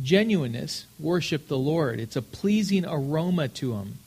genuineness 0.02 0.86
worship 1.00 1.48
the 1.48 1.58
Lord. 1.58 2.00
It's 2.00 2.16
a 2.16 2.22
pleasing 2.22 2.86
aroma 2.86 3.48
to 3.50 3.74
him. 3.74 3.98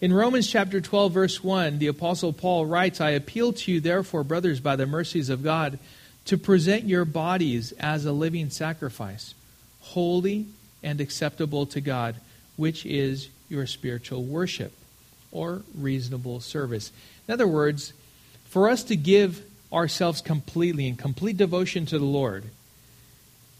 In 0.00 0.12
Romans 0.12 0.50
chapter 0.50 0.80
12, 0.80 1.12
verse 1.12 1.44
1, 1.44 1.78
the 1.78 1.86
Apostle 1.86 2.32
Paul 2.32 2.66
writes, 2.66 3.00
I 3.00 3.10
appeal 3.10 3.52
to 3.54 3.72
you, 3.72 3.80
therefore, 3.80 4.24
brothers, 4.24 4.60
by 4.60 4.76
the 4.76 4.86
mercies 4.86 5.30
of 5.30 5.42
God, 5.42 5.78
to 6.26 6.36
present 6.36 6.84
your 6.84 7.04
bodies 7.04 7.72
as 7.78 8.04
a 8.04 8.12
living 8.12 8.50
sacrifice, 8.50 9.34
holy 9.80 10.46
and 10.84 11.00
acceptable 11.00 11.66
to 11.66 11.80
God, 11.80 12.16
which 12.56 12.86
is 12.86 13.28
your 13.48 13.66
spiritual 13.66 14.22
worship 14.22 14.72
or 15.32 15.62
reasonable 15.76 16.38
service. 16.40 16.92
In 17.26 17.34
other 17.34 17.48
words, 17.48 17.92
for 18.44 18.68
us 18.68 18.84
to 18.84 18.96
give 18.96 19.42
ourselves 19.72 20.20
completely 20.20 20.86
in 20.86 20.94
complete 20.94 21.36
devotion 21.36 21.86
to 21.86 21.98
the 21.98 22.04
Lord, 22.04 22.44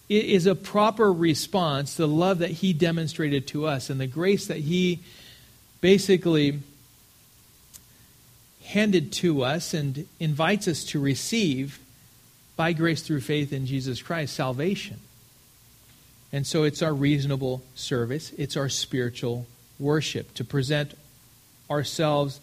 it 0.09 0.27
is 0.27 0.47
a 0.47 0.55
proper 0.55 1.13
response 1.13 1.97
to 1.97 2.03
the 2.03 2.09
love 2.09 2.39
that 2.39 2.51
He 2.51 2.73
demonstrated 2.73 3.47
to 3.49 3.67
us 3.67 3.91
and 3.91 3.99
the 3.99 4.07
grace 4.07 4.47
that 4.47 4.59
He 4.59 5.01
basically 5.81 6.61
handed 8.65 9.13
to 9.13 9.43
us 9.43 9.75
and 9.75 10.07
invites 10.21 10.69
us 10.69 10.85
to 10.85 11.01
receive 11.01 11.81
by 12.57 12.73
grace 12.73 13.03
through 13.03 13.21
faith 13.21 13.53
in 13.53 13.67
Jesus 13.67 14.01
Christ, 14.01 14.35
salvation. 14.35 15.01
And 16.35 16.45
so 16.45 16.65
it's 16.65 16.83
our 16.83 16.93
reasonable 16.93 17.63
service, 17.77 18.33
it's 18.37 18.57
our 18.57 18.69
spiritual 18.69 19.47
worship 19.79 20.35
to 20.35 20.43
present 20.43 20.99
ourselves 21.71 22.41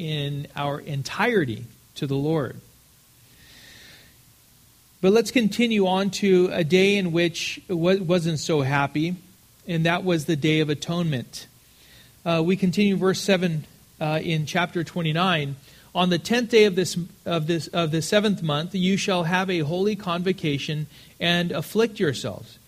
in 0.00 0.48
our 0.56 0.80
entirety 0.80 1.66
to 1.94 2.08
the 2.08 2.16
Lord. 2.16 2.60
But 5.00 5.12
let's 5.12 5.30
continue 5.30 5.86
on 5.86 6.10
to 6.10 6.50
a 6.52 6.64
day 6.64 6.96
in 6.96 7.12
which 7.12 7.60
wasn't 7.68 8.40
so 8.40 8.62
happy, 8.62 9.14
and 9.68 9.86
that 9.86 10.02
was 10.02 10.24
the 10.24 10.34
Day 10.34 10.58
of 10.58 10.68
Atonement. 10.68 11.46
Uh, 12.26 12.42
we 12.44 12.56
continue 12.56 12.96
verse 12.96 13.20
7 13.20 13.64
uh, 14.00 14.18
in 14.20 14.44
chapter 14.44 14.82
29. 14.82 15.54
On 15.94 16.10
the 16.10 16.18
tenth 16.18 16.50
day 16.50 16.64
of 16.64 16.74
this 16.74 16.98
of 17.24 17.46
this 17.46 17.68
of 17.68 17.92
the 17.92 18.02
seventh 18.02 18.42
month, 18.42 18.74
you 18.74 18.96
shall 18.96 19.22
have 19.22 19.48
a 19.50 19.60
holy 19.60 19.94
convocation 19.94 20.88
and 21.20 21.52
afflict 21.52 22.00
yourselves. 22.00 22.58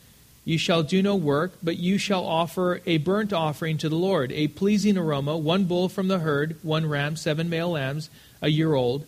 You 0.44 0.58
shall 0.58 0.82
do 0.82 1.02
no 1.02 1.16
work, 1.16 1.52
but 1.62 1.78
you 1.78 1.96
shall 1.96 2.24
offer 2.24 2.82
a 2.84 2.98
burnt 2.98 3.32
offering 3.32 3.78
to 3.78 3.88
the 3.88 3.96
Lord, 3.96 4.30
a 4.32 4.48
pleasing 4.48 4.98
aroma, 4.98 5.38
one 5.38 5.64
bull 5.64 5.88
from 5.88 6.08
the 6.08 6.18
herd, 6.18 6.56
one 6.62 6.86
ram, 6.86 7.16
seven 7.16 7.48
male 7.48 7.70
lambs, 7.70 8.10
a 8.42 8.48
year 8.48 8.74
old. 8.74 9.06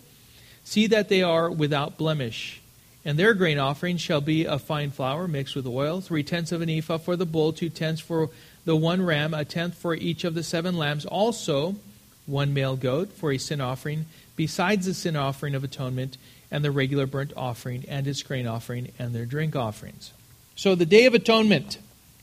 See 0.64 0.86
that 0.86 1.10
they 1.10 1.22
are 1.22 1.50
without 1.50 1.98
blemish. 1.98 2.62
And 3.04 3.18
their 3.18 3.34
grain 3.34 3.58
offering 3.58 3.98
shall 3.98 4.22
be 4.22 4.46
of 4.46 4.62
fine 4.62 4.90
flour 4.90 5.28
mixed 5.28 5.54
with 5.54 5.66
oil, 5.66 6.00
three 6.00 6.24
tenths 6.24 6.52
of 6.52 6.62
an 6.62 6.70
ephah 6.70 6.98
for 6.98 7.16
the 7.16 7.26
bull, 7.26 7.52
two 7.52 7.68
tenths 7.68 8.00
for 8.00 8.30
the 8.64 8.74
one 8.74 9.04
ram, 9.04 9.32
a 9.32 9.44
tenth 9.44 9.76
for 9.76 9.94
each 9.94 10.24
of 10.24 10.34
the 10.34 10.42
seven 10.42 10.76
lambs, 10.76 11.04
also 11.06 11.76
one 12.24 12.52
male 12.52 12.76
goat 12.76 13.12
for 13.12 13.30
a 13.30 13.38
sin 13.38 13.60
offering, 13.60 14.06
besides 14.34 14.86
the 14.86 14.94
sin 14.94 15.14
offering 15.14 15.54
of 15.54 15.62
atonement, 15.62 16.16
and 16.50 16.64
the 16.64 16.70
regular 16.70 17.06
burnt 17.06 17.32
offering, 17.36 17.84
and 17.88 18.08
its 18.08 18.22
grain 18.22 18.46
offering, 18.46 18.90
and 18.98 19.14
their 19.14 19.26
drink 19.26 19.54
offerings. 19.54 20.12
So 20.56 20.74
the 20.74 20.86
Day 20.86 21.04
of 21.04 21.12
Atonement, 21.12 21.78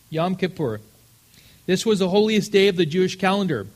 Yom 0.09 0.35
Kippur, 0.35 0.81
this 1.67 1.85
was 1.85 1.99
the 1.99 2.09
holiest 2.09 2.51
day 2.51 2.67
of 2.67 2.75
the 2.75 2.85
Jewish 2.85 3.15
calendar. 3.15 3.67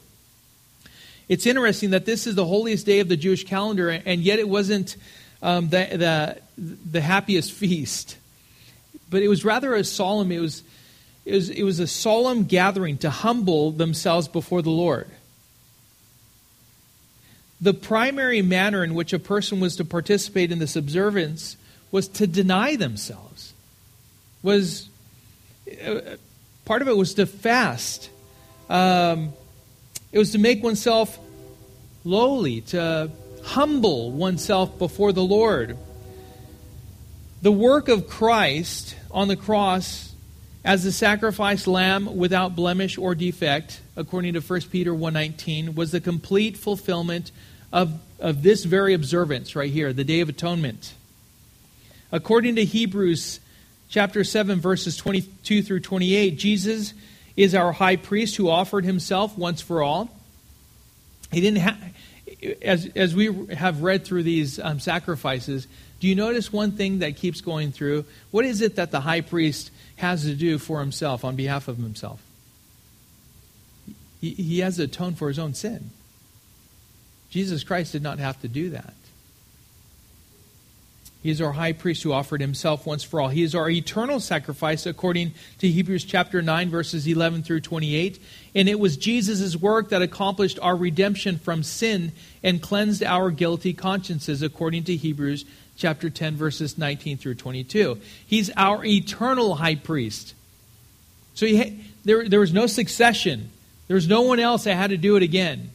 It's 1.29 1.45
interesting 1.45 1.91
that 1.91 2.05
this 2.05 2.25
is 2.25 2.33
the 2.33 2.45
holiest 2.45 2.85
day 2.85 2.99
of 2.99 3.07
the 3.07 3.15
Jewish 3.15 3.45
calendar, 3.45 3.89
and 3.89 4.21
yet 4.21 4.39
it 4.39 4.49
wasn't 4.49 4.97
um, 5.43 5.69
the, 5.69 6.41
the, 6.57 6.71
the 6.91 7.01
happiest 7.01 7.51
feast. 7.51 8.17
But 9.11 9.21
it 9.21 9.27
was 9.27 9.45
rather 9.45 9.75
a 9.75 9.83
solemn, 9.83 10.31
it 10.31 10.39
was, 10.39 10.63
it, 11.23 11.33
was, 11.33 11.49
it 11.51 11.63
was 11.63 11.79
a 11.79 11.87
solemn 11.87 12.45
gathering 12.45 12.97
to 12.99 13.11
humble 13.11 13.71
themselves 13.71 14.27
before 14.27 14.63
the 14.63 14.71
Lord. 14.71 15.07
The 17.61 17.75
primary 17.75 18.41
manner 18.41 18.83
in 18.83 18.95
which 18.95 19.13
a 19.13 19.19
person 19.19 19.59
was 19.59 19.75
to 19.75 19.85
participate 19.85 20.51
in 20.51 20.57
this 20.57 20.75
observance 20.75 21.57
was 21.91 22.07
to 22.07 22.25
deny 22.25 22.75
themselves 22.75 23.27
was 24.43 24.89
uh, 25.85 26.15
part 26.65 26.81
of 26.81 26.87
it 26.87 26.95
was 26.95 27.15
to 27.15 27.25
fast. 27.25 28.09
Um, 28.69 29.33
it 30.11 30.19
was 30.19 30.31
to 30.31 30.37
make 30.37 30.63
oneself 30.63 31.17
lowly, 32.03 32.61
to 32.61 33.11
humble 33.43 34.11
oneself 34.11 34.77
before 34.77 35.13
the 35.13 35.23
Lord. 35.23 35.77
The 37.41 37.51
work 37.51 37.87
of 37.87 38.07
Christ 38.07 38.95
on 39.11 39.27
the 39.27 39.35
cross 39.35 40.13
as 40.67 40.83
the 40.83 40.91
sacrificed 40.91 41.65
lamb 41.65 42.17
without 42.17 42.53
blemish 42.53 42.97
or 42.97 43.15
defect, 43.15 43.79
according 43.95 44.33
to 44.33 44.41
1 44.41 44.69
Peter 44.69 44.93
1:19, 44.93 45.75
was 45.75 45.91
the 45.91 46.01
complete 46.01 46.57
fulfillment 46.57 47.31
of, 47.71 47.99
of 48.19 48.43
this 48.43 48.65
very 48.65 48.93
observance 48.93 49.55
right 49.55 49.71
here, 49.71 49.93
the 49.93 50.03
Day 50.03 50.19
of 50.19 50.27
Atonement. 50.27 50.93
According 52.11 52.55
to 52.55 52.65
Hebrews 52.65 53.39
chapter 53.89 54.23
7, 54.23 54.59
verses 54.59 54.97
22 54.97 55.63
through 55.63 55.79
28, 55.79 56.37
Jesus 56.37 56.93
is 57.35 57.55
our 57.55 57.71
high 57.71 57.95
priest 57.95 58.35
who 58.35 58.49
offered 58.49 58.85
himself 58.85 59.37
once 59.37 59.61
for 59.61 59.83
all. 59.83 60.09
He 61.31 61.41
didn't 61.41 61.59
have, 61.59 61.77
as, 62.61 62.87
as 62.95 63.15
we 63.15 63.47
have 63.53 63.81
read 63.83 64.05
through 64.05 64.23
these 64.23 64.59
um, 64.59 64.79
sacrifices, 64.79 65.67
do 65.99 66.07
you 66.07 66.15
notice 66.15 66.53
one 66.53 66.73
thing 66.73 66.99
that 66.99 67.15
keeps 67.17 67.41
going 67.41 67.71
through? 67.71 68.05
What 68.31 68.45
is 68.45 68.61
it 68.61 68.75
that 68.75 68.91
the 68.91 69.01
high 69.01 69.21
priest 69.21 69.71
has 69.97 70.23
to 70.23 70.35
do 70.35 70.57
for 70.57 70.79
himself, 70.79 71.25
on 71.25 71.35
behalf 71.35 71.67
of 71.67 71.77
himself? 71.77 72.21
He, 74.21 74.31
he 74.31 74.59
has 74.59 74.77
to 74.77 74.83
atone 74.83 75.15
for 75.15 75.27
his 75.27 75.39
own 75.39 75.53
sin. 75.53 75.91
Jesus 77.29 77.63
Christ 77.63 77.91
did 77.91 78.03
not 78.03 78.19
have 78.19 78.39
to 78.41 78.47
do 78.47 78.69
that. 78.71 78.93
He 81.23 81.31
is 81.31 81.41
our 81.41 81.51
high 81.51 81.73
priest 81.73 82.03
who 82.03 82.13
offered 82.13 82.41
himself 82.41 82.85
once 82.85 83.03
for 83.03 83.19
all. 83.19 83.29
He 83.29 83.43
is 83.43 83.55
our 83.55 83.69
eternal 83.69 84.19
sacrifice 84.19 84.85
according 84.85 85.33
to 85.57 85.67
Hebrews 85.67 86.05
chapter 86.05 86.41
9 86.41 86.69
verses 86.69 87.07
11 87.07 87.43
through 87.43 87.61
28. 87.61 88.21
And 88.55 88.69
it 88.69 88.79
was 88.79 88.97
Jesus' 88.97 89.55
work 89.55 89.89
that 89.89 90.01
accomplished 90.01 90.59
our 90.61 90.75
redemption 90.75 91.37
from 91.39 91.63
sin 91.63 92.11
and 92.43 92.61
cleansed 92.61 93.03
our 93.03 93.31
guilty 93.31 93.73
consciences 93.73 94.41
according 94.41 94.83
to 94.85 94.95
Hebrews 94.95 95.45
chapter 95.75 96.09
10 96.09 96.35
verses 96.35 96.77
19 96.77 97.17
through 97.17 97.35
22. 97.35 97.99
He's 98.25 98.49
our 98.55 98.85
eternal 98.85 99.55
high 99.55 99.75
priest. 99.75 100.33
So 101.33 101.45
he, 101.45 101.83
there, 102.05 102.29
there 102.29 102.39
was 102.39 102.53
no 102.53 102.67
succession. 102.67 103.51
There 103.87 103.95
was 103.95 104.07
no 104.07 104.21
one 104.21 104.39
else 104.39 104.65
that 104.65 104.75
had 104.75 104.91
to 104.91 104.97
do 104.97 105.15
it 105.15 105.23
again. 105.23 105.71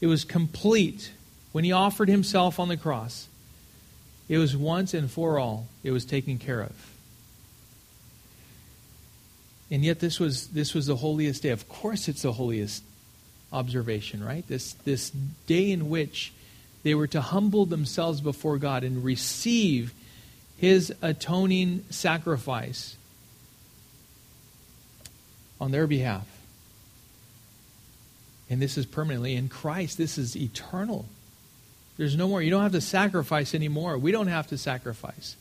It 0.00 0.06
was 0.06 0.24
complete 0.24 1.12
when 1.52 1.64
he 1.64 1.72
offered 1.72 2.08
himself 2.08 2.60
on 2.60 2.68
the 2.68 2.76
cross. 2.76 3.28
It 4.28 4.38
was 4.38 4.56
once 4.56 4.94
and 4.94 5.10
for 5.10 5.38
all, 5.38 5.68
it 5.82 5.90
was 5.90 6.04
taken 6.04 6.38
care 6.38 6.60
of. 6.60 6.72
And 9.70 9.84
yet 9.84 10.00
this 10.00 10.18
was 10.18 10.48
this 10.48 10.74
was 10.74 10.86
the 10.86 10.96
holiest 10.96 11.42
day. 11.42 11.50
Of 11.50 11.68
course 11.68 12.08
it's 12.08 12.22
the 12.22 12.32
holiest 12.32 12.82
observation, 13.52 14.24
right? 14.24 14.46
This 14.48 14.72
this 14.84 15.10
day 15.46 15.70
in 15.70 15.90
which 15.90 16.32
they 16.82 16.94
were 16.94 17.06
to 17.08 17.20
humble 17.20 17.66
themselves 17.66 18.20
before 18.20 18.58
God 18.58 18.84
and 18.84 19.04
receive 19.04 19.92
his 20.56 20.92
atoning 21.02 21.84
sacrifice 21.90 22.96
on 25.60 25.70
their 25.70 25.86
behalf. 25.86 26.26
And 28.50 28.62
this 28.62 28.78
is 28.78 28.86
permanently 28.86 29.34
in 29.34 29.48
Christ. 29.48 29.98
This 29.98 30.16
is 30.16 30.36
eternal. 30.36 31.06
There's 31.98 32.16
no 32.16 32.28
more. 32.28 32.40
You 32.40 32.50
don't 32.50 32.62
have 32.62 32.72
to 32.72 32.80
sacrifice 32.80 33.54
anymore. 33.54 33.98
We 33.98 34.12
don't 34.12 34.28
have 34.28 34.46
to 34.48 34.56
sacrifice. 34.56 35.36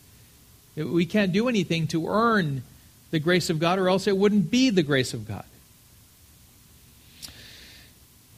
We 0.75 1.05
can't 1.05 1.31
do 1.31 1.47
anything 1.47 1.87
to 1.87 2.07
earn 2.07 2.63
the 3.11 3.19
grace 3.19 3.49
of 3.49 3.59
God, 3.59 3.79
or 3.79 3.87
else 3.87 4.07
it 4.07 4.17
wouldn't 4.17 4.51
be 4.51 4.69
the 4.69 4.83
grace 4.83 5.13
of 5.13 5.27
God. 5.27 5.45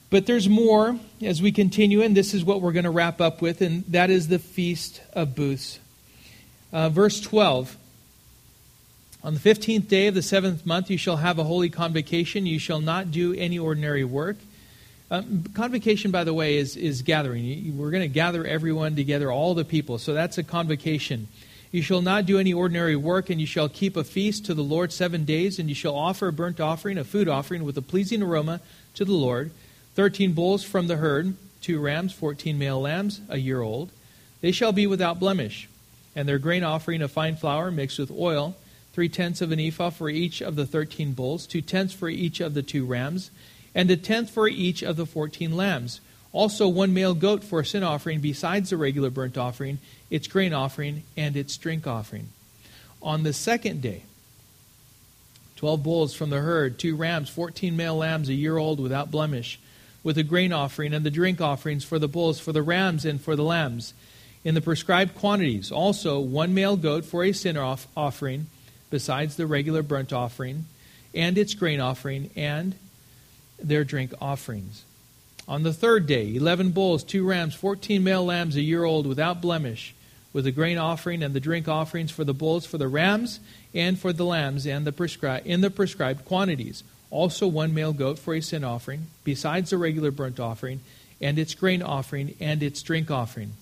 But 0.10 0.26
there's 0.26 0.50
more 0.50 1.00
as 1.22 1.42
we 1.42 1.52
continue, 1.52 2.02
and 2.02 2.16
this 2.16 2.34
is 2.34 2.44
what 2.44 2.62
we're 2.62 2.72
going 2.72 2.86
to 2.86 2.92
wrap 2.92 3.22
up 3.22 3.42
with, 3.42 3.62
and 3.62 3.84
that 3.86 4.10
is 4.10 4.28
the 4.28 4.40
Feast 4.40 5.02
of 5.14 5.36
Booths. 5.36 5.80
Uh, 6.74 6.90
verse 6.90 7.22
12 7.22 7.78
On 9.24 9.34
the 9.34 9.40
fifteenth 9.40 9.88
day 9.88 10.08
of 10.08 10.14
the 10.14 10.22
seventh 10.22 10.66
month, 10.66 10.90
you 10.90 10.98
shall 10.98 11.18
have 11.18 11.40
a 11.40 11.44
holy 11.44 11.70
convocation. 11.70 12.46
You 12.46 12.60
shall 12.60 12.82
not 12.82 13.12
do 13.12 13.34
any 13.34 13.58
ordinary 13.58 14.04
work. 14.04 14.38
Um, 15.12 15.44
convocation, 15.56 16.12
by 16.12 16.24
the 16.24 16.34
way, 16.34 16.58
is, 16.58 16.76
is 16.76 17.02
gathering. 17.02 17.78
We're 17.78 17.90
going 17.90 18.04
to 18.04 18.08
gather 18.08 18.46
everyone 18.46 18.96
together, 18.96 19.32
all 19.32 19.56
the 19.56 19.66
people. 19.66 19.98
So 19.98 20.14
that's 20.14 20.38
a 20.38 20.44
convocation. 20.44 21.28
You 21.72 21.82
shall 21.82 22.02
not 22.02 22.26
do 22.26 22.38
any 22.40 22.54
ordinary 22.54 22.96
work, 22.96 23.30
and 23.30 23.40
you 23.42 23.48
shall 23.48 23.70
keep 23.70 23.96
a 23.96 24.04
feast 24.04 24.46
to 24.46 24.54
the 24.54 24.64
Lord 24.64 24.92
seven 24.92 25.26
days, 25.26 25.60
and 25.60 25.70
you 25.70 25.76
shall 25.76 25.96
offer 25.96 26.28
a 26.28 26.34
burnt 26.34 26.60
offering, 26.60 26.98
a 26.98 27.04
food 27.04 27.28
offering, 27.28 27.64
with 27.64 27.78
a 27.78 27.82
pleasing 27.82 28.22
aroma 28.22 28.62
to 28.96 29.06
the 29.06 29.14
Lord. 29.14 29.52
Thirteen 29.96 30.34
bulls 30.34 30.64
from 30.64 30.88
the 30.88 30.98
herd, 30.98 31.36
two 31.62 31.80
rams, 31.80 32.14
fourteen 32.14 32.58
male 32.58 32.82
lambs, 32.82 33.22
a 33.30 33.38
year 33.38 33.62
old. 33.62 33.92
They 34.42 34.52
shall 34.52 34.72
be 34.72 34.88
without 34.88 35.20
blemish. 35.20 35.68
And 36.16 36.28
their 36.28 36.40
grain 36.40 36.64
offering 36.64 37.02
of 37.02 37.12
fine 37.12 37.36
flour 37.36 37.70
mixed 37.70 38.00
with 38.00 38.12
oil, 38.12 38.56
three 38.94 39.10
tenths 39.10 39.42
of 39.42 39.52
an 39.52 39.60
ephah 39.60 39.90
for 39.90 40.10
each 40.10 40.42
of 40.42 40.56
the 40.56 40.66
thirteen 40.66 41.14
bulls, 41.14 41.46
two 41.46 41.62
tenths 41.62 41.94
for 41.94 42.10
each 42.10 42.40
of 42.40 42.54
the 42.54 42.64
two 42.64 42.86
rams 42.86 43.32
and 43.80 43.90
a 43.90 43.96
tenth 43.96 44.30
for 44.30 44.46
each 44.46 44.84
of 44.84 44.98
the 44.98 45.06
fourteen 45.06 45.56
lambs. 45.56 46.02
Also, 46.34 46.68
one 46.68 46.94
male 46.94 47.14
goat 47.14 47.46
for 47.46 47.62
a 47.62 47.66
sin 47.66 47.82
offering, 47.82 48.20
besides 48.20 48.72
the 48.72 48.76
regular 48.76 49.10
burnt 49.10 49.38
offering, 49.38 49.80
its 50.10 50.28
grain 50.28 50.52
offering, 50.52 51.04
and 51.16 51.38
its 51.38 51.56
drink 51.56 51.88
offering. 51.88 52.28
On 53.02 53.24
the 53.24 53.32
second 53.32 53.82
day, 53.82 54.04
twelve 55.56 55.82
bulls 55.82 56.14
from 56.14 56.30
the 56.30 56.42
herd, 56.42 56.78
two 56.78 56.94
rams, 56.94 57.30
fourteen 57.30 57.78
male 57.78 57.96
lambs, 57.96 58.28
a 58.28 58.34
year 58.34 58.58
old, 58.58 58.82
without 58.82 59.12
blemish, 59.12 59.58
with 60.04 60.18
the 60.18 60.24
grain 60.24 60.52
offering 60.52 60.94
and 60.94 61.06
the 61.06 61.10
drink 61.10 61.40
offerings 61.40 61.86
for 61.86 62.00
the 62.00 62.10
bulls, 62.10 62.38
for 62.38 62.52
the 62.52 62.62
rams, 62.62 63.06
and 63.06 63.22
for 63.22 63.38
the 63.38 63.44
lambs, 63.44 63.94
in 64.44 64.56
the 64.56 64.62
prescribed 64.62 65.16
quantities. 65.16 65.72
Also, 65.72 66.20
one 66.20 66.54
male 66.54 66.76
goat 66.76 67.06
for 67.06 67.24
a 67.24 67.32
sin 67.32 67.56
off- 67.56 67.88
offering, 67.96 68.48
besides 68.90 69.38
the 69.38 69.48
regular 69.48 69.84
burnt 69.84 70.12
offering, 70.12 70.66
and 71.16 71.38
its 71.38 71.54
grain 71.54 71.80
offering, 71.80 72.30
and 72.36 72.76
their 73.62 73.84
drink 73.84 74.14
offerings. 74.22 74.84
On 75.48 75.64
the 75.64 75.74
third 75.74 76.06
day, 76.06 76.36
eleven 76.36 76.72
bulls, 76.72 77.04
two 77.04 77.28
rams, 77.28 77.56
fourteen 77.56 78.04
male 78.04 78.24
lambs 78.24 78.56
a 78.56 78.62
year 78.62 78.84
old 78.84 79.08
without 79.08 79.42
blemish, 79.42 79.96
with 80.32 80.46
the 80.46 80.52
grain 80.52 80.78
offering 80.78 81.24
and 81.24 81.34
the 81.34 81.40
drink 81.40 81.68
offerings 81.68 82.12
for 82.12 82.24
the 82.24 82.34
bulls, 82.34 82.66
for 82.66 82.78
the 82.78 82.88
rams, 82.88 83.40
and 83.74 83.98
for 83.98 84.14
the 84.14 84.26
lambs, 84.26 84.68
and 84.68 84.86
the 84.86 84.92
prescri- 84.92 85.44
in 85.46 85.62
the 85.62 85.72
prescribed 85.72 86.24
quantities. 86.26 86.84
Also, 87.10 87.48
one 87.48 87.74
male 87.74 87.94
goat 87.94 88.20
for 88.20 88.36
a 88.36 88.42
sin 88.42 88.64
offering, 88.64 89.08
besides 89.24 89.72
the 89.72 89.78
regular 89.78 90.12
burnt 90.12 90.40
offering, 90.40 90.82
and 91.20 91.40
its 91.40 91.56
grain 91.56 91.82
offering, 91.82 92.36
and 92.40 92.62
its 92.62 92.84
drink 92.84 93.10
offering. 93.10 93.54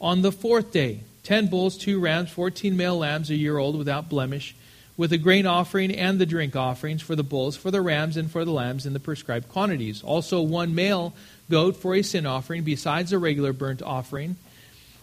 On 0.00 0.22
the 0.22 0.30
fourth 0.30 0.70
day, 0.70 1.00
ten 1.24 1.48
bulls, 1.48 1.76
two 1.76 1.98
rams, 1.98 2.30
fourteen 2.30 2.76
male 2.76 2.98
lambs, 2.98 3.30
a 3.30 3.34
year 3.34 3.58
old, 3.58 3.76
without 3.76 4.08
blemish, 4.08 4.54
with 4.96 5.10
the 5.10 5.18
grain 5.18 5.46
offering 5.46 5.94
and 5.94 6.18
the 6.18 6.26
drink 6.26 6.56
offerings 6.56 7.02
for 7.02 7.14
the 7.14 7.22
bulls, 7.22 7.56
for 7.56 7.70
the 7.70 7.82
rams, 7.82 8.16
and 8.16 8.30
for 8.30 8.44
the 8.44 8.50
lambs 8.50 8.86
in 8.86 8.92
the 8.92 9.00
prescribed 9.00 9.48
quantities. 9.48 10.02
Also, 10.02 10.40
one 10.40 10.74
male 10.74 11.12
goat 11.50 11.76
for 11.76 11.94
a 11.94 12.02
sin 12.02 12.26
offering, 12.26 12.62
besides 12.62 13.10
the 13.10 13.18
regular 13.18 13.52
burnt 13.52 13.82
offering 13.82 14.36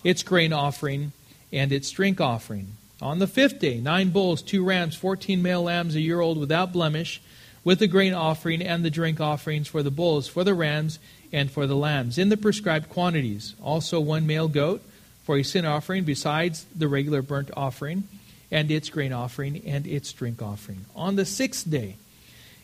its 0.03 0.23
grain 0.23 0.51
offering, 0.51 1.13
and 1.51 1.71
its 1.71 1.89
drink 1.91 2.19
offering. 2.19 2.75
On 3.01 3.19
the 3.19 3.27
fifth 3.27 3.59
day, 3.59 3.79
nine 3.79 4.09
bulls, 4.09 4.41
two 4.41 4.65
rams, 4.65 4.95
fourteen 4.95 5.41
male 5.41 5.63
lambs, 5.63 5.95
a 5.95 6.01
year 6.01 6.19
old, 6.19 6.37
without 6.37 6.73
blemish, 6.73 7.21
with 7.63 7.79
the 7.79 7.87
grain 7.87 8.13
offering 8.13 8.61
and 8.61 8.83
the 8.83 8.89
drink 8.89 9.21
offerings 9.21 9.67
for 9.67 9.81
the 9.81 9.91
bulls, 9.91 10.27
for 10.27 10.43
the 10.43 10.53
rams, 10.53 10.99
and 11.31 11.49
for 11.49 11.65
the 11.65 11.75
lambs, 11.75 12.17
in 12.17 12.29
the 12.29 12.37
prescribed 12.37 12.89
quantities. 12.89 13.55
Also, 13.61 13.99
one 13.99 14.27
male 14.27 14.47
goat 14.47 14.81
for 15.23 15.37
a 15.37 15.43
sin 15.43 15.65
offering, 15.65 16.03
besides 16.03 16.65
the 16.75 16.87
regular 16.87 17.21
burnt 17.21 17.49
offering, 17.55 18.07
and 18.53 18.71
its 18.71 18.89
grain 18.89 19.11
offering, 19.11 19.61
and 19.65 19.87
its 19.87 20.13
drink 20.13 20.41
offering. 20.41 20.85
On 20.95 21.17
the 21.17 21.25
sixth 21.25 21.69
day, 21.69 21.95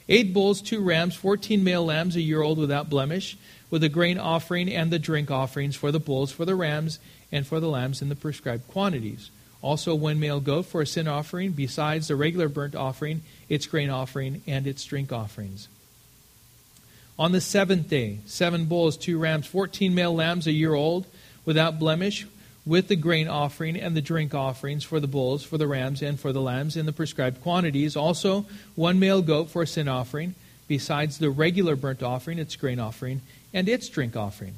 eight 0.08 0.34
bulls, 0.34 0.62
two 0.62 0.82
rams, 0.82 1.16
fourteen 1.16 1.64
male 1.64 1.84
lambs, 1.84 2.16
a 2.16 2.22
year 2.22 2.42
old, 2.42 2.58
without 2.60 2.90
blemish, 2.90 3.38
with 3.70 3.82
the 3.82 3.90
grain 3.90 4.18
offering 4.18 4.70
and 4.72 4.92
the 4.92 5.00
drink 5.00 5.30
offerings 5.32 5.76
for 5.76 5.92
the 5.92 6.00
bulls, 6.00 6.32
for 6.32 6.46
the 6.46 6.56
rams, 6.56 7.00
and 7.32 7.46
for 7.46 7.60
the 7.60 7.68
lambs 7.68 8.02
in 8.02 8.10
the 8.10 8.16
prescribed 8.16 8.68
quantities. 8.68 9.32
Also, 9.62 9.94
one 9.94 10.20
male 10.20 10.40
goat 10.40 10.66
for 10.68 10.82
a 10.82 10.88
sin 10.88 11.08
offering, 11.08 11.52
besides 11.52 12.08
the 12.08 12.16
regular 12.16 12.48
burnt 12.48 12.76
offering, 12.76 13.24
its 13.50 13.66
grain 13.66 13.90
offering, 13.90 14.42
and 14.48 14.66
its 14.66 14.86
drink 14.86 15.12
offerings. 15.12 15.68
On 17.18 17.34
the 17.34 17.42
seventh 17.42 17.90
day, 17.90 18.20
seven 18.26 18.66
bulls, 18.66 18.96
two 18.96 19.20
rams, 19.20 19.48
fourteen 19.48 19.94
male 19.94 20.16
lambs 20.16 20.48
a 20.48 20.52
year 20.52 20.74
old, 20.74 21.06
without 21.46 21.80
blemish, 21.80 22.26
with 22.70 22.88
the 22.88 22.96
grain 22.96 23.28
offering 23.28 23.76
and 23.76 23.98
the 23.98 24.02
drink 24.02 24.36
offerings 24.36 24.84
for 24.84 25.00
the 25.00 25.08
bulls, 25.08 25.44
for 25.44 25.58
the 25.58 25.68
rams, 25.68 26.04
and 26.04 26.20
for 26.20 26.32
the 26.32 26.40
lambs 26.40 26.78
in 26.78 26.86
the 26.86 26.94
prescribed 26.94 27.42
quantities. 27.42 27.96
Also, 27.96 28.46
one 28.76 29.00
male 29.00 29.24
goat 29.24 29.50
for 29.50 29.64
a 29.64 29.68
sin 29.68 29.88
offering, 29.88 30.36
besides 30.68 31.18
the 31.18 31.32
regular 31.32 31.76
burnt 31.76 32.04
offering, 32.04 32.38
its 32.38 32.56
grain 32.56 32.80
offering, 32.80 33.22
and 33.56 33.68
its 33.68 33.90
drink 33.90 34.16
offering. 34.16 34.54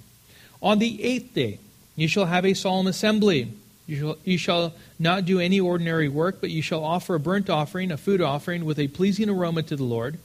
On 0.61 0.77
the 0.77 1.01
eighth 1.01 1.33
day, 1.33 1.59
you 1.95 2.09
shall 2.09 2.25
have 2.25 2.45
a 2.45 2.53
solemn 2.53 2.87
assembly. 2.87 3.53
You 3.87 3.97
shall, 3.97 4.17
you 4.25 4.37
shall 4.37 4.73
not 4.99 5.23
do 5.23 5.39
any 5.39 5.61
ordinary 5.61 6.09
work, 6.09 6.41
but 6.41 6.49
you 6.49 6.61
shall 6.61 6.83
offer 6.83 7.15
a 7.15 7.19
burnt 7.19 7.49
offering, 7.49 7.91
a 7.91 7.97
food 7.97 8.21
offering, 8.21 8.65
with 8.65 8.77
a 8.77 8.89
pleasing 8.89 9.29
aroma 9.29 9.63
to 9.63 9.77
the 9.77 9.85
Lord. 9.85 10.17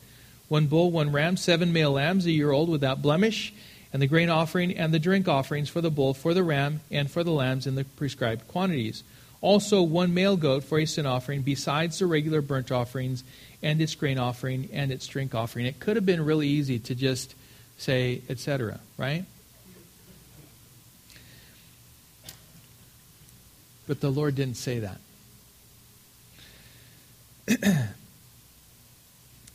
One 0.48 0.66
bull, 0.66 0.90
one 0.90 1.12
ram, 1.12 1.36
seven 1.36 1.72
male 1.72 1.92
lambs, 1.92 2.26
a 2.26 2.32
year 2.32 2.50
old, 2.50 2.68
without 2.68 3.00
blemish, 3.00 3.54
and 3.96 4.02
the 4.02 4.06
grain 4.06 4.28
offering 4.28 4.76
and 4.76 4.92
the 4.92 4.98
drink 4.98 5.26
offerings 5.26 5.70
for 5.70 5.80
the 5.80 5.90
bull, 5.90 6.12
for 6.12 6.34
the 6.34 6.42
ram, 6.42 6.82
and 6.90 7.10
for 7.10 7.24
the 7.24 7.30
lambs 7.30 7.66
in 7.66 7.76
the 7.76 7.84
prescribed 7.84 8.46
quantities. 8.46 9.02
Also, 9.40 9.80
one 9.80 10.12
male 10.12 10.36
goat 10.36 10.64
for 10.64 10.78
a 10.78 10.84
sin 10.84 11.06
offering, 11.06 11.40
besides 11.40 11.98
the 11.98 12.04
regular 12.04 12.42
burnt 12.42 12.70
offerings 12.70 13.24
and 13.62 13.80
its 13.80 13.94
grain 13.94 14.18
offering 14.18 14.68
and 14.70 14.92
its 14.92 15.06
drink 15.06 15.34
offering. 15.34 15.64
It 15.64 15.80
could 15.80 15.96
have 15.96 16.04
been 16.04 16.22
really 16.26 16.46
easy 16.46 16.78
to 16.80 16.94
just 16.94 17.34
say, 17.78 18.20
etc., 18.28 18.80
right? 18.98 19.24
But 23.86 24.02
the 24.02 24.10
Lord 24.10 24.34
didn't 24.34 24.58
say 24.58 24.80
that. 24.80 24.98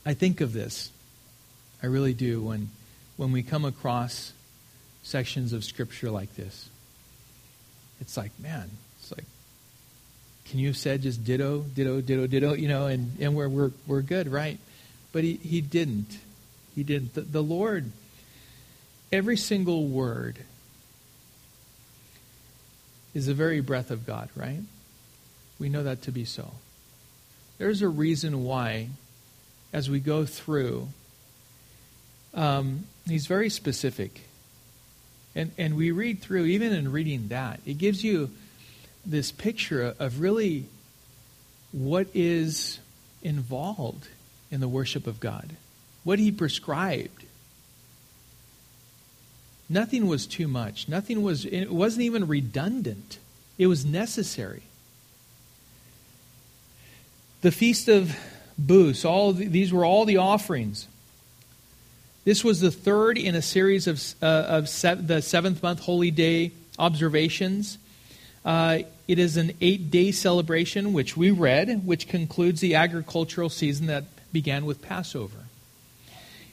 I 0.03 0.15
think 0.15 0.41
of 0.41 0.51
this. 0.51 0.89
I 1.83 1.85
really 1.85 2.15
do 2.15 2.41
when 2.41 2.71
when 3.17 3.31
we 3.31 3.43
come 3.43 3.65
across 3.65 4.33
sections 5.03 5.53
of 5.53 5.63
scripture 5.63 6.09
like 6.09 6.35
this. 6.35 6.69
It's 7.99 8.17
like, 8.17 8.31
man, 8.39 8.69
it's 8.99 9.11
like 9.11 9.25
can 10.51 10.59
you 10.59 10.67
have 10.67 10.77
said 10.77 11.01
just 11.01 11.23
ditto, 11.23 11.61
ditto, 11.61 12.01
ditto, 12.01 12.27
ditto, 12.27 12.53
you 12.53 12.67
know, 12.67 12.87
and, 12.87 13.17
and 13.21 13.35
we're, 13.35 13.47
we're, 13.47 13.71
we're 13.87 14.01
good, 14.01 14.27
right? 14.29 14.59
But 15.13 15.23
he, 15.23 15.35
he 15.35 15.61
didn't. 15.61 16.19
He 16.75 16.83
didn't. 16.83 17.13
The, 17.13 17.21
the 17.21 17.41
Lord, 17.41 17.89
every 19.13 19.37
single 19.37 19.87
word 19.87 20.39
is 23.13 23.27
the 23.27 23.33
very 23.33 23.61
breath 23.61 23.91
of 23.91 24.05
God, 24.05 24.27
right? 24.35 24.59
We 25.57 25.69
know 25.69 25.83
that 25.83 26.01
to 26.01 26.11
be 26.11 26.25
so. 26.25 26.51
There's 27.57 27.81
a 27.81 27.87
reason 27.87 28.43
why, 28.43 28.89
as 29.71 29.89
we 29.89 30.01
go 30.01 30.25
through, 30.25 30.89
um, 32.33 32.85
he's 33.07 33.27
very 33.27 33.49
specific. 33.49 34.21
And, 35.35 35.51
and 35.57 35.75
we 35.75 35.91
read 35.91 36.21
through, 36.21 36.45
even 36.45 36.73
in 36.73 36.91
reading 36.91 37.29
that, 37.29 37.59
it 37.65 37.77
gives 37.77 38.03
you 38.03 38.31
this 39.05 39.31
picture 39.31 39.95
of 39.97 40.19
really 40.19 40.65
what 41.71 42.07
is 42.13 42.79
involved 43.21 44.07
in 44.49 44.59
the 44.59 44.67
worship 44.67 45.07
of 45.07 45.19
God, 45.19 45.55
what 46.03 46.19
he 46.19 46.31
prescribed 46.31 47.25
Nothing 49.71 50.07
was 50.07 50.27
too 50.27 50.49
much. 50.49 50.89
Nothing 50.89 51.21
was, 51.21 51.45
it 51.45 51.71
wasn't 51.71 52.01
even 52.01 52.27
redundant. 52.27 53.19
It 53.57 53.67
was 53.67 53.85
necessary. 53.85 54.63
The 57.39 57.53
Feast 57.53 57.87
of 57.87 58.13
Booths, 58.57 59.05
all 59.05 59.31
the, 59.31 59.47
these 59.47 59.71
were 59.71 59.85
all 59.85 60.03
the 60.03 60.17
offerings. 60.17 60.87
This 62.23 62.43
was 62.43 62.59
the 62.59 62.69
third 62.69 63.17
in 63.17 63.33
a 63.33 63.41
series 63.41 63.87
of, 63.87 63.99
uh, 64.21 64.25
of 64.25 64.69
se- 64.69 65.01
the 65.01 65.23
seventh 65.23 65.63
month 65.63 65.79
holy 65.79 66.11
day 66.11 66.51
observations. 66.77 67.79
Uh, 68.45 68.79
it 69.07 69.17
is 69.17 69.37
an 69.37 69.53
eight 69.59 69.89
day 69.89 70.11
celebration, 70.11 70.93
which 70.93 71.17
we 71.17 71.31
read, 71.31 71.83
which 71.83 72.07
concludes 72.07 72.61
the 72.61 72.75
agricultural 72.75 73.49
season 73.49 73.87
that 73.87 74.03
began 74.31 74.65
with 74.65 74.83
Passover. 74.83 75.45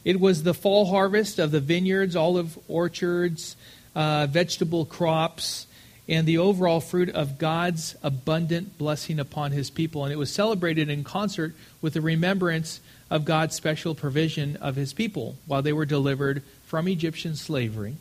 It 0.06 0.18
was 0.18 0.42
the 0.42 0.54
fall 0.54 0.86
harvest 0.86 1.38
of 1.38 1.50
the 1.50 1.60
vineyards, 1.60 2.16
olive 2.16 2.58
orchards, 2.66 3.54
uh, 3.94 4.26
vegetable 4.26 4.86
crops, 4.86 5.66
and 6.08 6.26
the 6.26 6.38
overall 6.38 6.80
fruit 6.80 7.10
of 7.10 7.36
God's 7.36 7.94
abundant 8.02 8.78
blessing 8.78 9.20
upon 9.20 9.52
his 9.52 9.68
people. 9.68 10.04
And 10.04 10.14
it 10.14 10.16
was 10.16 10.32
celebrated 10.32 10.88
in 10.88 11.04
concert 11.04 11.54
with 11.82 11.92
the 11.92 12.00
remembrance 12.00 12.80
of 13.10 13.24
God's 13.24 13.54
special 13.54 13.94
provision 13.94 14.56
of 14.56 14.76
his 14.76 14.92
people 14.92 15.36
while 15.46 15.62
they 15.62 15.72
were 15.72 15.86
delivered 15.86 16.42
from 16.66 16.88
Egyptian 16.88 17.36
slavery 17.36 17.96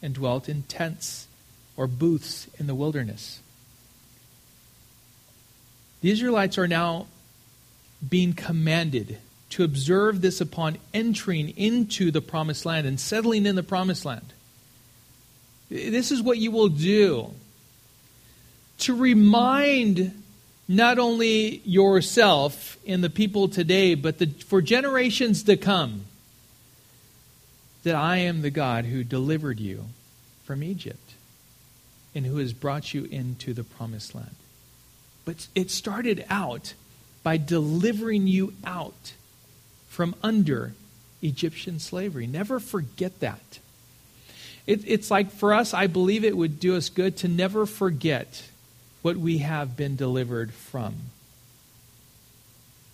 and 0.00 0.14
dwelt 0.14 0.48
in 0.48 0.62
tents 0.64 1.26
or 1.76 1.86
booths 1.86 2.48
in 2.58 2.66
the 2.66 2.74
wilderness. 2.74 3.40
The 6.00 6.10
Israelites 6.10 6.58
are 6.58 6.68
now 6.68 7.06
being 8.08 8.32
commanded 8.32 9.18
to 9.50 9.64
observe 9.64 10.20
this 10.20 10.40
upon 10.40 10.78
entering 10.94 11.50
into 11.56 12.10
the 12.10 12.20
promised 12.20 12.64
land 12.64 12.86
and 12.86 13.00
settling 13.00 13.46
in 13.46 13.56
the 13.56 13.62
promised 13.62 14.04
land. 14.04 14.32
This 15.68 16.12
is 16.12 16.22
what 16.22 16.38
you 16.38 16.50
will 16.50 16.68
do 16.68 17.32
to 18.78 18.94
remind 18.94 20.22
not 20.68 20.98
only 20.98 21.62
yourself 21.64 22.76
and 22.86 23.02
the 23.02 23.10
people 23.10 23.48
today, 23.48 23.94
but 23.94 24.18
the, 24.18 24.26
for 24.26 24.60
generations 24.60 25.42
to 25.44 25.56
come, 25.56 26.04
that 27.84 27.94
I 27.94 28.18
am 28.18 28.42
the 28.42 28.50
God 28.50 28.84
who 28.84 29.02
delivered 29.02 29.58
you 29.58 29.86
from 30.44 30.62
Egypt 30.62 31.14
and 32.14 32.26
who 32.26 32.36
has 32.36 32.52
brought 32.52 32.92
you 32.92 33.04
into 33.04 33.54
the 33.54 33.64
promised 33.64 34.14
land. 34.14 34.34
But 35.24 35.48
it 35.54 35.70
started 35.70 36.24
out 36.28 36.74
by 37.22 37.38
delivering 37.38 38.26
you 38.26 38.52
out 38.64 39.12
from 39.88 40.14
under 40.22 40.74
Egyptian 41.22 41.78
slavery. 41.78 42.26
Never 42.26 42.60
forget 42.60 43.20
that. 43.20 43.58
It, 44.66 44.82
it's 44.86 45.10
like 45.10 45.30
for 45.30 45.54
us, 45.54 45.72
I 45.72 45.86
believe 45.86 46.24
it 46.24 46.36
would 46.36 46.60
do 46.60 46.76
us 46.76 46.90
good 46.90 47.16
to 47.18 47.28
never 47.28 47.64
forget 47.64 48.42
what 49.02 49.16
we 49.16 49.38
have 49.38 49.76
been 49.76 49.96
delivered 49.96 50.52
from. 50.52 50.94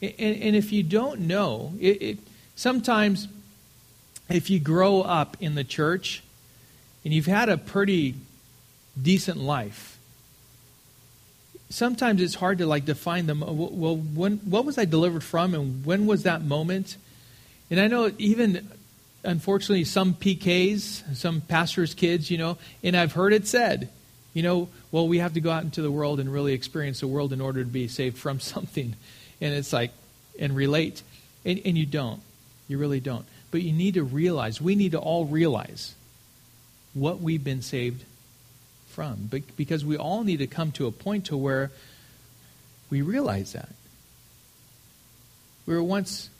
And, 0.02 0.42
and 0.42 0.57
if 0.57 0.72
you 0.72 0.82
don't 0.82 1.20
know, 1.20 1.72
it, 1.80 2.02
it, 2.02 2.18
sometimes 2.57 3.28
if 4.28 4.50
you 4.50 4.59
grow 4.59 5.02
up 5.02 5.36
in 5.40 5.55
the 5.55 5.64
church 5.64 6.22
and 7.05 7.12
you've 7.12 7.26
had 7.26 7.48
a 7.48 7.59
pretty 7.59 8.14
decent 9.00 9.38
life, 9.38 9.98
sometimes 11.70 12.20
it's 12.20 12.34
hard 12.34 12.59
to 12.59 12.66
like 12.66 12.84
define 12.84 13.26
them. 13.26 13.40
Well, 13.40 13.96
when, 13.96 14.38
what 14.38 14.64
was 14.64 14.78
I 14.78 14.84
delivered 14.84 15.24
from, 15.24 15.55
and 15.55 15.84
when 15.84 16.07
was 16.07 16.22
that 16.22 16.42
moment? 16.42 16.96
And 17.70 17.80
I 17.80 17.88
know 17.88 18.12
even, 18.18 18.68
unfortunately, 19.24 19.84
some 19.84 20.14
PKs, 20.14 21.16
some 21.16 21.40
pastors' 21.40 21.94
kids, 21.94 22.30
you 22.30 22.38
know, 22.38 22.59
and 22.82 22.96
I've 22.96 23.12
heard 23.12 23.32
it 23.32 23.46
said, 23.46 23.90
You 24.32 24.42
know, 24.42 24.68
well, 24.95 25.09
we 25.09 25.18
have 25.18 25.32
to 25.32 25.40
go 25.40 25.51
out 25.51 25.64
into 25.64 25.82
the 25.82 25.90
world 25.90 26.20
and 26.20 26.32
really 26.32 26.53
experience 26.53 27.01
the 27.01 27.09
world 27.09 27.32
in 27.32 27.40
order 27.40 27.64
to 27.64 27.68
be 27.68 27.88
saved 27.88 28.16
from 28.16 28.38
something. 28.55 28.95
And 29.40 29.53
it's 29.53 29.72
like, 29.72 29.90
and 30.38 30.55
relate. 30.55 31.03
And, 31.45 31.61
and 31.64 31.76
you 31.76 31.84
don't. 31.84 32.20
You 32.68 32.78
really 32.78 33.01
don't. 33.01 33.26
But 33.51 33.62
you 33.62 33.72
need 33.72 33.95
to 33.95 34.05
realize, 34.05 34.61
we 34.61 34.76
need 34.76 34.92
to 34.92 35.01
all 35.01 35.24
realize 35.24 35.97
what 36.92 37.20
we've 37.20 37.42
been 37.42 37.61
saved 37.61 38.05
from. 38.86 39.26
But 39.28 39.57
because 39.57 39.84
we 39.84 39.97
all 39.97 40.22
need 40.22 40.36
to 40.36 40.47
come 40.47 40.70
to 40.70 40.86
a 40.86 40.92
point 40.92 41.24
to 41.24 41.36
where 41.36 41.72
we 42.88 43.03
realize 43.03 43.53
that. 43.55 43.70
We 45.66 45.74
were 45.74 45.82
once 45.82 46.30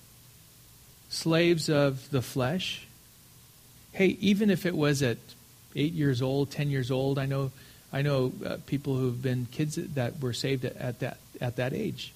slaves 1.09 1.69
of 1.69 2.09
the 2.13 2.23
flesh. 2.23 2.87
Hey, 3.91 4.17
even 4.21 4.49
if 4.49 4.65
it 4.65 4.77
was 4.77 5.03
at 5.03 5.19
eight 5.75 5.93
years 5.93 6.23
old, 6.23 6.53
ten 6.53 6.71
years 6.71 6.93
old, 6.93 7.19
I 7.19 7.27
know, 7.27 7.51
I 7.95 8.03
know 8.03 8.33
uh, 8.45 8.57
people 8.67 8.97
who've 8.97 9.23
been 9.23 9.47
kids 9.53 9.77
that 9.77 10.21
were 10.21 10.33
saved 10.33 10.65
at, 10.65 10.77
at 10.77 10.99
that 10.99 11.19
at 11.41 11.57
that 11.57 11.73
age. 11.73 12.13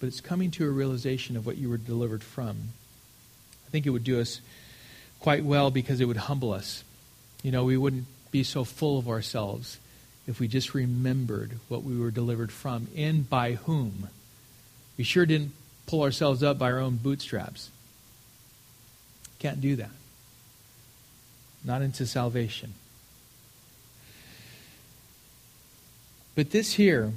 But 0.00 0.06
it's 0.06 0.22
coming 0.22 0.50
to 0.52 0.66
a 0.66 0.70
realization 0.70 1.36
of 1.36 1.44
what 1.44 1.58
you 1.58 1.68
were 1.68 1.76
delivered 1.76 2.24
from. 2.24 2.56
I 3.66 3.70
think 3.70 3.84
it 3.84 3.90
would 3.90 4.02
do 4.04 4.18
us 4.18 4.40
quite 5.20 5.44
well 5.44 5.70
because 5.70 6.00
it 6.00 6.06
would 6.06 6.16
humble 6.16 6.54
us. 6.54 6.84
You 7.42 7.52
know, 7.52 7.64
we 7.64 7.76
wouldn't 7.76 8.06
be 8.30 8.42
so 8.44 8.64
full 8.64 8.98
of 8.98 9.10
ourselves 9.10 9.78
if 10.26 10.40
we 10.40 10.48
just 10.48 10.72
remembered 10.72 11.58
what 11.68 11.82
we 11.82 11.98
were 11.98 12.10
delivered 12.10 12.50
from 12.50 12.88
and 12.96 13.28
by 13.28 13.52
whom. 13.52 14.08
We 14.96 15.04
sure 15.04 15.26
didn't 15.26 15.52
pull 15.86 16.02
ourselves 16.02 16.42
up 16.42 16.58
by 16.58 16.72
our 16.72 16.78
own 16.78 16.96
bootstraps. 16.96 17.70
Can't 19.38 19.60
do 19.60 19.76
that. 19.76 19.90
Not 21.62 21.82
into 21.82 22.06
salvation. 22.06 22.72
But 26.36 26.50
this 26.50 26.74
here 26.74 27.12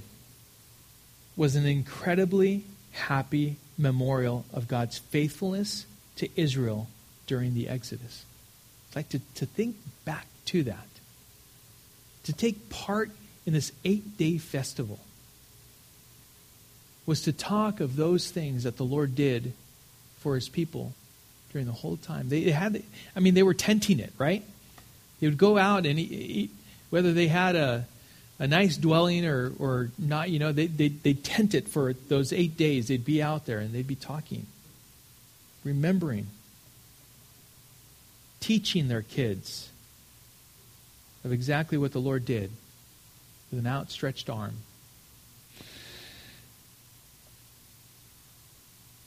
was 1.36 1.56
an 1.56 1.66
incredibly 1.66 2.64
happy 2.92 3.58
memorial 3.78 4.46
of 4.52 4.68
God's 4.68 4.98
faithfulness 4.98 5.86
to 6.16 6.30
Israel 6.36 6.88
during 7.28 7.54
the 7.54 7.70
Exodus. 7.70 8.26
I'd 8.92 8.96
like 8.96 9.10
to, 9.10 9.20
to 9.36 9.46
think 9.46 9.76
back 10.06 10.26
to 10.46 10.64
that. 10.64 10.88
To 12.24 12.34
take 12.34 12.70
part 12.70 13.12
in 13.46 13.54
this 13.54 13.72
eight 13.86 14.18
day 14.18 14.38
festival 14.38 15.00
was 17.06 17.22
to 17.24 17.34
talk 17.34 17.80
of 17.80 17.96
those 17.96 18.32
things 18.32 18.64
that 18.64 18.78
the 18.78 18.86
Lord 18.86 19.16
did 19.16 19.54
for 20.20 20.36
his 20.36 20.48
people 20.48 20.94
during 21.52 21.68
the 21.68 21.74
whole 21.74 21.98
time. 21.98 22.30
They 22.30 22.52
had, 22.52 22.82
I 23.16 23.20
mean, 23.20 23.34
they 23.34 23.44
were 23.44 23.54
tenting 23.54 24.00
it, 24.00 24.14
right? 24.18 24.44
They 25.20 25.28
would 25.28 25.38
go 25.38 25.58
out 25.58 25.86
and 25.86 26.00
eat, 26.00 26.52
whether 26.90 27.12
they 27.12 27.28
had 27.28 27.56
a, 27.56 27.86
a 28.40 28.48
nice 28.48 28.78
dwelling 28.78 29.26
or, 29.26 29.52
or 29.60 29.92
not, 29.98 30.30
you 30.30 30.40
know, 30.40 30.54
they, 30.54 30.68
they, 30.68 30.88
they'd 30.88 31.24
tent 31.24 31.54
it 31.54 31.68
for 31.68 31.94
those 31.94 32.32
eight 32.32 32.56
days. 32.56 32.88
They'd 32.88 33.04
be 33.04 33.22
out 33.22 33.46
there 33.46 33.60
and 33.60 33.74
they'd 33.74 33.86
be 33.86 33.96
talking, 33.96 34.46
remembering, 35.66 36.28
teaching 38.40 38.88
their 38.88 39.02
kids 39.02 39.70
of 41.26 41.34
exactly 41.34 41.78
what 41.78 41.92
the 41.92 42.00
Lord 42.00 42.24
did 42.24 42.50
with 43.52 43.60
an 43.60 43.68
outstretched 43.68 44.30
arm. 44.30 44.54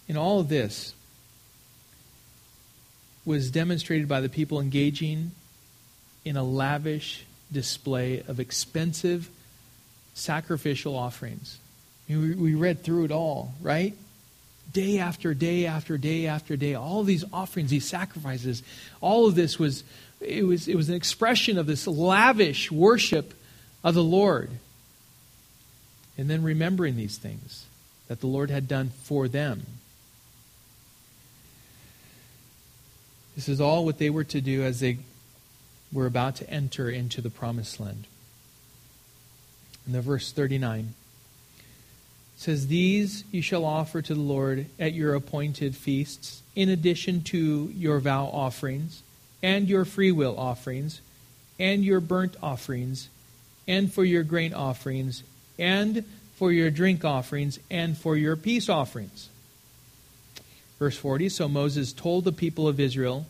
In 0.08 0.18
all 0.18 0.40
of 0.40 0.50
this 0.50 0.94
was 3.24 3.50
demonstrated 3.50 4.08
by 4.08 4.20
the 4.20 4.28
people 4.28 4.60
engaging 4.60 5.30
in 6.22 6.36
a 6.36 6.42
lavish 6.42 7.24
display 7.52 8.22
of 8.26 8.40
expensive 8.40 9.28
sacrificial 10.14 10.96
offerings. 10.96 11.58
We 12.08 12.54
read 12.54 12.82
through 12.82 13.04
it 13.04 13.12
all, 13.12 13.54
right? 13.62 13.94
Day 14.72 14.98
after 14.98 15.34
day 15.34 15.66
after 15.66 15.96
day 15.98 16.26
after 16.26 16.56
day, 16.56 16.74
all 16.74 17.04
these 17.04 17.24
offerings, 17.32 17.70
these 17.70 17.88
sacrifices, 17.88 18.62
all 19.00 19.26
of 19.26 19.34
this 19.34 19.58
was 19.58 19.84
it 20.20 20.46
was 20.46 20.68
it 20.68 20.76
was 20.76 20.88
an 20.88 20.94
expression 20.94 21.58
of 21.58 21.66
this 21.66 21.86
lavish 21.86 22.70
worship 22.70 23.34
of 23.82 23.94
the 23.94 24.02
Lord. 24.02 24.50
And 26.18 26.28
then 26.28 26.42
remembering 26.42 26.96
these 26.96 27.16
things 27.16 27.66
that 28.08 28.20
the 28.20 28.26
Lord 28.26 28.50
had 28.50 28.68
done 28.68 28.90
for 29.04 29.28
them. 29.28 29.66
This 33.34 33.48
is 33.48 33.60
all 33.60 33.84
what 33.84 33.98
they 33.98 34.10
were 34.10 34.24
to 34.24 34.40
do 34.40 34.62
as 34.62 34.80
they 34.80 34.98
were 35.92 36.06
about 36.06 36.36
to 36.36 36.48
enter 36.50 36.88
into 36.88 37.20
the 37.20 37.30
promised 37.30 37.78
land. 37.78 38.06
In 39.86 39.92
the 39.92 40.00
verse 40.00 40.32
39 40.32 40.94
says, 42.36 42.68
These 42.68 43.24
you 43.30 43.42
shall 43.42 43.64
offer 43.64 44.00
to 44.02 44.14
the 44.14 44.20
Lord 44.20 44.66
at 44.78 44.94
your 44.94 45.14
appointed 45.14 45.76
feasts, 45.76 46.42
in 46.54 46.68
addition 46.68 47.22
to 47.24 47.72
your 47.74 47.98
vow 48.00 48.26
offerings, 48.26 49.02
and 49.42 49.68
your 49.68 49.84
freewill 49.84 50.38
offerings, 50.38 51.00
and 51.58 51.84
your 51.84 52.00
burnt 52.00 52.36
offerings, 52.42 53.08
and 53.66 53.92
for 53.92 54.04
your 54.04 54.22
grain 54.22 54.54
offerings, 54.54 55.22
and 55.58 56.04
for 56.36 56.52
your 56.52 56.70
drink 56.70 57.04
offerings, 57.04 57.58
and 57.70 57.96
for 57.96 58.16
your 58.16 58.36
peace 58.36 58.68
offerings. 58.68 59.28
Verse 60.78 60.96
40 60.96 61.28
So 61.28 61.48
Moses 61.48 61.92
told 61.92 62.24
the 62.24 62.32
people 62.32 62.66
of 62.66 62.80
Israel 62.80 63.26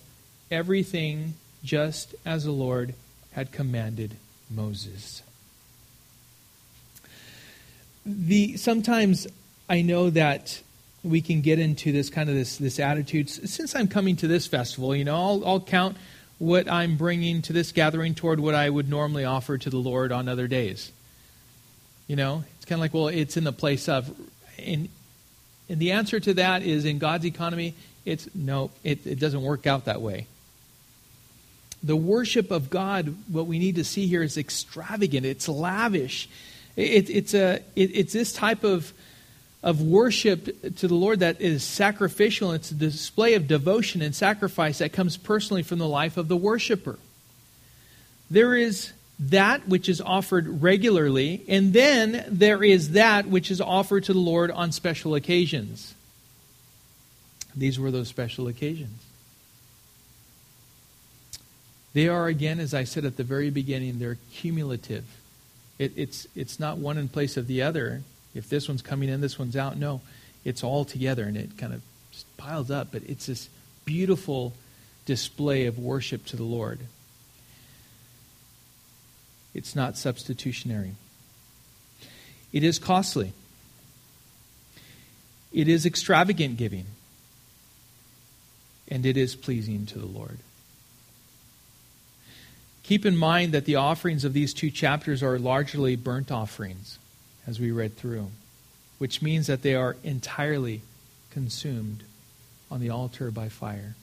everything 0.50 1.34
just 1.64 2.14
as 2.24 2.44
the 2.44 2.50
Lord 2.50 2.94
had 3.32 3.52
commanded 3.52 4.16
Moses. 4.50 5.22
The, 8.04 8.56
sometimes 8.56 9.26
I 9.68 9.82
know 9.82 10.10
that 10.10 10.60
we 11.04 11.20
can 11.20 11.40
get 11.40 11.58
into 11.58 11.92
this 11.92 12.10
kind 12.10 12.28
of 12.28 12.34
this, 12.34 12.56
this 12.56 12.78
attitude. 12.78 13.30
Since 13.30 13.74
I'm 13.74 13.88
coming 13.88 14.16
to 14.16 14.28
this 14.28 14.46
festival, 14.46 14.94
you 14.94 15.04
know, 15.04 15.14
I'll, 15.14 15.46
I'll 15.46 15.60
count 15.60 15.96
what 16.38 16.70
I'm 16.70 16.96
bringing 16.96 17.42
to 17.42 17.52
this 17.52 17.72
gathering 17.72 18.14
toward 18.14 18.40
what 18.40 18.54
I 18.54 18.68
would 18.68 18.88
normally 18.88 19.24
offer 19.24 19.58
to 19.58 19.70
the 19.70 19.78
Lord 19.78 20.10
on 20.10 20.28
other 20.28 20.48
days. 20.48 20.90
You 22.08 22.16
know, 22.16 22.44
it's 22.56 22.64
kind 22.64 22.78
of 22.78 22.80
like, 22.80 22.94
well, 22.94 23.08
it's 23.08 23.36
in 23.36 23.44
the 23.44 23.52
place 23.52 23.88
of. 23.88 24.12
and 24.58 24.88
and 25.68 25.80
the 25.80 25.92
answer 25.92 26.20
to 26.20 26.34
that 26.34 26.62
is 26.62 26.84
in 26.84 26.98
God's 26.98 27.24
economy, 27.24 27.74
it's 28.04 28.28
no, 28.34 28.70
it, 28.84 29.06
it 29.06 29.18
doesn't 29.18 29.42
work 29.42 29.66
out 29.66 29.86
that 29.86 30.02
way. 30.02 30.26
The 31.82 31.96
worship 31.96 32.50
of 32.50 32.70
God, 32.70 33.14
what 33.28 33.46
we 33.46 33.58
need 33.58 33.76
to 33.76 33.84
see 33.84 34.06
here 34.06 34.22
is 34.22 34.36
extravagant, 34.36 35.26
it's 35.26 35.48
lavish. 35.48 36.28
It, 36.76 37.10
it's, 37.10 37.34
a, 37.34 37.56
it, 37.76 37.90
it's 37.94 38.12
this 38.12 38.32
type 38.32 38.64
of, 38.64 38.92
of 39.62 39.82
worship 39.82 40.76
to 40.76 40.88
the 40.88 40.94
Lord 40.94 41.20
that 41.20 41.40
is 41.40 41.62
sacrificial. 41.62 42.52
It's 42.52 42.70
a 42.70 42.74
display 42.74 43.34
of 43.34 43.46
devotion 43.46 44.00
and 44.00 44.14
sacrifice 44.14 44.78
that 44.78 44.92
comes 44.92 45.16
personally 45.16 45.62
from 45.62 45.78
the 45.78 45.88
life 45.88 46.16
of 46.16 46.28
the 46.28 46.36
worshiper. 46.36 46.98
There 48.30 48.56
is 48.56 48.92
that 49.18 49.68
which 49.68 49.88
is 49.88 50.00
offered 50.00 50.62
regularly, 50.62 51.44
and 51.46 51.72
then 51.72 52.24
there 52.28 52.64
is 52.64 52.92
that 52.92 53.26
which 53.26 53.50
is 53.50 53.60
offered 53.60 54.04
to 54.04 54.12
the 54.12 54.18
Lord 54.18 54.50
on 54.50 54.72
special 54.72 55.14
occasions. 55.14 55.94
These 57.54 57.78
were 57.78 57.90
those 57.90 58.08
special 58.08 58.48
occasions. 58.48 58.98
They 61.94 62.08
are, 62.08 62.26
again, 62.26 62.58
as 62.58 62.72
I 62.72 62.84
said 62.84 63.04
at 63.04 63.16
the 63.16 63.24
very 63.24 63.50
beginning, 63.50 63.98
they're 63.98 64.18
cumulative. 64.32 65.04
It, 65.78 65.92
it's, 65.96 66.26
it's 66.34 66.58
not 66.58 66.78
one 66.78 66.96
in 66.96 67.08
place 67.08 67.36
of 67.36 67.46
the 67.46 67.62
other. 67.62 68.02
If 68.34 68.48
this 68.48 68.68
one's 68.68 68.82
coming 68.82 69.08
in, 69.08 69.20
this 69.20 69.38
one's 69.38 69.56
out. 69.56 69.76
No, 69.76 70.00
it's 70.44 70.64
all 70.64 70.84
together, 70.84 71.24
and 71.24 71.36
it 71.36 71.58
kind 71.58 71.74
of 71.74 71.82
piles 72.36 72.70
up. 72.70 72.88
But 72.92 73.02
it's 73.04 73.26
this 73.26 73.48
beautiful 73.84 74.54
display 75.04 75.66
of 75.66 75.78
worship 75.78 76.24
to 76.26 76.36
the 76.36 76.44
Lord. 76.44 76.80
It's 79.54 79.76
not 79.76 79.98
substitutionary. 79.98 80.92
It 82.52 82.64
is 82.64 82.78
costly. 82.78 83.32
It 85.52 85.68
is 85.68 85.84
extravagant 85.84 86.56
giving. 86.56 86.86
And 88.88 89.04
it 89.04 89.16
is 89.16 89.36
pleasing 89.36 89.84
to 89.86 89.98
the 89.98 90.06
Lord. 90.06 90.38
Keep 92.82 93.06
in 93.06 93.16
mind 93.16 93.52
that 93.52 93.64
the 93.64 93.76
offerings 93.76 94.24
of 94.24 94.32
these 94.32 94.52
two 94.52 94.70
chapters 94.70 95.22
are 95.22 95.38
largely 95.38 95.96
burnt 95.96 96.32
offerings, 96.32 96.98
as 97.46 97.60
we 97.60 97.70
read 97.70 97.96
through, 97.96 98.30
which 98.98 99.22
means 99.22 99.46
that 99.46 99.62
they 99.62 99.74
are 99.74 99.96
entirely 100.02 100.82
consumed 101.30 102.02
on 102.70 102.80
the 102.80 102.90
altar 102.90 103.30
by 103.30 103.48
fire. 103.48 103.94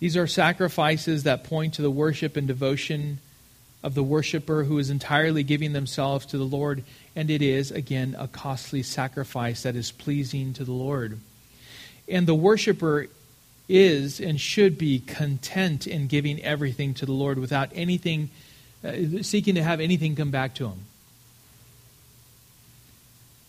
These 0.00 0.16
are 0.16 0.26
sacrifices 0.26 1.22
that 1.22 1.44
point 1.44 1.74
to 1.74 1.82
the 1.82 1.90
worship 1.90 2.36
and 2.36 2.48
devotion 2.48 3.18
of 3.84 3.94
the 3.94 4.02
worshiper 4.02 4.64
who 4.64 4.78
is 4.78 4.90
entirely 4.90 5.44
giving 5.44 5.72
themselves 5.72 6.26
to 6.26 6.38
the 6.38 6.44
Lord, 6.44 6.82
and 7.14 7.30
it 7.30 7.40
is, 7.40 7.70
again, 7.70 8.16
a 8.18 8.26
costly 8.26 8.82
sacrifice 8.82 9.62
that 9.62 9.76
is 9.76 9.92
pleasing 9.92 10.52
to 10.54 10.64
the 10.64 10.72
Lord. 10.72 11.20
And 12.08 12.26
the 12.26 12.34
worshiper 12.34 13.06
is 13.68 14.20
and 14.20 14.40
should 14.40 14.76
be 14.76 15.00
content 15.00 15.86
in 15.86 16.06
giving 16.06 16.42
everything 16.42 16.94
to 16.94 17.06
the 17.06 17.12
Lord 17.12 17.38
without 17.38 17.70
anything 17.74 18.30
uh, 18.84 19.22
seeking 19.22 19.54
to 19.54 19.62
have 19.62 19.80
anything 19.80 20.16
come 20.16 20.30
back 20.30 20.54
to 20.56 20.66
him. 20.66 20.86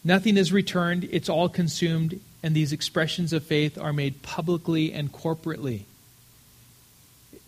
Nothing 0.03 0.37
is 0.37 0.51
returned, 0.51 1.07
it's 1.11 1.29
all 1.29 1.49
consumed, 1.49 2.19
and 2.43 2.53
these 2.53 2.71
expressions 2.71 3.33
of 3.33 3.43
faith 3.43 3.77
are 3.77 3.93
made 3.93 4.21
publicly 4.21 4.93
and 4.93 5.11
corporately. 5.11 5.83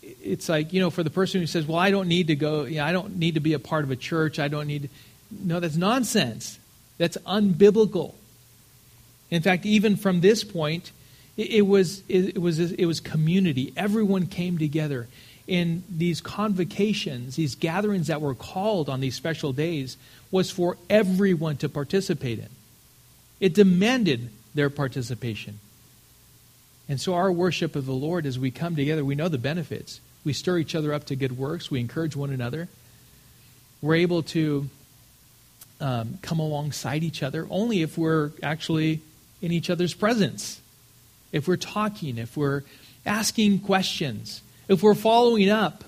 It's 0.02 0.48
like, 0.48 0.72
you 0.72 0.80
know, 0.80 0.90
for 0.90 1.02
the 1.02 1.10
person 1.10 1.40
who 1.40 1.46
says, 1.46 1.66
well, 1.66 1.78
I 1.78 1.90
don't 1.90 2.08
need 2.08 2.28
to 2.28 2.36
go, 2.36 2.64
you 2.64 2.76
know, 2.76 2.84
I 2.84 2.92
don't 2.92 3.18
need 3.18 3.34
to 3.34 3.40
be 3.40 3.52
a 3.52 3.58
part 3.58 3.84
of 3.84 3.90
a 3.90 3.96
church, 3.96 4.38
I 4.38 4.48
don't 4.48 4.66
need. 4.66 4.88
No, 5.30 5.60
that's 5.60 5.76
nonsense. 5.76 6.58
That's 6.98 7.16
unbiblical. 7.18 8.14
In 9.30 9.42
fact, 9.42 9.66
even 9.66 9.96
from 9.96 10.20
this 10.20 10.44
point, 10.44 10.92
it, 11.36 11.50
it 11.50 11.62
was, 11.62 12.02
it, 12.08 12.38
was, 12.38 12.58
it 12.58 12.86
was 12.86 13.00
community. 13.00 13.72
Everyone 13.76 14.26
came 14.26 14.58
together 14.58 15.08
in 15.46 15.84
these 15.88 16.20
convocations, 16.20 17.36
these 17.36 17.54
gatherings 17.54 18.08
that 18.08 18.20
were 18.20 18.34
called 18.34 18.88
on 18.88 19.00
these 19.00 19.14
special 19.14 19.52
days, 19.52 19.96
was 20.30 20.50
for 20.50 20.76
everyone 20.90 21.56
to 21.58 21.68
participate 21.68 22.38
in. 22.38 22.48
It 23.38 23.54
demanded 23.54 24.30
their 24.54 24.70
participation. 24.70 25.60
And 26.88 27.00
so, 27.00 27.14
our 27.14 27.30
worship 27.30 27.76
of 27.76 27.86
the 27.86 27.92
Lord, 27.92 28.26
as 28.26 28.38
we 28.38 28.50
come 28.50 28.76
together, 28.76 29.04
we 29.04 29.14
know 29.14 29.28
the 29.28 29.38
benefits. 29.38 30.00
We 30.24 30.32
stir 30.32 30.58
each 30.58 30.74
other 30.74 30.92
up 30.92 31.04
to 31.06 31.16
good 31.16 31.38
works, 31.38 31.70
we 31.70 31.80
encourage 31.80 32.16
one 32.16 32.30
another. 32.30 32.68
We're 33.82 33.96
able 33.96 34.22
to 34.24 34.68
um, 35.80 36.18
come 36.22 36.38
alongside 36.38 37.04
each 37.04 37.22
other 37.22 37.46
only 37.50 37.82
if 37.82 37.98
we're 37.98 38.30
actually 38.42 39.02
in 39.42 39.52
each 39.52 39.68
other's 39.68 39.94
presence. 39.94 40.60
If 41.36 41.46
we're 41.46 41.56
talking, 41.56 42.16
if 42.16 42.36
we're 42.36 42.62
asking 43.04 43.60
questions, 43.60 44.40
if 44.68 44.82
we're 44.82 44.94
following 44.94 45.50
up 45.50 45.84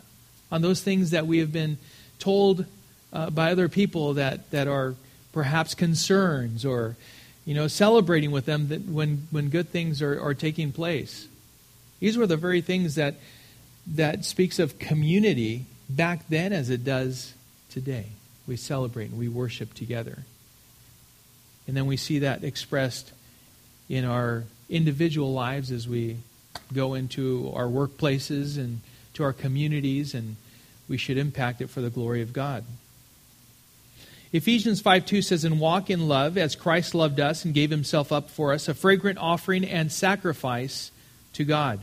on 0.53 0.63
those 0.63 0.83
things 0.83 1.11
that 1.11 1.27
we 1.27 1.39
have 1.39 1.53
been 1.53 1.79
told 2.19 2.67
uh, 3.13 3.31
by 3.31 3.51
other 3.51 3.69
people 3.69 4.15
that, 4.15 4.51
that 4.51 4.69
are 4.69 4.95
perhaps 5.33 5.75
concerns 5.75 6.65
or 6.65 6.97
you 7.45 7.55
know 7.55 7.67
celebrating 7.67 8.31
with 8.31 8.45
them 8.45 8.69
that 8.69 8.83
when, 8.87 9.27
when 9.31 9.49
good 9.49 9.69
things 9.71 10.03
are, 10.03 10.21
are 10.21 10.35
taking 10.35 10.71
place. 10.71 11.27
These 11.99 12.19
were 12.19 12.27
the 12.27 12.37
very 12.37 12.61
things 12.61 12.97
that 12.97 13.15
that 13.95 14.25
speaks 14.27 14.59
of 14.59 14.79
community 14.79 15.65
back 15.89 16.29
then 16.29 16.53
as 16.53 16.69
it 16.69 16.85
does 16.85 17.33
today. 17.71 18.07
We 18.47 18.57
celebrate 18.57 19.11
and 19.11 19.19
we 19.19 19.29
worship 19.29 19.73
together. 19.73 20.19
And 21.67 21.77
then 21.77 21.87
we 21.87 21.97
see 21.97 22.19
that 22.21 22.45
expressed 22.45 23.13
in 23.89 24.05
our 24.05 24.45
individual 24.69 25.33
lives 25.33 25.71
as 25.71 25.89
we 25.89 26.19
go 26.73 26.95
into 26.95 27.51
our 27.55 27.67
workplaces 27.67 28.57
and 28.57 28.81
to 29.15 29.23
our 29.23 29.33
communities, 29.33 30.15
and 30.15 30.37
we 30.89 30.97
should 30.97 31.19
impact 31.19 31.61
it 31.61 31.71
for 31.71 31.81
the 31.81 31.91
glory 31.91 32.23
of 32.23 32.33
God. 32.33 32.65
Ephesians 34.33 34.81
5 34.81 35.07
2 35.07 35.23
says, 35.23 35.45
And 35.45 35.59
walk 35.59 35.89
in 35.89 36.07
love 36.07 36.37
as 36.37 36.55
Christ 36.55 36.95
loved 36.95 37.19
us 37.19 37.45
and 37.45 37.55
gave 37.55 37.71
himself 37.71 38.13
up 38.13 38.29
for 38.29 38.53
us, 38.53 38.69
a 38.69 38.75
fragrant 38.75 39.19
offering 39.19 39.65
and 39.65 39.91
sacrifice 39.91 40.91
to 41.33 41.45
God. 41.45 41.81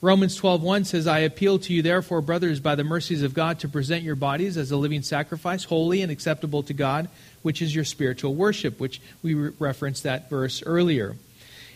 Romans 0.00 0.34
12:1 0.34 0.84
says, 0.84 1.06
"I 1.06 1.20
appeal 1.20 1.60
to 1.60 1.72
you 1.72 1.80
therefore, 1.80 2.20
brothers, 2.22 2.58
by 2.58 2.74
the 2.74 2.82
mercies 2.82 3.22
of 3.22 3.34
God, 3.34 3.60
to 3.60 3.68
present 3.68 4.02
your 4.02 4.16
bodies 4.16 4.56
as 4.56 4.72
a 4.72 4.76
living 4.76 5.02
sacrifice, 5.02 5.62
holy 5.62 6.02
and 6.02 6.10
acceptable 6.10 6.64
to 6.64 6.74
God, 6.74 7.08
which 7.42 7.62
is 7.62 7.72
your 7.72 7.84
spiritual 7.84 8.34
worship," 8.34 8.80
which 8.80 9.00
we 9.22 9.34
re- 9.34 9.52
referenced 9.60 10.02
that 10.02 10.28
verse 10.28 10.60
earlier. 10.66 11.14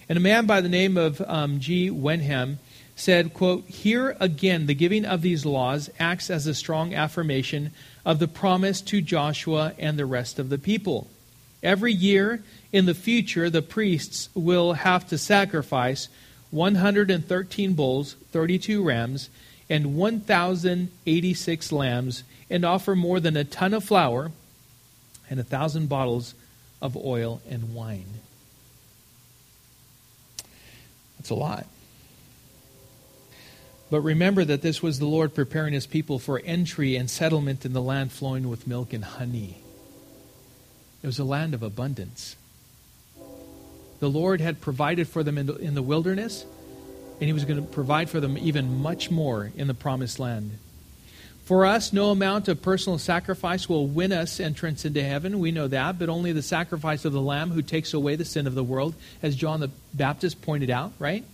And 0.08 0.16
a 0.16 0.20
man 0.20 0.46
by 0.46 0.60
the 0.60 0.68
name 0.68 0.96
of 0.96 1.20
um, 1.22 1.58
G. 1.58 1.90
Wenham 1.90 2.58
said, 2.94 3.34
quote, 3.34 3.64
Here 3.66 4.16
again, 4.20 4.66
the 4.66 4.74
giving 4.74 5.04
of 5.04 5.22
these 5.22 5.44
laws 5.44 5.90
acts 5.98 6.30
as 6.30 6.46
a 6.46 6.54
strong 6.54 6.94
affirmation 6.94 7.72
of 8.04 8.18
the 8.18 8.28
promise 8.28 8.80
to 8.82 9.02
Joshua 9.02 9.74
and 9.78 9.98
the 9.98 10.06
rest 10.06 10.38
of 10.38 10.48
the 10.48 10.58
people. 10.58 11.08
Every 11.62 11.92
year 11.92 12.42
in 12.72 12.86
the 12.86 12.94
future, 12.94 13.50
the 13.50 13.62
priests 13.62 14.28
will 14.34 14.74
have 14.74 15.08
to 15.08 15.18
sacrifice 15.18 16.08
113 16.50 17.72
bulls, 17.74 18.14
32 18.30 18.82
rams, 18.82 19.28
and 19.68 19.96
1,086 19.96 21.72
lambs, 21.72 22.22
and 22.48 22.64
offer 22.64 22.94
more 22.94 23.18
than 23.18 23.36
a 23.36 23.42
ton 23.44 23.74
of 23.74 23.82
flour 23.82 24.30
and 25.28 25.40
a 25.40 25.44
thousand 25.44 25.88
bottles 25.88 26.34
of 26.80 26.96
oil 26.96 27.42
and 27.48 27.74
wine. 27.74 28.20
It's 31.26 31.30
a 31.32 31.34
lot. 31.34 31.66
But 33.90 34.02
remember 34.02 34.44
that 34.44 34.62
this 34.62 34.80
was 34.80 35.00
the 35.00 35.06
Lord 35.06 35.34
preparing 35.34 35.72
his 35.72 35.84
people 35.84 36.20
for 36.20 36.40
entry 36.44 36.94
and 36.94 37.10
settlement 37.10 37.66
in 37.66 37.72
the 37.72 37.82
land 37.82 38.12
flowing 38.12 38.48
with 38.48 38.68
milk 38.68 38.92
and 38.92 39.04
honey. 39.04 39.56
It 41.02 41.06
was 41.08 41.18
a 41.18 41.24
land 41.24 41.52
of 41.52 41.64
abundance. 41.64 42.36
The 43.98 44.08
Lord 44.08 44.40
had 44.40 44.60
provided 44.60 45.08
for 45.08 45.24
them 45.24 45.36
in 45.36 45.46
the, 45.46 45.56
in 45.56 45.74
the 45.74 45.82
wilderness, 45.82 46.44
and 47.20 47.26
he 47.26 47.32
was 47.32 47.44
going 47.44 47.60
to 47.60 47.72
provide 47.72 48.08
for 48.08 48.20
them 48.20 48.38
even 48.38 48.80
much 48.80 49.10
more 49.10 49.50
in 49.56 49.66
the 49.66 49.74
promised 49.74 50.20
land. 50.20 50.60
For 51.46 51.64
us, 51.64 51.92
no 51.92 52.10
amount 52.10 52.48
of 52.48 52.60
personal 52.60 52.98
sacrifice 52.98 53.68
will 53.68 53.86
win 53.86 54.12
us 54.12 54.40
entrance 54.40 54.84
into 54.84 55.00
heaven. 55.00 55.38
We 55.38 55.52
know 55.52 55.68
that, 55.68 55.96
but 55.96 56.08
only 56.08 56.32
the 56.32 56.42
sacrifice 56.42 57.04
of 57.04 57.12
the 57.12 57.20
Lamb 57.20 57.52
who 57.52 57.62
takes 57.62 57.94
away 57.94 58.16
the 58.16 58.24
sin 58.24 58.48
of 58.48 58.56
the 58.56 58.64
world, 58.64 58.96
as 59.22 59.36
John 59.36 59.60
the 59.60 59.70
Baptist 59.94 60.42
pointed 60.42 60.70
out, 60.70 60.92
right? 60.98 61.24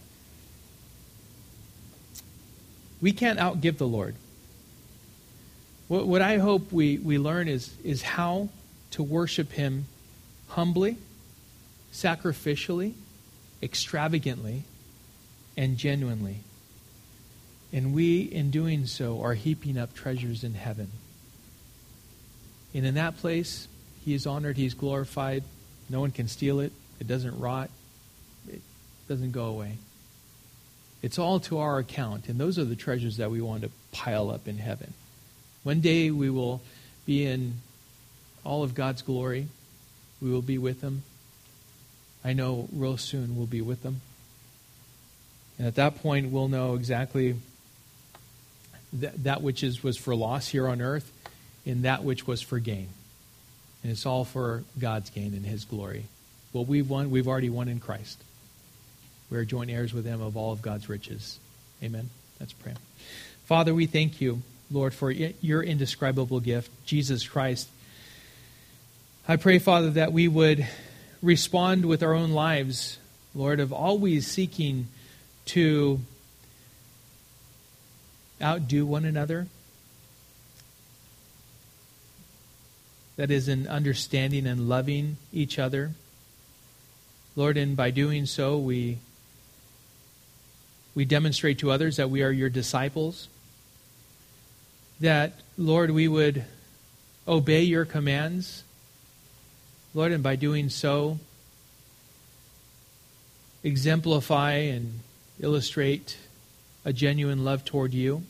We 3.00 3.12
can't 3.12 3.38
outgive 3.38 3.78
the 3.78 3.88
Lord. 3.88 4.14
What, 5.88 6.06
what 6.06 6.20
I 6.20 6.36
hope 6.36 6.70
we, 6.70 6.98
we 6.98 7.16
learn 7.16 7.48
is, 7.48 7.74
is 7.82 8.02
how 8.02 8.50
to 8.90 9.02
worship 9.02 9.50
Him 9.52 9.86
humbly, 10.48 10.98
sacrificially, 11.90 12.92
extravagantly, 13.62 14.64
and 15.56 15.78
genuinely. 15.78 16.40
And 17.72 17.94
we, 17.94 18.20
in 18.20 18.50
doing 18.50 18.86
so, 18.86 19.22
are 19.22 19.34
heaping 19.34 19.78
up 19.78 19.94
treasures 19.94 20.44
in 20.44 20.54
heaven. 20.54 20.90
And 22.74 22.84
in 22.84 22.94
that 22.94 23.16
place, 23.18 23.68
He 24.04 24.14
is 24.14 24.26
honored, 24.26 24.56
He 24.56 24.66
is 24.66 24.74
glorified. 24.74 25.44
No 25.88 26.00
one 26.00 26.10
can 26.10 26.28
steal 26.28 26.60
it, 26.60 26.72
it 27.00 27.08
doesn't 27.08 27.38
rot, 27.38 27.70
it 28.48 28.60
doesn't 29.08 29.32
go 29.32 29.46
away. 29.46 29.76
It's 31.02 31.18
all 31.18 31.40
to 31.40 31.58
our 31.58 31.78
account, 31.78 32.28
and 32.28 32.38
those 32.38 32.58
are 32.58 32.64
the 32.64 32.76
treasures 32.76 33.16
that 33.16 33.30
we 33.30 33.40
want 33.40 33.62
to 33.62 33.70
pile 33.90 34.30
up 34.30 34.46
in 34.46 34.58
heaven. 34.58 34.94
One 35.64 35.80
day 35.80 36.10
we 36.10 36.30
will 36.30 36.60
be 37.06 37.24
in 37.26 37.54
all 38.44 38.62
of 38.62 38.74
God's 38.74 39.02
glory. 39.02 39.48
We 40.20 40.30
will 40.30 40.42
be 40.42 40.58
with 40.58 40.80
Him. 40.82 41.02
I 42.24 42.32
know 42.32 42.68
real 42.72 42.96
soon 42.96 43.36
we'll 43.36 43.46
be 43.46 43.60
with 43.60 43.82
Him. 43.82 44.00
And 45.58 45.66
at 45.66 45.74
that 45.74 46.02
point, 46.02 46.30
we'll 46.30 46.48
know 46.48 46.74
exactly 46.74 47.36
that, 48.94 49.24
that 49.24 49.42
which 49.42 49.62
is, 49.62 49.82
was 49.82 49.96
for 49.96 50.14
loss 50.14 50.48
here 50.48 50.68
on 50.68 50.80
earth 50.80 51.10
and 51.66 51.84
that 51.84 52.04
which 52.04 52.26
was 52.26 52.42
for 52.42 52.58
gain. 52.58 52.88
And 53.82 53.90
it's 53.90 54.06
all 54.06 54.24
for 54.24 54.64
God's 54.78 55.10
gain 55.10 55.34
and 55.34 55.44
His 55.44 55.64
glory. 55.64 56.04
What 56.52 56.66
we've 56.66 56.88
won, 56.88 57.10
we've 57.10 57.28
already 57.28 57.50
won 57.50 57.68
in 57.68 57.80
Christ. 57.80 58.22
We 59.30 59.38
are 59.38 59.44
joint 59.44 59.70
heirs 59.70 59.92
with 59.92 60.04
Him 60.04 60.20
of 60.20 60.36
all 60.36 60.52
of 60.52 60.62
God's 60.62 60.88
riches. 60.88 61.38
Amen. 61.82 62.10
Let's 62.38 62.52
pray. 62.52 62.74
Father, 63.44 63.74
we 63.74 63.86
thank 63.86 64.20
you, 64.20 64.42
Lord, 64.70 64.94
for 64.94 65.10
your 65.10 65.62
indescribable 65.62 66.40
gift, 66.40 66.70
Jesus 66.86 67.26
Christ. 67.26 67.68
I 69.26 69.36
pray, 69.36 69.58
Father, 69.58 69.90
that 69.90 70.12
we 70.12 70.28
would 70.28 70.66
respond 71.22 71.86
with 71.86 72.02
our 72.02 72.14
own 72.14 72.32
lives, 72.32 72.98
Lord, 73.34 73.60
of 73.60 73.72
always 73.72 74.26
seeking 74.26 74.88
to 75.46 76.00
outdo 78.42 78.84
one 78.84 79.04
another. 79.04 79.46
That 83.16 83.30
is, 83.30 83.48
in 83.48 83.68
understanding 83.68 84.46
and 84.46 84.68
loving 84.68 85.18
each 85.32 85.58
other. 85.58 85.92
Lord, 87.36 87.56
and 87.56 87.76
by 87.76 87.90
doing 87.90 88.26
so, 88.26 88.58
we, 88.58 88.98
we 90.94 91.04
demonstrate 91.04 91.58
to 91.58 91.70
others 91.70 91.96
that 91.96 92.10
we 92.10 92.22
are 92.22 92.30
your 92.30 92.50
disciples. 92.50 93.28
That, 95.00 95.34
Lord, 95.56 95.90
we 95.90 96.08
would 96.08 96.44
obey 97.26 97.62
your 97.62 97.84
commands. 97.84 98.64
Lord, 99.94 100.12
and 100.12 100.22
by 100.22 100.36
doing 100.36 100.68
so, 100.68 101.18
exemplify 103.62 104.52
and 104.52 105.00
illustrate 105.40 106.16
a 106.84 106.92
genuine 106.92 107.44
love 107.44 107.64
toward 107.64 107.94
you. 107.94 108.24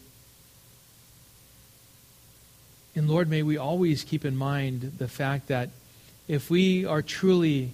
And 2.94 3.08
Lord, 3.08 3.28
may 3.28 3.42
we 3.42 3.56
always 3.56 4.04
keep 4.04 4.24
in 4.24 4.36
mind 4.36 4.92
the 4.98 5.08
fact 5.08 5.48
that 5.48 5.70
if 6.28 6.50
we 6.50 6.84
are 6.84 7.02
truly 7.02 7.70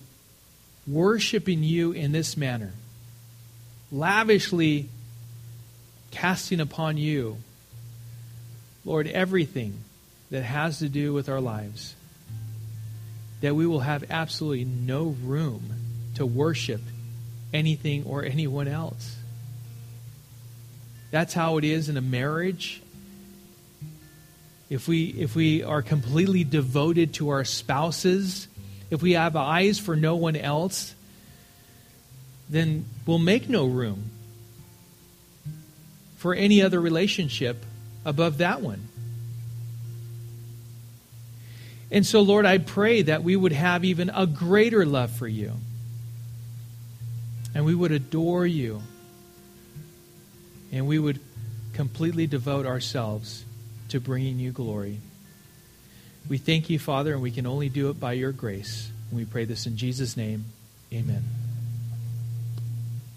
worshiping 0.87 1.62
you 1.62 1.93
in 1.93 2.12
this 2.12 2.37
manner, 2.37 2.73
lavishly 3.91 4.89
casting 6.11 6.61
upon 6.61 6.97
you, 6.97 7.39
Lord, 8.85 9.07
everything 9.07 9.79
that 10.31 10.43
has 10.43 10.79
to 10.79 10.89
do 10.89 11.12
with 11.12 11.29
our 11.29 11.41
lives, 11.41 11.95
that 13.41 13.55
we 13.55 13.66
will 13.66 13.81
have 13.81 14.11
absolutely 14.11 14.64
no 14.64 15.16
room 15.23 15.75
to 16.14 16.25
worship 16.25 16.81
anything 17.53 18.05
or 18.05 18.25
anyone 18.25 18.69
else. 18.69 19.16
That's 21.11 21.33
how 21.33 21.59
it 21.59 21.64
is 21.64 21.89
in 21.89 21.97
a 21.97 22.03
marriage. 22.03 22.83
If 24.71 24.87
we, 24.87 25.07
if 25.07 25.35
we 25.35 25.62
are 25.62 25.81
completely 25.81 26.45
devoted 26.45 27.14
to 27.14 27.31
our 27.31 27.45
spouses, 27.45 28.49
if 28.91 29.01
we 29.03 29.12
have 29.12 29.35
eyes 29.35 29.79
for 29.79 29.97
no 29.97 30.16
one 30.16 30.37
else, 30.37 30.95
then 32.51 32.85
we'll 33.07 33.19
make 33.19 33.49
no 33.49 33.66
room 33.66 34.11
for 36.16 36.35
any 36.35 36.61
other 36.61 36.81
relationship 36.81 37.64
above 38.05 38.39
that 38.39 38.61
one. 38.61 38.89
And 41.91 42.05
so, 42.05 42.21
Lord, 42.21 42.45
I 42.45 42.59
pray 42.59 43.03
that 43.03 43.23
we 43.23 43.35
would 43.35 43.53
have 43.53 43.85
even 43.85 44.11
a 44.11 44.27
greater 44.27 44.85
love 44.85 45.11
for 45.11 45.27
you. 45.27 45.55
And 47.55 47.64
we 47.64 47.75
would 47.75 47.93
adore 47.93 48.47
you. 48.47 48.83
And 50.71 50.87
we 50.87 50.99
would 50.99 51.21
completely 51.73 52.27
devote 52.27 52.66
ourselves 52.66 53.45
to 53.89 54.01
bringing 54.01 54.39
you 54.39 54.53
glory. 54.53 55.01
We 56.28 56.39
thank 56.39 56.68
you, 56.68 56.78
Father, 56.78 57.12
and 57.12 57.22
we 57.22 57.30
can 57.30 57.47
only 57.47 57.68
do 57.68 57.91
it 57.91 57.99
by 57.99 58.12
your 58.12 58.32
grace. 58.32 58.91
And 59.11 59.18
we 59.18 59.24
pray 59.24 59.45
this 59.45 59.66
in 59.66 59.76
Jesus' 59.76 60.16
name. 60.16 60.45
Amen. 60.93 61.47